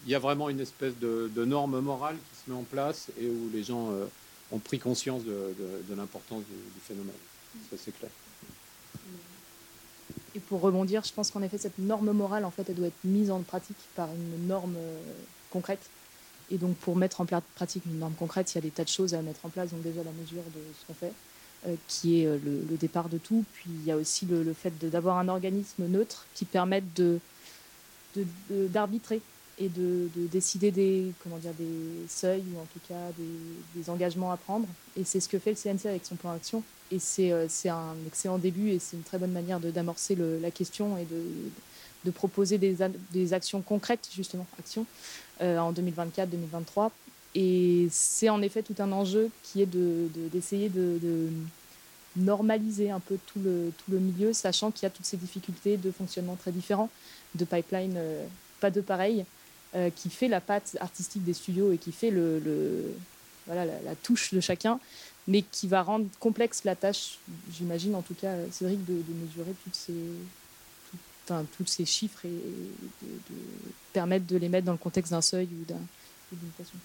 il 0.05 0.11
y 0.11 0.15
a 0.15 0.19
vraiment 0.19 0.49
une 0.49 0.59
espèce 0.59 0.93
de, 0.99 1.45
norme 1.45 1.79
morale 1.79 2.15
qui 2.15 2.43
se 2.43 2.49
met 2.49 2.57
en 2.57 2.63
place 2.63 3.09
et 3.19 3.27
où 3.27 3.49
les 3.53 3.63
gens 3.63 3.89
ont 4.51 4.59
pris 4.59 4.79
conscience 4.79 5.23
de, 5.23 5.95
l'importance 5.95 6.43
du, 6.43 6.81
phénomène. 6.81 7.13
Ça 7.69 7.77
c'est 7.77 7.97
clair. 7.97 8.11
Et 10.35 10.39
pour 10.39 10.61
rebondir, 10.61 11.03
je 11.03 11.13
pense 11.13 11.31
qu'en 11.31 11.41
effet, 11.41 11.57
cette 11.57 11.77
norme 11.77 12.11
morale, 12.11 12.45
en 12.45 12.51
fait, 12.51 12.69
elle 12.69 12.75
doit 12.75 12.87
être 12.87 13.03
mise 13.03 13.31
en 13.31 13.41
pratique 13.41 13.77
par 13.95 14.07
une 14.07 14.47
norme 14.47 14.75
euh, 14.77 14.97
concrète. 15.49 15.89
Et 16.49 16.57
donc, 16.57 16.75
pour 16.77 16.95
mettre 16.95 17.21
en 17.21 17.25
pratique 17.25 17.85
une 17.85 17.99
norme 17.99 18.13
concrète, 18.13 18.53
il 18.53 18.55
y 18.55 18.57
a 18.59 18.61
des 18.61 18.71
tas 18.71 18.83
de 18.83 18.89
choses 18.89 19.13
à 19.13 19.21
mettre 19.21 19.45
en 19.45 19.49
place. 19.49 19.71
Donc, 19.71 19.81
déjà, 19.81 20.03
la 20.03 20.11
mesure 20.11 20.43
de 20.43 20.61
ce 20.79 20.85
qu'on 20.87 20.93
fait, 20.93 21.13
euh, 21.67 21.75
qui 21.87 22.21
est 22.21 22.27
euh, 22.27 22.37
le, 22.43 22.77
départ 22.77 23.09
de 23.09 23.17
tout. 23.17 23.43
Puis, 23.53 23.69
il 23.69 23.85
y 23.85 23.91
a 23.91 23.97
aussi 23.97 24.25
le, 24.25 24.53
fait 24.53 24.71
d'avoir 24.89 25.17
un 25.17 25.27
organisme 25.27 25.85
neutre 25.87 26.25
qui 26.33 26.45
permette 26.45 26.85
d'arbitrer 28.49 29.21
et 29.59 29.69
de, 29.69 30.09
décider 30.31 30.71
des, 30.71 31.11
comment 31.21 31.37
dire, 31.37 31.53
des 31.57 32.07
seuils 32.07 32.43
ou 32.55 32.59
en 32.59 32.65
tout 32.65 32.79
cas 32.87 33.11
des, 33.75 33.89
engagements 33.89 34.31
à 34.31 34.37
prendre. 34.37 34.67
Et 34.97 35.03
c'est 35.03 35.19
ce 35.19 35.29
que 35.29 35.39
fait 35.39 35.51
le 35.51 35.55
CNC 35.55 35.87
avec 35.87 36.05
son 36.05 36.15
plan 36.15 36.33
d'action. 36.33 36.63
Et 36.91 36.99
euh, 37.19 37.45
c'est 37.47 37.69
un 37.69 37.95
excellent 38.07 38.37
début 38.37 38.69
et 38.69 38.79
c'est 38.79 38.97
une 38.97 39.03
très 39.03 39.17
bonne 39.17 39.31
manière 39.31 39.59
d'amorcer 39.59 40.15
la 40.15 40.51
question 40.51 40.97
et 40.97 41.05
de, 41.05 42.11
proposer 42.11 42.57
des, 42.57 42.77
des, 43.11 43.33
actions 43.33 43.61
concrètes, 43.61 44.09
justement, 44.13 44.45
actions, 44.59 44.85
euh, 45.41 45.57
en 45.59 45.71
2024-2023. 45.73 46.91
Et 47.35 47.87
c'est 47.91 48.29
en 48.29 48.41
effet 48.41 48.61
tout 48.61 48.75
un 48.79 48.91
enjeu 48.91 49.29
qui 49.43 49.61
est 49.61 49.69
d'essayer 50.31 50.69
de, 50.69 51.29
normaliser 52.17 52.91
un 52.91 52.99
peu 52.99 53.17
tout 53.25 53.39
le, 53.39 53.71
tout 53.77 53.89
le 53.89 53.99
milieu, 53.99 54.33
sachant 54.33 54.69
qu'il 54.69 54.83
y 54.83 54.85
a 54.85 54.89
toutes 54.89 55.05
ces 55.05 55.15
difficultés 55.15 55.77
de 55.77 55.91
fonctionnement 55.91 56.35
très 56.35 56.51
différents, 56.51 56.89
de 57.35 57.45
pipeline 57.45 57.93
euh, 57.95 58.25
pas 58.59 58.69
de 58.69 58.81
pareil, 58.81 59.25
qui 59.95 60.09
fait 60.09 60.27
la 60.27 60.41
patte 60.41 60.75
artistique 60.81 61.23
des 61.23 61.33
studios 61.33 61.71
et 61.71 61.77
qui 61.77 61.91
fait 61.91 62.11
la, 63.47 63.95
touche 64.03 64.33
de 64.33 64.41
chacun 64.41 64.79
mais 65.27 65.43
qui 65.43 65.67
va 65.67 65.83
rendre 65.83 66.07
complexe 66.19 66.63
la 66.63 66.75
tâche, 66.75 67.19
j'imagine 67.51 67.95
en 67.95 68.01
tout 68.01 68.15
cas, 68.15 68.33
Cédric, 68.51 68.83
de, 68.85 69.03
mesurer 69.23 69.53
tous 71.57 71.65
ces 71.65 71.85
chiffres 71.85 72.25
et, 72.25 72.29
de, 72.29 73.35
permettre 73.93 74.25
de 74.25 74.37
les 74.37 74.49
mettre 74.49 74.65
dans 74.65 74.71
le 74.71 74.77
contexte 74.77 75.11
d'un 75.11 75.21
seuil 75.21 75.45
ou 75.45 75.65
d'une 75.65 75.77
limitation. 76.31 76.77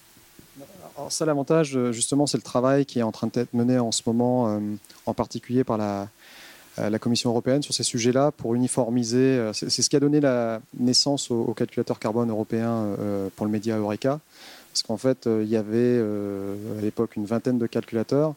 Alors 0.95 1.11
ça, 1.11 1.25
l'avantage, 1.25 1.77
justement, 1.91 2.25
c'est 2.25 2.37
le 2.37 2.43
travail 2.43 2.85
qui 2.85 2.99
est 2.99 3.03
en 3.03 3.11
train 3.11 3.27
d'être 3.27 3.53
mené 3.53 3.77
en 3.79 3.91
ce 3.91 4.01
moment, 4.05 4.49
euh, 4.49 4.59
en 5.05 5.13
particulier 5.13 5.63
par 5.63 5.77
la, 5.77 6.01
euh, 6.01 6.05
la 6.77 6.99
Commission 6.99 7.29
européenne 7.31 7.63
sur 7.63 7.73
ces 7.73 7.83
sujets-là 7.83 8.31
pour 8.31 8.55
uniformiser. 8.55 9.17
Euh, 9.17 9.53
c'est 9.53 9.69
ce 9.69 9.89
qui 9.89 9.95
a 9.95 9.99
donné 9.99 10.19
la 10.19 10.61
naissance 10.79 11.31
au, 11.31 11.53
calculateur 11.53 11.99
carbone 11.99 12.29
européen 12.29 12.95
pour 13.35 13.45
le 13.45 13.51
média 13.51 13.77
Eureka 13.77 14.19
parce 14.77 14.83
qu'en 14.83 14.97
fait, 14.97 15.25
euh, 15.25 15.41
il 15.43 15.49
y 15.49 15.55
avait 15.55 15.75
euh, 15.75 16.55
à 16.77 16.81
l'époque 16.81 17.15
une 17.15 17.25
vingtaine 17.25 17.57
de 17.57 17.65
calculateurs 17.65 18.35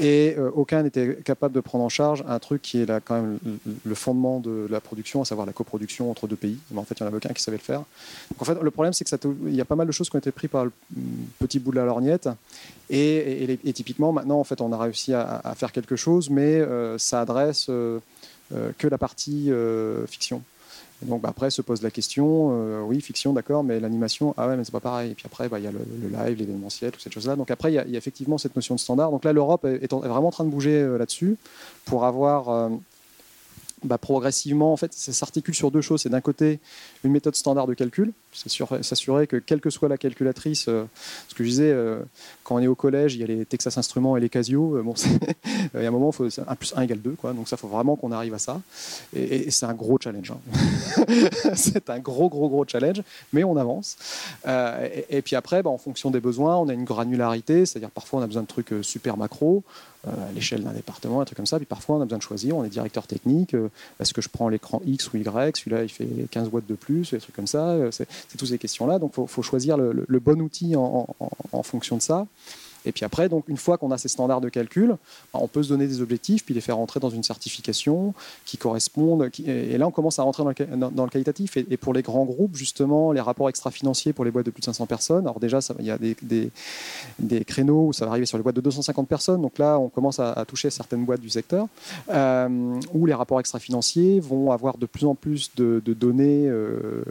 et 0.00 0.34
euh, 0.38 0.50
aucun 0.54 0.82
n'était 0.82 1.16
capable 1.16 1.54
de 1.54 1.60
prendre 1.60 1.84
en 1.84 1.90
charge 1.90 2.24
un 2.26 2.38
truc 2.38 2.62
qui 2.62 2.80
est 2.80 2.90
quand 3.04 3.20
même 3.20 3.38
le 3.84 3.94
fondement 3.94 4.40
de 4.40 4.66
la 4.70 4.80
production, 4.80 5.20
à 5.20 5.26
savoir 5.26 5.46
la 5.46 5.52
coproduction 5.52 6.10
entre 6.10 6.26
deux 6.26 6.36
pays. 6.36 6.58
Mais 6.70 6.78
en 6.78 6.84
fait, 6.84 6.98
il 6.98 7.02
n'y 7.02 7.04
en 7.04 7.08
avait 7.08 7.18
aucun 7.18 7.34
qui 7.34 7.42
savait 7.42 7.58
le 7.58 7.62
faire. 7.62 7.80
Donc 8.30 8.40
en 8.40 8.44
fait, 8.46 8.58
le 8.60 8.70
problème, 8.70 8.94
c'est 8.94 9.04
qu'il 9.04 9.54
y 9.54 9.60
a 9.60 9.64
pas 9.66 9.76
mal 9.76 9.86
de 9.86 9.92
choses 9.92 10.08
qui 10.08 10.16
ont 10.16 10.18
été 10.18 10.32
prises 10.32 10.50
par 10.50 10.64
le 10.64 10.72
petit 11.38 11.58
bout 11.58 11.70
de 11.70 11.76
la 11.76 11.84
lorgnette. 11.84 12.30
Et, 12.88 13.58
typiquement, 13.74 14.10
maintenant, 14.10 14.40
en 14.40 14.44
fait, 14.44 14.62
on 14.62 14.72
a 14.72 14.78
réussi 14.78 15.12
à, 15.12 15.54
faire 15.54 15.70
quelque 15.70 15.96
chose, 15.96 16.30
mais 16.30 16.60
ça 16.96 17.20
adresse 17.20 17.66
que 17.66 18.88
la 18.88 18.98
partie 18.98 19.52
fiction 20.08 20.42
donc 21.02 21.22
bah, 21.22 21.30
après 21.30 21.50
se 21.50 21.62
pose 21.62 21.82
la 21.82 21.90
question, 21.90 22.50
euh, 22.52 22.82
oui, 22.82 23.00
fiction, 23.00 23.32
d'accord, 23.32 23.64
mais 23.64 23.80
l'animation, 23.80 24.34
ah 24.36 24.48
ouais, 24.48 24.56
mais 24.56 24.64
c'est 24.64 24.72
pas 24.72 24.80
pareil. 24.80 25.12
Et 25.12 25.14
puis 25.14 25.24
après, 25.26 25.48
bah, 25.48 25.58
il 25.58 25.64
y 25.64 25.68
a 25.68 25.72
le, 25.72 25.78
live, 26.08 26.38
l'événementiel, 26.38 26.92
toutes 26.92 27.02
ces 27.02 27.10
choses-là. 27.10 27.36
Donc 27.36 27.50
après, 27.50 27.72
il 27.72 27.74
y, 27.74 27.78
a 27.78 27.98
effectivement 27.98 28.38
cette 28.38 28.54
notion 28.54 28.74
de 28.74 28.80
standard. 28.80 29.10
Donc 29.10 29.24
là, 29.24 29.32
l'Europe 29.32 29.64
est, 29.64 29.90
vraiment 29.92 30.28
en 30.28 30.32
train 30.32 30.44
de 30.44 30.50
bouger 30.50 30.82
euh, 30.82 30.98
là-dessus 30.98 31.36
pour 31.86 32.04
avoir 32.04 32.48
euh, 32.48 32.68
bah, 33.82 33.98
progressivement, 33.98 34.72
en 34.72 34.76
fait, 34.76 34.92
ça 34.92 35.12
s'articule 35.12 35.54
sur 35.54 35.70
deux 35.70 35.80
choses. 35.80 36.02
C'est 36.02 36.08
d'un 36.10 36.20
côté 36.20 36.60
une 37.04 37.12
méthode 37.12 37.34
standard 37.34 37.66
de 37.66 37.74
calcul, 37.74 38.12
s'assurer 38.32 39.26
que 39.26 39.36
quelle 39.36 39.60
que 39.60 39.70
soit 39.70 39.88
la 39.88 39.96
calculatrice, 39.96 40.66
euh, 40.68 40.84
ce 41.28 41.34
que 41.34 41.44
je 41.44 41.48
disais, 41.48 41.70
euh, 41.70 42.00
quand 42.44 42.56
on 42.56 42.58
est 42.58 42.66
au 42.66 42.74
collège, 42.74 43.14
il 43.14 43.20
y 43.20 43.24
a 43.24 43.26
les 43.26 43.46
Texas 43.46 43.78
Instruments 43.78 44.16
et 44.16 44.20
les 44.20 44.28
Casio. 44.28 44.76
Euh, 44.76 44.82
bon, 44.82 44.94
il 45.74 45.80
y 45.80 45.84
a 45.84 45.88
un 45.88 45.90
moment, 45.90 46.12
faut, 46.12 46.26
1 46.26 46.54
plus 46.56 46.74
1 46.76 46.82
égale 46.82 47.00
2, 47.00 47.12
quoi. 47.12 47.32
donc 47.32 47.48
ça, 47.48 47.56
faut 47.56 47.68
vraiment 47.68 47.96
qu'on 47.96 48.12
arrive 48.12 48.34
à 48.34 48.38
ça. 48.38 48.60
Et, 49.14 49.50
c'est 49.50 49.66
un 49.66 49.74
gros 49.74 49.98
challenge. 49.98 50.30
Hein. 50.30 51.04
c'est 51.54 51.88
un 51.88 51.98
gros, 51.98 52.28
gros, 52.28 52.48
gros 52.48 52.64
challenge, 52.66 53.02
mais 53.32 53.44
on 53.44 53.56
avance. 53.56 53.96
Et, 55.08 55.22
puis 55.22 55.36
après, 55.36 55.62
bah, 55.62 55.70
en 55.70 55.78
fonction 55.78 56.10
des 56.10 56.20
besoins, 56.20 56.56
on 56.56 56.68
a 56.68 56.74
une 56.74 56.84
granularité, 56.84 57.66
c'est-à-dire 57.66 57.90
parfois 57.90 58.20
on 58.20 58.22
a 58.22 58.26
besoin 58.26 58.42
de 58.42 58.46
trucs 58.48 58.74
super 58.82 59.16
macro. 59.16 59.64
À 60.06 60.32
l'échelle 60.34 60.62
d'un 60.62 60.72
département, 60.72 61.20
un 61.20 61.24
truc 61.24 61.36
comme 61.36 61.46
ça. 61.46 61.58
Puis 61.58 61.66
parfois, 61.66 61.96
on 61.96 62.00
a 62.00 62.04
besoin 62.04 62.18
de 62.18 62.22
choisir. 62.22 62.56
On 62.56 62.64
est 62.64 62.68
directeur 62.68 63.06
technique. 63.06 63.54
Est-ce 63.98 64.14
que 64.14 64.22
je 64.22 64.28
prends 64.28 64.48
l'écran 64.48 64.80
X 64.86 65.12
ou 65.12 65.18
Y? 65.18 65.56
Celui-là, 65.56 65.82
il 65.82 65.88
fait 65.88 66.08
15 66.30 66.48
watts 66.52 66.66
de 66.66 66.74
plus, 66.74 67.10
des 67.10 67.18
trucs 67.18 67.36
comme 67.36 67.46
ça. 67.46 67.76
C'est 67.90 68.06
toutes 68.36 68.48
ces 68.48 68.58
questions-là. 68.58 68.98
Donc, 68.98 69.12
il 69.18 69.26
faut, 69.26 69.42
choisir 69.42 69.76
le, 69.76 70.18
bon 70.20 70.40
outil 70.40 70.74
en, 70.76 71.06
fonction 71.62 71.96
de 71.96 72.02
ça. 72.02 72.26
Et 72.84 72.92
puis 72.92 73.04
après, 73.04 73.28
donc, 73.28 73.44
une 73.48 73.56
fois 73.56 73.78
qu'on 73.78 73.90
a 73.90 73.98
ces 73.98 74.08
standards 74.08 74.40
de 74.40 74.48
calcul, 74.48 74.96
bah, 75.32 75.40
on 75.42 75.48
peut 75.48 75.62
se 75.62 75.68
donner 75.68 75.86
des 75.86 76.00
objectifs, 76.00 76.44
puis 76.44 76.54
les 76.54 76.60
faire 76.60 76.76
rentrer 76.76 77.00
dans 77.00 77.10
une 77.10 77.22
certification 77.22 78.14
qui 78.44 78.56
correspondent. 78.56 79.30
et 79.46 79.78
là, 79.78 79.86
on 79.86 79.90
commence 79.90 80.18
à 80.18 80.22
rentrer 80.22 80.42
dans 80.42 81.04
le, 81.04 81.10
qualitatif. 81.10 81.56
Et, 81.56 81.76
pour 81.76 81.92
les 81.92 82.02
grands 82.02 82.24
groupes, 82.24 82.56
justement, 82.56 83.12
les 83.12 83.20
rapports 83.20 83.48
extra-financiers 83.48 84.12
pour 84.12 84.24
les 84.24 84.30
boîtes 84.30 84.46
de 84.46 84.50
plus 84.50 84.60
de 84.60 84.66
500 84.66 84.86
personnes. 84.86 85.26
Alors 85.26 85.40
déjà, 85.40 85.60
il 85.78 85.86
y 85.86 85.90
a 85.90 85.98
des, 85.98 87.44
créneaux 87.44 87.88
où 87.88 87.92
ça 87.92 88.04
va 88.04 88.12
arriver 88.12 88.26
sur 88.26 88.38
les 88.38 88.42
boîtes 88.42 88.56
de 88.56 88.60
250 88.60 89.08
personnes. 89.08 89.42
Donc 89.42 89.58
là, 89.58 89.78
on 89.78 89.88
commence 89.88 90.18
à, 90.18 90.44
toucher 90.46 90.70
certaines 90.70 91.04
boîtes 91.04 91.20
du 91.20 91.30
secteur, 91.30 91.68
euh, 92.10 92.80
où 92.92 93.06
les 93.06 93.14
rapports 93.14 93.40
extra-financiers 93.40 94.20
vont 94.20 94.50
avoir 94.50 94.78
de 94.78 94.86
plus 94.86 95.06
en 95.06 95.14
plus 95.14 95.50
de, 95.56 95.80
données 95.86 96.48
euh, 96.48 97.02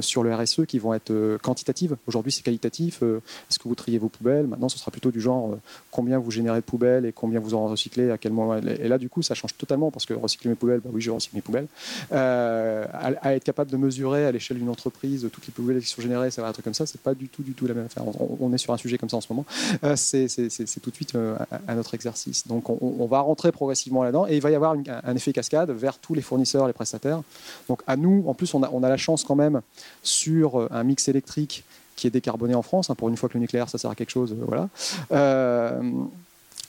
sur 0.00 0.22
le 0.22 0.34
RSE 0.34 0.64
qui 0.66 0.78
vont 0.78 0.94
être 0.94 1.10
euh, 1.10 1.38
quantitatives. 1.38 1.96
Aujourd'hui, 2.06 2.32
c'est 2.32 2.42
qualitatif. 2.42 3.02
Est-ce 3.02 3.58
que 3.58 3.68
vous 3.68 3.74
triez 3.74 3.98
vos 3.98 4.08
poubelles? 4.08 4.46
Maintenant, 4.46 4.68
ce 4.68 4.78
sera 4.78 4.90
plutôt 4.90 5.09
du 5.10 5.20
genre 5.20 5.52
euh, 5.52 5.56
combien 5.90 6.18
vous 6.18 6.30
générez 6.30 6.60
de 6.60 6.64
poubelles 6.64 7.06
et 7.06 7.12
combien 7.12 7.40
vous 7.40 7.54
en 7.54 7.66
recyclez, 7.66 8.10
à 8.10 8.18
quel 8.18 8.32
moment. 8.32 8.56
Et 8.56 8.88
là, 8.88 8.98
du 8.98 9.08
coup, 9.08 9.22
ça 9.22 9.34
change 9.34 9.56
totalement 9.56 9.90
parce 9.90 10.06
que 10.06 10.14
recycler 10.14 10.50
mes 10.50 10.56
poubelles, 10.56 10.80
bah 10.80 10.90
oui, 10.92 11.00
je 11.00 11.10
recycle 11.10 11.36
mes 11.36 11.42
poubelles. 11.42 11.66
Euh, 12.12 12.86
à, 12.92 13.34
être 13.34 13.44
capable 13.44 13.70
de 13.70 13.76
mesurer 13.76 14.26
à 14.26 14.32
l'échelle 14.32 14.58
d'une 14.58 14.68
entreprise 14.68 15.28
toutes 15.32 15.46
les 15.46 15.52
poubelles 15.52 15.80
qui 15.80 15.88
sont 15.88 16.02
générées, 16.02 16.30
ça 16.30 16.42
va 16.42 16.48
un 16.48 16.52
truc 16.52 16.64
comme 16.64 16.74
ça, 16.74 16.86
c'est 16.86 17.00
pas 17.00 17.14
du 17.14 17.28
tout, 17.28 17.42
du 17.42 17.52
tout 17.52 17.66
la 17.66 17.74
même 17.74 17.86
affaire. 17.86 18.04
On, 18.40 18.52
est 18.52 18.58
sur 18.58 18.72
un 18.72 18.76
sujet 18.76 18.98
comme 18.98 19.08
ça 19.08 19.16
en 19.16 19.20
ce 19.20 19.32
moment. 19.32 19.44
Euh, 19.84 19.96
c'est 19.96 20.26
tout 20.82 20.90
de 20.90 20.94
suite 20.94 21.14
un, 21.14 21.78
autre 21.78 21.94
exercice. 21.94 22.46
Donc, 22.46 22.70
on, 22.70 23.06
va 23.06 23.20
rentrer 23.20 23.52
progressivement 23.52 24.02
là-dedans 24.02 24.26
et 24.28 24.36
il 24.36 24.42
va 24.42 24.50
y 24.50 24.54
avoir 24.54 24.76
un 25.04 25.16
effet 25.16 25.32
cascade 25.32 25.70
vers 25.70 25.98
tous 25.98 26.14
les 26.14 26.22
fournisseurs, 26.22 26.66
les 26.66 26.72
prestataires. 26.72 27.22
Donc, 27.68 27.82
à 27.86 27.96
nous, 27.96 28.24
en 28.26 28.34
plus, 28.34 28.54
on 28.54 28.82
a 28.82 28.88
la 28.88 28.96
chance 28.96 29.24
quand 29.24 29.36
même 29.36 29.60
sur 30.02 30.68
un 30.72 30.84
mix 30.84 31.08
électrique 31.08 31.64
qui 32.00 32.06
est 32.06 32.10
décarboné 32.10 32.54
en 32.54 32.62
France. 32.62 32.90
Hein, 32.90 32.94
pour 32.94 33.08
une 33.08 33.16
fois 33.16 33.28
que 33.28 33.34
le 33.34 33.40
nucléaire, 33.40 33.68
ça 33.68 33.78
sert 33.78 33.90
à 33.90 33.94
quelque 33.94 34.10
chose, 34.10 34.32
euh, 34.32 34.44
voilà. 34.46 34.68
Euh, 35.12 35.80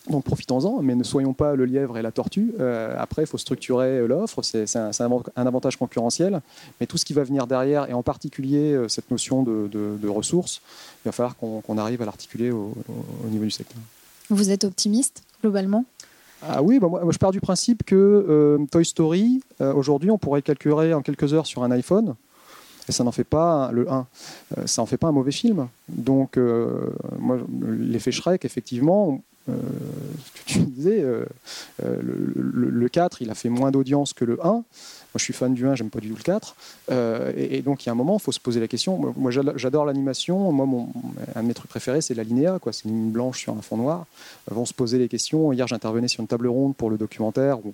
donc 0.10 0.24
profitons-en, 0.24 0.82
mais 0.82 0.96
ne 0.96 1.04
soyons 1.04 1.34
pas 1.34 1.56
le 1.56 1.66
lièvre 1.66 1.98
et 1.98 2.02
la 2.02 2.12
tortue. 2.12 2.54
Euh, 2.60 2.96
après, 2.98 3.24
il 3.24 3.28
faut 3.28 3.38
structurer 3.38 4.06
l'offre, 4.08 4.42
c'est 4.42 4.76
un, 4.76 4.90
un, 5.36 5.46
avantage 5.46 5.78
concurrentiel, 5.78 6.42
mais 6.80 6.88
tout 6.88 6.98
ce 6.98 7.06
qui 7.06 7.14
va 7.14 7.24
venir 7.24 7.46
derrière, 7.46 7.88
et 7.88 7.94
en 7.94 8.02
particulier 8.02 8.78
cette 8.88 9.12
notion 9.12 9.44
de, 9.44 10.08
ressources, 10.08 10.62
il 11.06 11.10
va 11.10 11.12
falloir 11.12 11.36
qu'on 11.38 11.78
arrive 11.78 12.02
à 12.02 12.06
l'articuler 12.06 12.52
au, 12.52 12.74
niveau 13.30 13.44
du 13.44 13.52
secteur. 13.52 13.78
Vous 14.32 14.50
êtes 14.50 14.64
optimiste, 14.64 15.22
globalement? 15.42 15.86
Ah 16.42 16.64
oui, 16.64 16.80
bah 16.80 16.88
moi, 16.88 17.04
je 17.12 17.20
pars 17.20 17.32
du 17.32 17.40
principe 17.40 17.84
que 17.84 18.58
Toy 18.72 18.84
Story, 18.84 19.44
aujourd'hui, 19.60 20.10
on 20.10 20.18
pourrait 20.18 20.42
calculer 20.42 20.96
en 20.96 21.04
quelques 21.04 21.32
heures 21.36 21.46
sur 21.46 21.64
un 21.64 21.70
iPhone 21.70 22.16
et 22.88 22.92
ça 22.92 23.04
n'en 23.04 23.12
fait 23.12 23.24
pas 23.24 23.72
le 23.72 23.90
1, 23.90 24.08
euh, 24.58 24.68
ça 24.68 24.82
en 24.82 24.86
fait 24.86 24.98
pas 24.98 25.08
un 25.08 25.12
mauvais 25.12 25.32
film. 25.32 25.68
Donc, 25.90 26.38
euh, 26.38 26.90
moi, 27.20 27.38
l'effet 27.80 28.12
Shrek, 28.12 28.46
effectivement, 28.46 29.22
euh, 29.50 29.54
tu 30.46 30.60
disais, 30.60 31.04
le, 31.84 32.90
4, 32.90 33.22
il 33.22 33.30
a 33.30 33.36
fait 33.36 33.50
moins 33.50 33.72
d'audience 33.72 34.14
que 34.14 34.26
le 34.26 34.46
1. 34.46 34.64
Moi, 35.14 35.18
je 35.18 35.24
suis 35.26 35.34
fan 35.34 35.54
du 35.54 35.68
1, 35.68 35.76
j'aime 35.76 35.90
pas 35.90 36.00
du 36.00 36.10
tout 36.10 36.16
le 36.16 36.24
4. 36.24 36.56
et, 37.36 37.62
donc, 37.62 37.84
il 37.84 37.88
y 37.88 37.90
a 37.90 37.92
un 37.92 37.96
moment, 37.96 38.18
il 38.18 38.22
faut 38.22 38.32
se 38.32 38.40
poser 38.40 38.62
la 38.62 38.68
question. 38.68 39.14
Moi, 39.18 39.32
j'adore 39.32 39.86
l'animation. 39.86 40.52
Moi, 40.54 40.66
mon, 40.66 40.90
un 41.36 41.44
de 41.44 41.48
mes 41.48 41.54
trucs 41.54 41.70
préférés, 41.70 42.02
c'est 42.02 42.14
la 42.14 42.24
linéa. 42.24 42.60
C'est 42.72 42.86
une 42.86 42.92
ligne 42.92 43.12
blanche 43.12 43.40
sur 43.40 43.54
un 43.54 43.62
fond 43.62 43.76
noir. 43.78 44.06
vont 44.50 44.66
se 44.66 44.74
poser 44.74 44.98
les 44.98 45.10
questions. 45.10 45.52
Hier, 45.52 45.68
j'intervenais 45.68 46.08
sur 46.08 46.22
une 46.22 46.28
table 46.28 46.48
ronde 46.48 46.76
pour 46.76 46.90
le 46.90 46.98
documentaire 46.98 47.60
où 47.66 47.74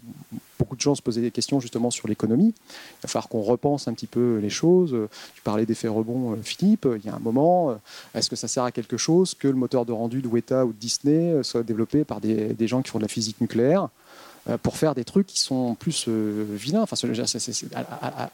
beaucoup 0.57 0.75
de 0.75 0.81
gens 0.81 0.95
se 0.95 1.01
posaient 1.01 1.21
des 1.21 1.31
questions 1.31 1.59
justement 1.59 1.91
sur 1.91 2.07
l'économie. 2.07 2.53
Il 2.57 3.01
va 3.03 3.09
falloir 3.09 3.29
qu'on 3.29 3.41
repense 3.41 3.87
un 3.87 3.93
petit 3.93 4.07
peu 4.07 4.39
les 4.41 4.49
choses. 4.49 4.95
Tu 5.35 5.41
parlais 5.43 5.65
d'effet 5.65 5.87
rebond, 5.87 6.37
Philippe. 6.41 6.87
Il 6.97 7.05
y 7.05 7.09
a 7.09 7.15
un 7.15 7.19
moment, 7.19 7.79
est-ce 8.15 8.29
que 8.29 8.35
ça 8.35 8.47
sert 8.47 8.63
à 8.63 8.71
quelque 8.71 8.97
chose 8.97 9.35
que 9.35 9.47
le 9.47 9.53
moteur 9.53 9.85
de 9.85 9.91
rendu 9.91 10.21
de 10.21 10.27
Weta 10.27 10.65
ou 10.65 10.73
de 10.73 10.77
Disney 10.77 11.43
soit 11.43 11.63
développé 11.63 12.03
par 12.03 12.19
des, 12.19 12.53
des 12.53 12.67
gens 12.67 12.81
qui 12.81 12.89
font 12.89 12.99
de 12.99 13.03
la 13.03 13.09
physique 13.09 13.39
nucléaire? 13.41 13.89
Pour 14.63 14.77
faire 14.77 14.95
des 14.95 15.03
trucs 15.03 15.27
qui 15.27 15.39
sont 15.39 15.75
plus 15.75 16.07
vilains. 16.07 16.81
Enfin, 16.81 16.95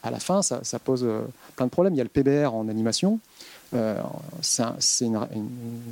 à, 0.03 0.11
la 0.11 0.20
fin, 0.20 0.41
ça, 0.41 0.80
pose 0.80 1.07
plein 1.55 1.66
de 1.66 1.72
problèmes. 1.72 1.93
Il 1.93 1.97
y 1.97 2.01
a 2.01 2.03
le 2.03 2.09
PBR 2.09 2.53
en 2.53 2.68
animation. 2.70 3.20
Euh, 3.76 3.95
c'est 4.41 5.05
une, 5.05 5.20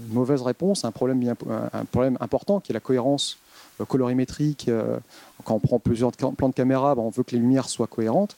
mauvaise 0.10 0.42
réponse 0.42 0.86
un 0.86 0.92
problème, 0.92 1.36
un 1.74 1.86
problème 1.86 2.18
important 2.20 2.60
qui 2.60 2.72
est 2.72 2.74
la 2.74 2.80
cohérence 2.80 3.38
euh, 3.80 3.86
colorimétrique. 3.86 4.68
Euh, 4.68 4.98
quand 5.44 5.56
on 5.56 5.60
prend 5.60 5.80
plusieurs 5.80 6.12
plans 6.12 6.50
de 6.50 6.54
caméra, 6.54 6.94
ben, 6.96 7.02
on 7.02 7.10
veut 7.10 7.24
que 7.24 7.32
les 7.32 7.40
lumières 7.40 7.70
soient 7.70 7.88
cohérentes. 7.88 8.36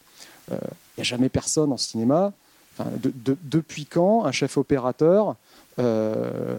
Il 0.51 0.57
n'y 0.97 1.01
a 1.01 1.03
jamais 1.03 1.29
personne 1.29 1.71
en 1.71 1.77
cinéma. 1.77 2.33
depuis 2.79 3.85
quand 3.85 4.25
un 4.25 4.31
chef 4.31 4.57
opérateur 4.57 5.35
euh, 5.79 6.57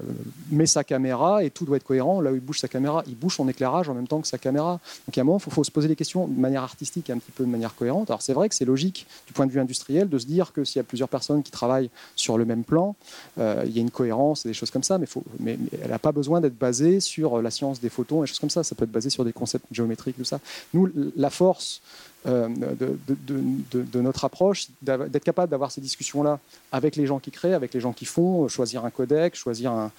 met 0.50 0.66
sa 0.66 0.82
caméra 0.84 1.44
et 1.44 1.50
tout 1.50 1.64
doit 1.64 1.76
être 1.76 1.84
cohérent. 1.84 2.20
Là 2.20 2.32
où 2.32 2.34
il 2.34 2.40
bouge 2.40 2.58
sa 2.58 2.68
caméra, 2.68 3.02
il 3.06 3.16
bouge 3.16 3.36
son 3.36 3.48
éclairage 3.48 3.88
en 3.88 3.94
même 3.94 4.08
temps 4.08 4.20
que 4.20 4.26
sa 4.26 4.38
caméra. 4.38 4.80
Donc, 5.06 5.16
à 5.16 5.20
un 5.20 5.24
moment, 5.24 5.38
il 5.44 5.52
faut, 5.52 5.64
se 5.64 5.70
poser 5.70 5.88
des 5.88 5.96
questions 5.96 6.26
de 6.26 6.38
manière 6.38 6.62
artistique 6.62 7.10
et 7.10 7.12
un 7.12 7.18
petit 7.18 7.30
peu 7.30 7.44
de 7.44 7.48
manière 7.48 7.74
cohérente. 7.74 8.10
Alors, 8.10 8.22
c'est 8.22 8.32
vrai 8.32 8.48
que 8.48 8.54
c'est 8.54 8.64
logique 8.64 9.06
du 9.26 9.32
point 9.32 9.46
de 9.46 9.52
vue 9.52 9.60
industriel 9.60 10.08
de 10.08 10.18
se 10.18 10.26
dire 10.26 10.52
que 10.52 10.64
s'il 10.64 10.76
y 10.76 10.80
a 10.80 10.84
plusieurs 10.84 11.08
personnes 11.08 11.42
qui 11.42 11.50
travaillent 11.50 11.90
sur 12.16 12.38
le 12.38 12.44
même 12.44 12.64
plan, 12.64 12.96
euh, 13.38 13.62
il 13.66 13.72
y 13.72 13.78
a 13.78 13.82
une 13.82 13.90
cohérence 13.90 14.44
et 14.46 14.48
des 14.48 14.54
choses 14.54 14.70
comme 14.70 14.82
ça, 14.82 14.98
mais, 14.98 15.06
mais, 15.38 15.58
elle 15.82 15.90
n'a 15.90 15.98
pas 15.98 16.12
besoin 16.12 16.40
d'être 16.40 16.58
basée 16.58 17.00
sur 17.00 17.40
la 17.40 17.50
science 17.50 17.80
des 17.80 17.88
photons 17.90 18.22
et 18.22 18.26
des 18.26 18.28
choses 18.28 18.40
comme 18.40 18.50
ça. 18.50 18.64
Ça 18.64 18.74
peut 18.74 18.84
être 18.84 18.92
basé 18.92 19.10
sur 19.10 19.24
des 19.24 19.32
concepts 19.32 19.66
géométriques, 19.70 20.16
tout 20.16 20.24
ça. 20.24 20.40
Nous, 20.72 20.90
la 21.16 21.30
force 21.30 21.82
euh, 22.26 22.48
de, 22.48 24.00
notre 24.00 24.24
approche, 24.24 24.68
d'être 24.82 25.24
capable 25.24 25.50
d'avoir 25.50 25.70
ces 25.70 25.80
discussions-là 25.80 26.38
avec 26.72 26.96
les 26.96 27.06
gens 27.06 27.18
qui 27.18 27.30
créent, 27.30 27.54
avec 27.54 27.74
les 27.74 27.80
gens 27.80 27.92
qui 27.92 28.04
font, 28.04 28.48
choisir 28.48 28.84
un 28.84 28.90
codec, 28.90 29.34
choisir 29.34 29.90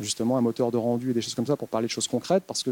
justement 0.00 0.36
un 0.36 0.40
moteur 0.40 0.70
de 0.70 0.76
rendu 0.76 1.10
et 1.10 1.14
des 1.14 1.22
choses 1.22 1.34
comme 1.34 1.46
ça 1.46 1.56
pour 1.56 1.68
parler 1.68 1.86
de 1.86 1.92
choses 1.92 2.08
concrètes. 2.08 2.44
Parce 2.46 2.62
que 2.62 2.70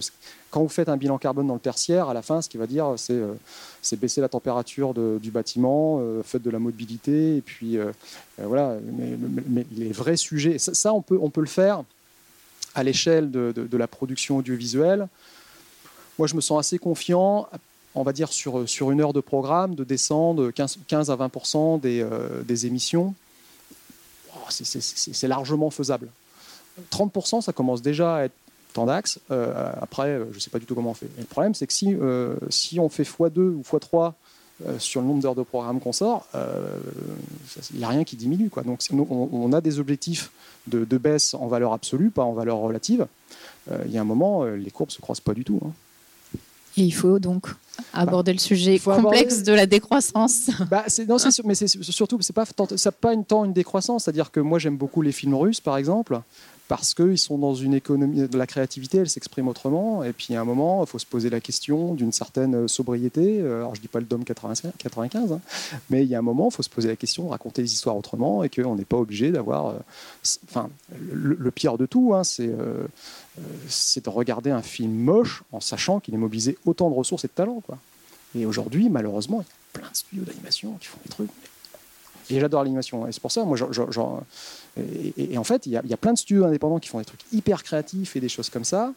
quand 0.51 0.63
vous 0.63 0.69
faites 0.69 0.89
un 0.89 0.97
bilan 0.97 1.19
carbone 1.19 1.47
dans 1.47 1.55
le 1.55 1.61
tertiaire, 1.61 2.09
à 2.09 2.15
la 2.15 2.23
fin, 2.23 2.43
ce 2.43 2.49
qu'il 2.49 2.61
va 2.61 2.67
dire, 2.67 2.95
c'est 2.97 3.15
euh, 3.15 3.97
baisser 3.97 4.21
la 4.21 4.29
température 4.29 4.95
du 4.95 5.31
bâtiment, 5.31 5.99
euh, 6.01 6.23
faites 6.23 6.43
de 6.43 6.51
la 6.51 6.59
mobilité, 6.59 7.37
et 7.37 7.41
puis 7.41 7.79
voilà. 8.39 8.77
Les 9.73 9.93
vrais 9.93 10.17
sujets, 10.17 10.59
ça, 10.59 10.93
on, 10.93 11.03
peut, 11.03 11.19
on 11.21 11.31
peut 11.31 11.41
le 11.41 11.47
faire 11.47 11.83
à 12.75 12.83
l'échelle 12.83 13.31
de, 13.31 13.77
la 13.77 13.87
production 13.87 14.39
audiovisuelle. 14.39 15.09
Moi, 16.19 16.27
je 16.27 16.35
me 16.35 16.41
sens 16.41 16.61
assez 16.61 16.79
confiant 16.79 17.49
on 17.95 18.03
va 18.03 18.13
dire 18.13 18.33
sur, 18.33 18.91
une 18.91 19.01
heure 19.01 19.13
de 19.13 19.21
programme, 19.21 19.75
de 19.75 19.85
descendre 19.85 20.51
15, 20.51 20.79
15 20.87 21.11
à 21.11 21.17
20 21.17 21.79
des, 21.79 22.01
euh, 22.01 22.43
des 22.43 22.67
émissions, 22.67 23.15
oh, 24.35 24.39
c'est 24.49 25.29
largement 25.29 25.71
faisable. 25.71 26.09
30% 26.93 27.43
ça 27.43 27.53
commence 27.53 27.83
déjà 27.83 28.17
à 28.17 28.25
être 28.25 28.35
temps 28.73 28.87
d'axe. 28.87 29.19
Euh, 29.33 29.73
après, 29.81 30.21
je 30.31 30.37
ne 30.37 30.41
sais 30.41 30.51
pas 30.51 30.61
du 30.61 30.67
tout 30.67 30.75
comment 30.75 30.91
on 30.91 30.95
fait. 30.95 31.09
le 31.19 31.25
problème, 31.25 31.55
c'est 31.55 31.67
que 31.67 31.73
si, 31.73 31.95
euh, 31.95 32.37
on 32.79 32.89
fait 32.89 33.03
x2 33.03 33.39
ou 33.39 33.63
x3 33.63 34.13
sur 34.79 35.01
le 35.01 35.07
nombre 35.07 35.23
d'heures 35.23 35.35
de 35.35 35.43
programme 35.43 35.81
qu'on 35.81 35.93
sort, 35.93 36.29
il 37.73 37.79
n'y 37.79 37.85
a 37.85 37.89
rien 37.89 38.05
qui 38.05 38.15
diminue. 38.17 38.51
Quoi. 38.51 38.63
Donc 38.63 38.81
on, 38.93 39.53
a 39.55 39.61
des 39.63 39.81
objectifs 39.81 40.31
de, 40.67 40.99
baisse 40.99 41.33
en 41.33 41.49
valeur 41.49 41.73
absolue, 41.73 42.11
pas 42.11 42.25
en 42.25 42.35
valeur 42.35 42.59
relative. 42.59 43.07
Il 43.87 43.91
y 43.91 43.97
a 43.97 44.03
un 44.03 44.05
moment, 44.05 44.45
les 44.45 44.71
courbes 44.71 44.91
ne 44.91 44.93
se 44.93 45.01
croisent 45.01 45.23
pas 45.23 45.33
du 45.33 45.45
tout. 45.45 45.61
Hein. 45.65 45.73
Il 46.85 46.95
faut 46.95 47.19
donc 47.19 47.47
aborder 47.93 48.33
le 48.33 48.39
sujet 48.39 48.79
complexe 48.79 49.43
de 49.43 49.53
la 49.53 49.67
décroissance. 49.67 50.51
Bah, 50.71 50.85
non, 51.09 51.17
mais 51.45 51.55
c'est 51.55 51.69
surtout, 51.69 52.19
c'est 52.21 52.33
pas, 52.33 52.45
pas 53.01 53.13
une, 53.13 53.25
tant 53.25 53.45
une 53.45 53.53
décroissance. 53.53 54.05
C'est-à-dire 54.05 54.31
que 54.31 54.41
moi, 54.41 54.59
j'aime 54.59 54.77
beaucoup 54.77 55.03
les 55.03 55.13
films 55.13 55.35
russes, 55.35 55.61
par 55.61 55.77
exemple, 55.77 56.21
parce 56.71 56.95
qu'ils 56.95 57.19
sont 57.19 57.37
dans 57.37 57.57
une 57.57 57.75
économie 57.75 58.29
de 58.29 58.39
la 58.39 58.47
créativité, 58.47 58.99
elle 58.99 59.11
s'exprime 59.11 59.49
autrement. 59.49 60.05
Et 60.05 60.13
puis, 60.13 60.37
à 60.37 60.41
un 60.41 60.45
moment, 60.45 60.85
il 60.85 60.87
faut 60.87 61.01
se 61.01 61.05
poser 61.05 61.29
la 61.29 61.41
question 61.41 61.95
d'une 61.95 62.13
certaine 62.13 62.69
sobriété. 62.69 63.41
Alors, 63.41 63.75
je 63.75 63.81
dis 63.81 63.89
pas 63.89 63.99
le 63.99 64.05
DOM 64.05 64.23
95, 64.23 65.33
hein, 65.33 65.41
mais 65.91 66.05
il 66.05 66.09
y 66.09 66.15
a 66.15 66.21
un 66.21 66.23
moment, 66.23 66.49
il 66.49 66.55
faut 66.55 66.63
se 66.63 66.71
poser 66.71 66.87
la 66.87 66.95
question 66.95 67.25
de 67.25 67.31
raconter 67.31 67.63
les 67.63 67.73
histoires 67.73 67.97
autrement 67.97 68.45
et 68.45 68.49
qu'on 68.49 68.77
n'est 68.77 68.85
pas 68.85 68.99
obligé 68.99 69.33
d'avoir. 69.33 69.71
Euh, 69.71 69.79
enfin, 70.49 70.71
le, 71.13 71.51
pire 71.51 71.77
de 71.77 71.87
tout, 71.87 72.15
hein, 72.15 72.23
c'est. 72.23 72.47
Euh, 72.47 72.87
euh, 73.41 74.01
de 74.05 74.09
regarder 74.09 74.53
un 74.53 74.63
film 74.63 74.93
moche 74.93 75.43
en 75.51 75.59
sachant 75.59 75.99
qu'il 75.99 76.15
est 76.15 76.19
mobilisé 76.19 76.57
autant 76.67 76.89
de 76.89 76.95
ressources 76.95 77.25
et 77.25 77.29
de 77.29 77.33
talents. 77.33 77.65
Et 78.37 78.47
aujourd'hui, 78.47 78.91
malheureusement, 78.91 79.41
il 79.41 79.45
y 79.45 79.45
a 79.45 79.81
plein 79.81 79.91
de 79.91 79.97
studios 79.97 80.23
d'animation 80.23 80.75
qui 80.81 80.87
font 80.87 80.99
des 81.03 81.11
trucs. 81.11 81.31
Et 82.31 82.39
j'adore 82.39 82.63
l'animation. 82.63 83.09
Et 83.09 83.13
c'est 83.13 83.21
pour 83.21 83.33
ça, 83.33 83.45
moi, 83.45 83.57
genre, 83.57 84.23
et, 84.77 85.37
en 85.37 85.45
fait, 85.45 85.67
il 85.67 85.73
y, 85.73 85.77
a, 85.77 85.97
plein 85.97 86.13
de 86.13 86.19
studios 86.19 86.45
indépendants 86.45 86.79
qui 86.79 86.89
font 86.89 86.99
des 86.99 87.05
trucs 87.05 87.25
hyper 87.33 87.63
créatifs 87.63 88.17
et 88.17 88.21
des 88.21 88.29
choses 88.29 88.51
comme 88.51 88.65
ça, 88.65 88.93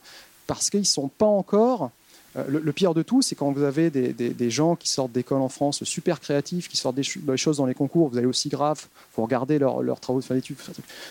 parce 0.47 0.69
qu'ils 0.69 0.81
ne 0.81 0.85
sont 0.85 1.07
pas 1.07 1.25
encore 1.25 1.91
euh, 2.35 2.43
le, 2.47 2.73
pire 2.73 2.93
de 2.93 3.03
tout, 3.03 3.21
c'est 3.21 3.35
quand 3.35 3.51
vous 3.51 3.63
avez 3.63 3.89
des, 3.89 4.49
gens 4.49 4.75
qui 4.75 4.89
sortent 4.89 5.11
d'école 5.11 5.41
en 5.41 5.49
France 5.49 5.83
super 5.83 6.19
créatifs, 6.19 6.67
qui 6.67 6.77
sortent 6.77 6.95
des, 6.95 7.03
choses 7.37 7.57
dans 7.57 7.65
les 7.65 7.73
concours, 7.73 8.09
vous 8.09 8.17
allez 8.17 8.27
aussi 8.27 8.49
grave, 8.49 8.85
vous 9.15 9.23
regardez 9.23 9.59
leurs 9.59 9.99
travaux 9.99 10.19
de 10.19 10.25
fin 10.25 10.35
d'études, 10.35 10.57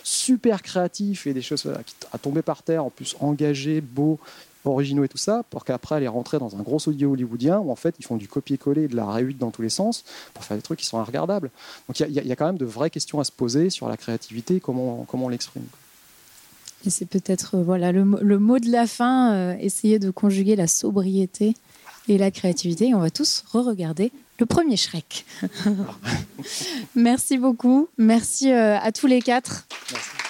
super 0.02 0.62
créatifs 0.62 1.26
et 1.26 1.34
des 1.34 1.42
choses 1.42 1.62
qui 1.86 1.94
à 2.12 2.18
tomber 2.18 2.42
par 2.42 2.62
terre, 2.62 2.84
en 2.84 2.90
plus 2.90 3.16
engagés, 3.20 3.80
beaux, 3.80 4.18
originaux 4.64 5.04
et 5.04 5.08
tout 5.08 5.18
ça, 5.18 5.44
pour 5.50 5.64
qu'après 5.64 5.96
aller 5.96 6.08
rentrer 6.08 6.38
dans 6.38 6.56
un 6.56 6.62
gros 6.62 6.78
audio 6.86 7.12
hollywoodien 7.12 7.58
où 7.58 7.70
en 7.70 7.76
fait 7.76 7.94
ils 7.98 8.04
font 8.04 8.16
du 8.16 8.28
copier-coller, 8.28 8.88
de 8.88 8.96
la 8.96 9.10
réussite 9.10 9.38
dans 9.38 9.50
tous 9.50 9.62
les 9.62 9.68
sens 9.68 10.04
pour 10.34 10.44
faire 10.44 10.56
des 10.56 10.62
trucs 10.62 10.78
qui 10.78 10.86
sont 10.86 11.02
regardables. 11.02 11.50
Donc 11.88 12.00
il 12.00 12.10
y, 12.10 12.32
a 12.32 12.36
quand 12.36 12.46
même 12.46 12.58
de 12.58 12.64
vraies 12.64 12.90
questions 12.90 13.20
à 13.20 13.24
se 13.24 13.32
poser 13.32 13.70
sur 13.70 13.88
la 13.88 13.96
créativité, 13.96 14.60
comment, 14.60 15.04
comment 15.08 15.26
on 15.26 15.28
l'exprime. 15.28 15.64
Et 16.84 16.90
c'est 16.90 17.06
peut-être 17.06 17.56
euh, 17.56 17.62
voilà 17.62 17.92
le, 17.92 18.04
mot 18.04 18.58
de 18.58 18.70
la 18.70 18.86
fin, 18.86 19.32
euh, 19.32 19.56
essayer 19.60 19.98
de 19.98 20.10
conjuguer 20.10 20.56
la 20.56 20.66
sobriété 20.66 21.54
et 22.08 22.18
la 22.18 22.30
créativité. 22.30 22.94
on 22.94 22.98
va 22.98 23.10
tous 23.10 23.44
re-regarder 23.52 24.10
le 24.38 24.46
premier 24.46 24.76
Shrek. 24.76 25.24
Merci 26.96 27.38
beaucoup. 27.38 27.88
Merci 27.98 28.50
euh, 28.50 28.78
à 28.78 28.90
tous 28.90 29.06
les 29.06 29.22
quatre. 29.22 29.66
Merci. 29.92 30.21